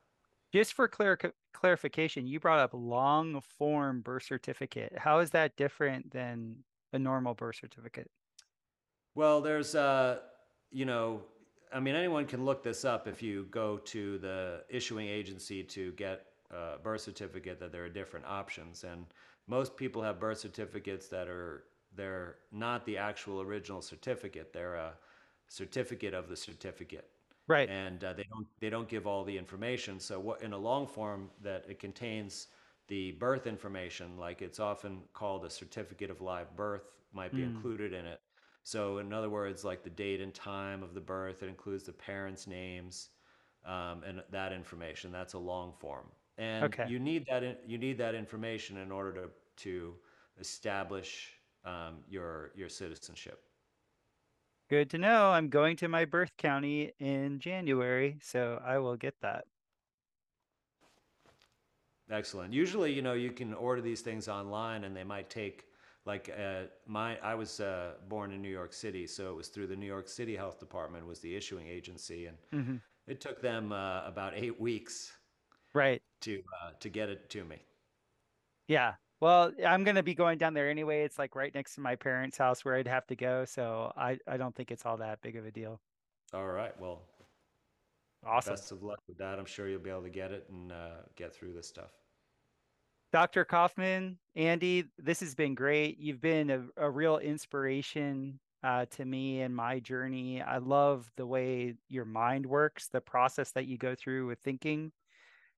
[0.54, 4.98] Just for clar- clarification, you brought up long form birth certificate.
[4.98, 6.64] How is that different than
[6.94, 8.10] a normal birth certificate?
[9.16, 10.22] Well, there's, uh,
[10.72, 11.24] you know,
[11.74, 15.92] I mean, anyone can look this up if you go to the issuing agency to
[15.94, 17.60] get a birth certificate.
[17.60, 19.08] That there are different options, and
[19.48, 21.66] most people have birth certificates that are
[21.96, 24.54] they're not the actual original certificate.
[24.54, 24.98] They're a
[25.48, 27.10] certificate of the certificate
[27.48, 27.70] Right.
[27.70, 30.00] and uh, they don't they don't give all the information.
[30.00, 32.48] So what in a long form that it contains
[32.88, 37.44] the birth information, like it's often called a certificate of live birth, might be Mm.
[37.44, 38.22] included in it.
[38.66, 41.94] So in other words, like the date and time of the birth, it includes the
[41.94, 43.12] parents' names
[43.66, 45.12] um, and that information.
[45.14, 46.84] That's a long form, and Okay.
[46.84, 49.30] you need that in, you need that information in order to
[49.66, 49.96] to
[50.40, 51.34] establish
[51.66, 53.44] um, your your citizenship.
[54.70, 55.32] Good to know.
[55.32, 59.48] I'm going to my birth county in January, so I will get that.
[62.10, 62.54] Excellent.
[62.54, 65.66] Usually, you know, you can order these things online, and they might take
[66.06, 67.18] like uh, my.
[67.20, 70.08] I was uh, born in New York City, so it was through the New York
[70.08, 72.78] City Health Department was the issuing agency, and hmm
[73.08, 75.14] it took them uh, about eight weeks
[75.74, 76.02] Right.
[76.22, 77.62] to uh, to get it to me.
[78.68, 78.96] Yeah.
[79.22, 81.04] Well, I'm going to be going down there anyway.
[81.04, 84.20] It's like right next to my parents' house where I'd have to go, so I
[84.28, 85.82] I don't think it's all that big of a deal.
[86.34, 86.80] All right.
[86.80, 87.02] Well,
[88.24, 88.58] Awesome.
[88.58, 89.40] best of luck with that.
[89.40, 91.92] I'm sure you'll be able to get it and uh, get through this stuff.
[93.16, 93.46] Dr.
[93.46, 95.98] Kaufman, Andy, this has been great.
[95.98, 100.42] You've been a, a real inspiration uh, to me and my journey.
[100.42, 104.92] I love the way your mind works, the process that you go through with thinking,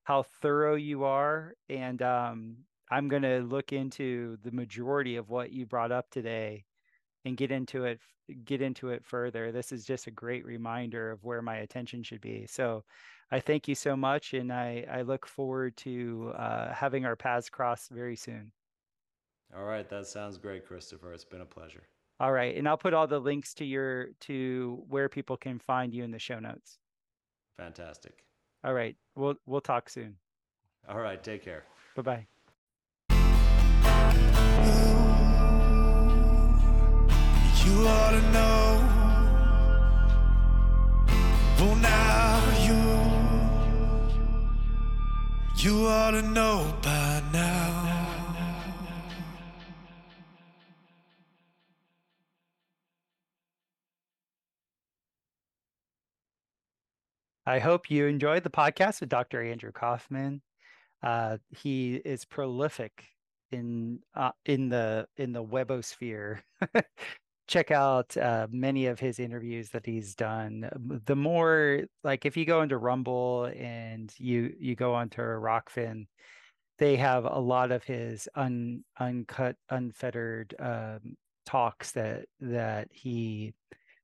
[0.04, 1.56] how thorough you are.
[1.68, 2.58] And um,
[2.92, 6.64] I'm going to look into the majority of what you brought up today
[7.26, 7.99] and get into it
[8.44, 9.52] get into it further.
[9.52, 12.45] This is just a great reminder of where my attention should be.
[12.48, 12.84] So
[13.31, 17.49] I thank you so much, and I, I look forward to uh, having our paths
[17.49, 18.52] cross very soon.
[19.56, 19.88] All right.
[19.88, 21.14] That sounds great, Christopher.
[21.14, 21.84] It's been a pleasure.
[22.19, 25.94] All right, and I'll put all the links to your to where people can find
[25.94, 26.80] you in the show notes.
[27.57, 28.26] Fantastic.
[28.64, 30.15] All right, we'll we'll talk soon.
[30.89, 31.23] All right.
[31.23, 31.64] Take care.
[31.95, 32.27] Bye bye
[37.68, 38.64] You ought to know.
[41.60, 42.80] Well, now you,
[45.57, 48.06] you ought to know by now.
[57.45, 59.44] I hope you enjoyed the podcast with Dr.
[59.44, 60.41] Andrew Kaufman.
[61.03, 63.03] Uh, he is prolific
[63.52, 66.39] in uh, in the in the webosphere.
[67.48, 70.69] Check out uh, many of his interviews that he's done.
[70.72, 76.07] Um, The more like if you go into Rumble and you you go onto Rokfin,
[76.78, 81.15] they have a lot of his un uncut, unfettered um,
[81.45, 83.53] talks that that he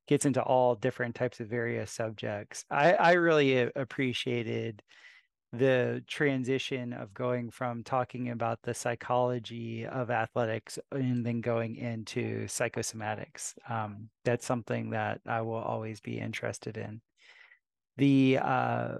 [0.08, 2.66] gets into all different types of various subjects.
[2.70, 4.82] I, I really appreciated
[5.54, 12.46] the transition of going from talking about the psychology of athletics and then going into
[12.46, 13.54] psychosomatics.
[13.70, 17.02] Um, that's something that I will always be interested in.
[17.98, 18.96] The uh,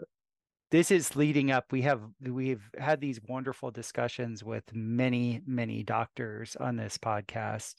[0.70, 1.72] this is leading up.
[1.72, 7.74] We have we've had these wonderful discussions with many many doctors on this podcast,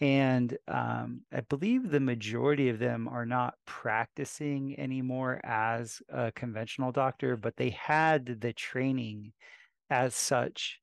[0.00, 6.92] and um, I believe the majority of them are not practicing anymore as a conventional
[6.92, 9.32] doctor, but they had the training
[9.88, 10.80] as such.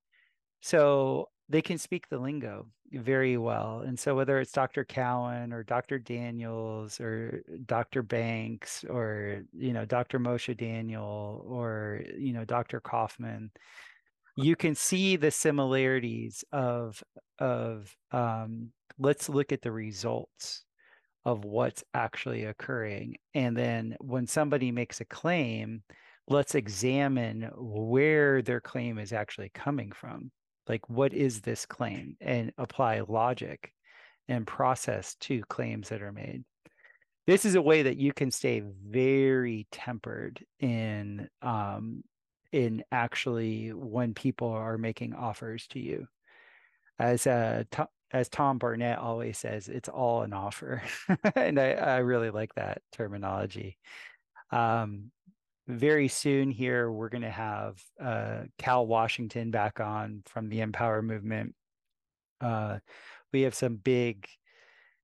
[0.61, 3.83] So they can speak the lingo very well.
[3.85, 4.83] And so whether it's Dr.
[4.83, 5.99] Cowan or Dr.
[5.99, 8.01] Daniels or Dr.
[8.01, 10.19] Banks or, you know, Dr.
[10.19, 12.79] Moshe Daniel or, you know, Dr.
[12.79, 13.51] Kaufman,
[14.35, 17.03] you can see the similarities of
[17.39, 20.63] of um, let's look at the results
[21.25, 25.81] of what's actually occurring and then when somebody makes a claim
[26.27, 30.31] let's examine where their claim is actually coming from.
[30.67, 32.15] Like what is this claim?
[32.21, 33.73] And apply logic
[34.27, 36.43] and process to claims that are made.
[37.27, 42.03] This is a way that you can stay very tempered in um,
[42.51, 46.07] in actually when people are making offers to you.
[46.99, 47.63] As uh
[48.13, 50.83] as Tom Barnett always says, it's all an offer.
[51.35, 53.77] and I, I really like that terminology.
[54.51, 55.11] Um,
[55.67, 61.01] very soon here, we're going to have uh, Cal Washington back on from the Empower
[61.01, 61.55] movement.
[62.39, 62.79] Uh,
[63.31, 64.27] we have some big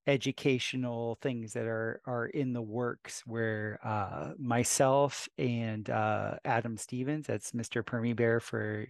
[0.06, 7.28] educational things that are are in the works where uh, myself and uh, Adam Stevens,
[7.28, 7.84] that's Mr.
[7.84, 8.86] Permy Bear for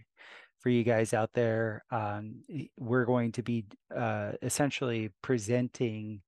[0.60, 1.84] for you guys out there.
[1.90, 2.44] Um,
[2.78, 3.64] we're going to be
[3.94, 6.20] uh, essentially presenting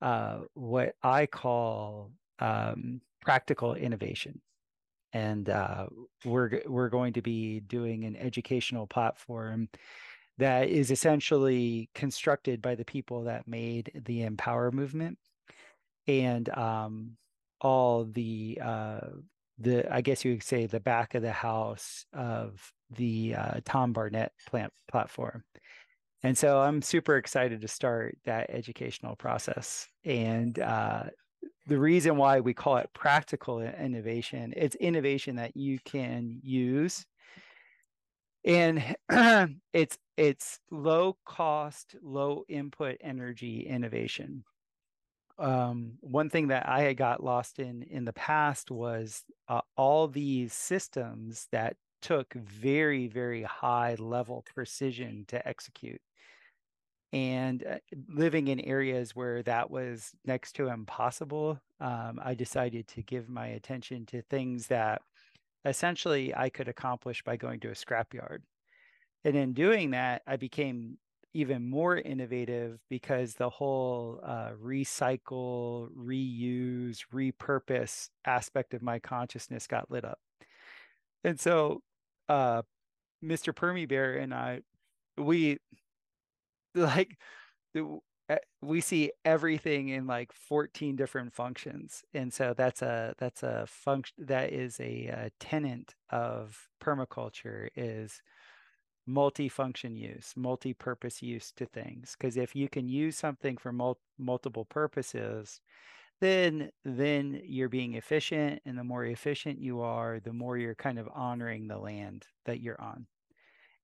[0.00, 4.40] uh, what I call um, practical innovation.
[5.12, 5.86] And uh,
[6.24, 9.68] we're we're going to be doing an educational platform
[10.36, 15.18] that is essentially constructed by the people that made the Empower movement,
[16.06, 17.16] and um,
[17.60, 19.00] all the uh,
[19.58, 23.92] the I guess you would say the back of the house of the uh, Tom
[23.92, 25.44] Barnett plant platform.
[26.22, 29.86] And so I'm super excited to start that educational process.
[30.04, 31.04] And uh,
[31.66, 37.06] the reason why we call it practical innovation, it's innovation that you can use.
[38.44, 38.96] And
[39.72, 44.44] it's it's low cost, low input energy innovation.
[45.38, 50.08] Um, one thing that I had got lost in in the past was uh, all
[50.08, 56.00] these systems that took very very high level precision to execute.
[57.12, 63.02] And uh, living in areas where that was next to impossible um, i decided to
[63.02, 65.02] give my attention to things that
[65.64, 68.40] essentially i could accomplish by going to a scrapyard.
[69.24, 70.98] And in doing that i became
[71.34, 79.90] even more innovative because the whole uh, recycle reuse repurpose aspect of my consciousness got
[79.90, 80.18] lit up.
[81.24, 81.82] And so
[82.28, 82.62] uh,
[83.24, 84.60] mr permy bear and i
[85.16, 85.58] we
[86.74, 87.16] like
[88.60, 94.14] we see everything in like 14 different functions and so that's a that's a function
[94.18, 98.20] that is a, a tenant of permaculture is
[99.06, 104.66] multi-function use multi-purpose use to things because if you can use something for mul- multiple
[104.66, 105.60] purposes
[106.20, 110.98] then then you're being efficient and the more efficient you are the more you're kind
[110.98, 113.06] of honoring the land that you're on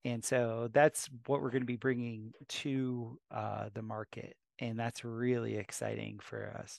[0.05, 4.37] and so that's what we're going to be bringing to uh, the market.
[4.59, 6.79] And that's really exciting for us.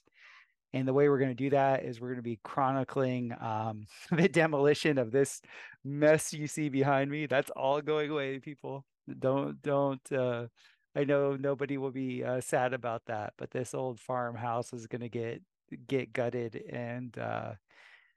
[0.73, 3.85] And the way we're going to do that is we're going to be chronicling um,
[4.11, 5.41] the demolition of this
[5.83, 7.25] mess you see behind me.
[7.25, 8.85] That's all going away, people.
[9.19, 10.47] Don't, don't, uh,
[10.95, 15.01] I know nobody will be uh, sad about that, but this old farmhouse is going
[15.01, 15.41] to get,
[15.87, 17.53] get gutted and, uh,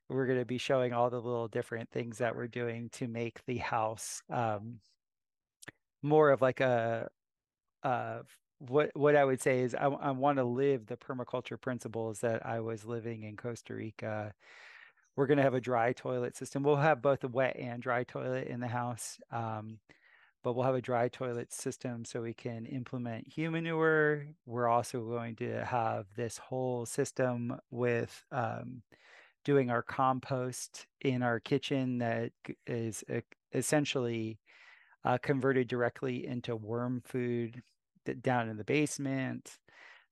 [0.09, 3.44] we're going to be showing all the little different things that we're doing to make
[3.44, 4.80] the house um,
[6.02, 7.09] more of like a
[7.82, 8.18] uh
[8.59, 12.44] what what I would say is I, I want to live the permaculture principles that
[12.44, 14.32] I was living in Costa Rica.
[15.14, 16.62] We're going to have a dry toilet system.
[16.62, 19.78] We'll have both a wet and dry toilet in the house, um,
[20.43, 24.27] but we'll have a dry toilet system so we can implement humanure.
[24.47, 28.82] We're also going to have this whole system with um,
[29.44, 32.32] doing our compost in our kitchen that
[32.66, 33.05] is
[33.52, 34.39] essentially
[35.05, 37.62] uh, converted directly into worm food
[38.20, 39.59] down in the basement.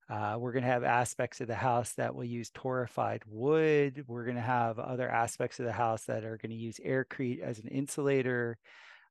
[0.09, 4.05] Uh, we're going to have aspects of the house that will use torrefied wood.
[4.07, 7.41] We're going to have other aspects of the house that are going to use aircrete
[7.41, 8.59] as an insulator.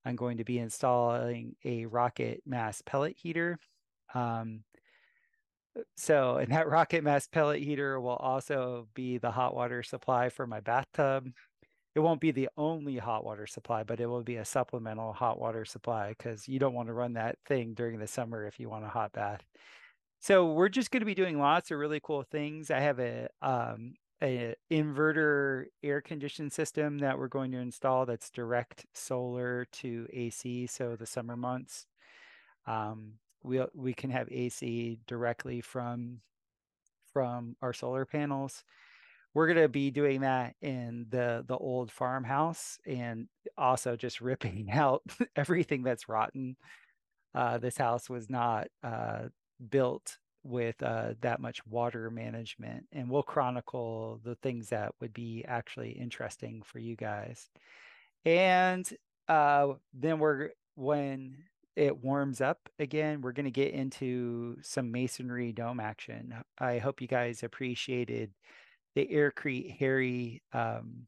[0.05, 3.59] I'm going to be installing a rocket mass pellet heater.
[4.13, 4.63] Um,
[5.97, 10.47] so, and that rocket mass pellet heater will also be the hot water supply for
[10.47, 11.27] my bathtub
[11.95, 15.39] it won't be the only hot water supply, but it will be a supplemental hot
[15.39, 18.69] water supply because you don't want to run that thing during the summer if you
[18.69, 19.41] want a hot bath.
[20.19, 22.69] So we're just going to be doing lots of really cool things.
[22.69, 23.93] I have a um,
[24.23, 30.67] a inverter air conditioning system that we're going to install that's direct solar to AC.
[30.67, 31.85] So the summer months,
[32.65, 33.13] um,
[33.43, 36.21] we we can have AC directly from
[37.13, 38.63] from our solar panels
[39.35, 43.27] we're going to be doing that in the the old farmhouse and
[43.57, 45.03] also just ripping out
[45.35, 46.55] everything that's rotten
[47.35, 49.23] uh, this house was not uh,
[49.69, 55.43] built with uh, that much water management and we'll chronicle the things that would be
[55.47, 57.49] actually interesting for you guys
[58.25, 58.93] and
[59.27, 61.35] uh, then we're when
[61.75, 67.01] it warms up again we're going to get into some masonry dome action i hope
[67.01, 68.31] you guys appreciated
[68.95, 71.05] the Aircrete Harry um,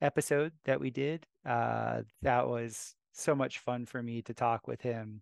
[0.00, 1.26] episode that we did.
[1.46, 5.20] Uh, that was so much fun for me to talk with him.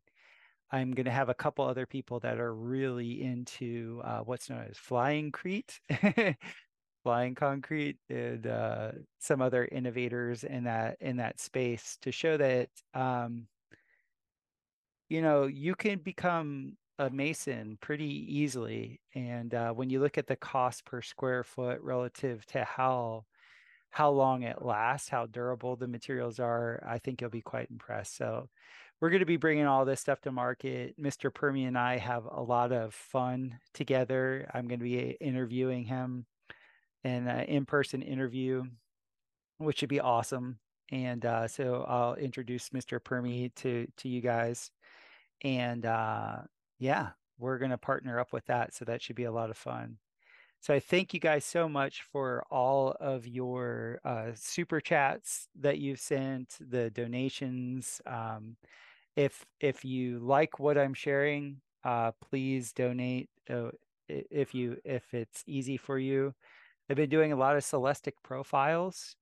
[0.73, 4.67] I'm going to have a couple other people that are really into uh, what's known
[4.71, 5.81] as flying crete,
[7.03, 12.69] flying concrete, and uh, some other innovators in that in that space to show that
[12.95, 13.49] um,
[15.09, 19.01] you know you can become a mason pretty easily.
[19.15, 23.25] And uh, when you look at the cost per square foot relative to how
[23.91, 28.17] how long it lasts, how durable the materials are, I think you'll be quite impressed.
[28.17, 28.49] So
[29.01, 31.01] we're going to be bringing all this stuff to market.
[31.01, 31.31] Mr.
[31.31, 34.51] Permy and I have a lot of fun together.
[34.53, 36.27] I'm going to be interviewing him
[37.05, 38.65] in an uh, in-person interview,
[39.59, 40.59] which should be awesome.
[40.93, 42.99] And uh, so I'll introduce Mr.
[43.01, 44.73] Permy to to you guys,
[45.43, 46.39] and uh,
[46.81, 48.75] yeah, we're gonna partner up with that.
[48.75, 49.99] So that should be a lot of fun.
[50.61, 55.79] So I thank you guys so much for all of your uh, super chats that
[55.79, 58.01] you've sent, the donations.
[58.05, 58.57] Um,
[59.17, 63.29] if if you like what I'm sharing, uh, please donate.
[63.49, 63.71] Uh,
[64.09, 66.35] if you if it's easy for you,
[66.89, 69.17] I've been doing a lot of Celestic profiles,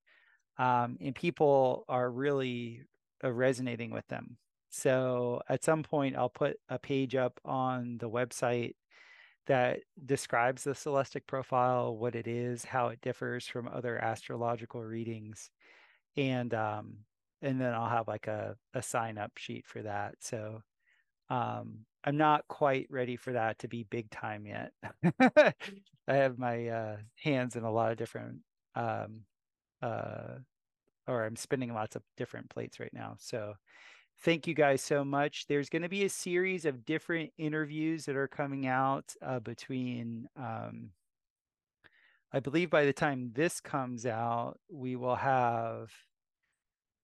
[0.58, 2.82] um, and people are really
[3.22, 4.36] uh, resonating with them.
[4.70, 8.74] So at some point, I'll put a page up on the website
[9.46, 15.50] that describes the Celestic profile, what it is, how it differs from other astrological readings,
[16.16, 16.98] and um,
[17.42, 20.16] and then I'll have like a a sign up sheet for that.
[20.20, 20.62] So
[21.30, 24.72] um, I'm not quite ready for that to be big time yet.
[26.08, 28.38] I have my uh, hands in a lot of different
[28.74, 29.22] um,
[29.82, 30.38] uh,
[31.06, 33.16] or I'm spinning lots of different plates right now.
[33.18, 33.54] So
[34.20, 35.46] thank you guys so much.
[35.46, 40.28] There's going to be a series of different interviews that are coming out uh, between,
[40.36, 40.90] um,
[42.32, 45.90] I believe by the time this comes out, we will have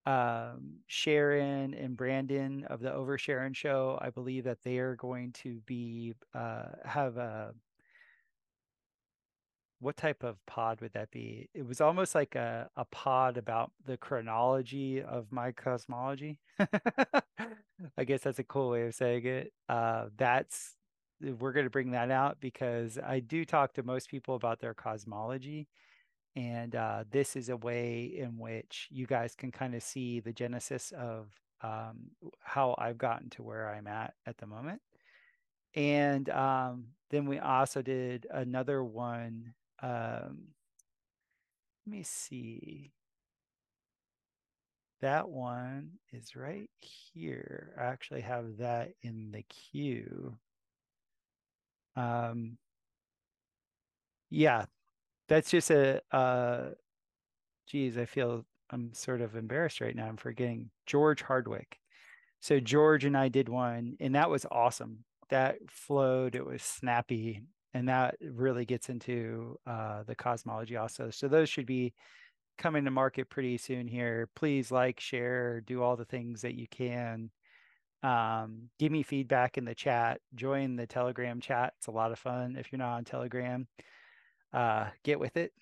[0.07, 3.99] um, Sharon and Brandon of the Over Sharon show.
[4.01, 7.55] I believe that they are going to be uh, have a
[9.81, 11.49] what type of pod would that be?
[11.53, 16.39] It was almost like a, a pod about the chronology of my cosmology.
[17.99, 19.53] I guess that's a cool way of saying it.
[19.69, 20.77] Uh, that's
[21.21, 24.75] we're going to bring that out because I do talk to most people about their
[24.75, 25.69] cosmology.
[26.37, 30.33] And uh, this is a way in which you guys can kind of see the
[30.33, 31.29] genesis of
[31.63, 32.11] um,
[32.43, 34.81] how I've gotten to where I'm at at the moment.
[35.77, 40.49] And um, then we also did another one um,
[41.87, 42.93] let me see.
[45.03, 47.75] That one is right here.
[47.79, 50.39] I actually have that in the queue.
[51.97, 52.57] Um,
[54.31, 54.65] yeah,
[55.29, 56.71] that's just a, uh,
[57.67, 60.07] geez, I feel I'm sort of embarrassed right now.
[60.07, 61.79] I'm forgetting George Hardwick.
[62.41, 65.05] So George and I did one, and that was awesome.
[65.31, 66.35] That flowed.
[66.35, 67.43] It was snappy
[67.75, 71.11] and that really gets into uh, the cosmology also.
[71.11, 71.93] So those should be
[72.57, 74.29] coming to market pretty soon here.
[74.37, 77.31] Please like, share, do all the things that you can.
[78.05, 80.21] Um, give me feedback in the chat.
[80.37, 81.75] Join the Telegram chat.
[81.79, 82.55] It's a lot of fun.
[82.57, 83.67] If you're not on Telegram,
[84.55, 85.53] uh, get with it.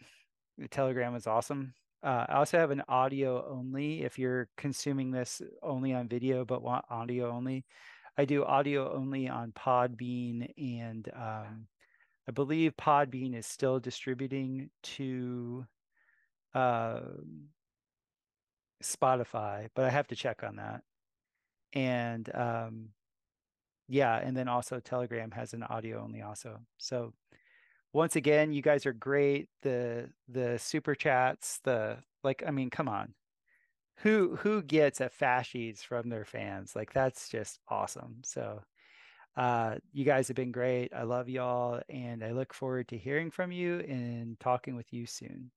[0.58, 1.74] The Telegram is awesome.
[2.04, 4.02] Uh, I also have an audio only.
[4.02, 7.64] If you're consuming this only on video but want audio only,
[8.18, 11.66] I do audio only on Podbean and um,
[12.28, 15.64] I believe Podbean is still distributing to
[16.54, 17.00] uh,
[18.82, 20.82] Spotify, but I have to check on that.
[21.72, 22.88] And um,
[23.88, 26.60] yeah, and then also Telegram has an audio only also.
[26.78, 27.14] So
[27.92, 29.48] once again, you guys are great.
[29.62, 33.14] The the super chats, the like, I mean, come on.
[33.98, 36.74] Who who gets a fashies from their fans?
[36.76, 38.18] Like that's just awesome.
[38.24, 38.62] So
[39.36, 40.92] uh, you guys have been great.
[40.94, 45.06] I love y'all, and I look forward to hearing from you and talking with you
[45.06, 45.50] soon.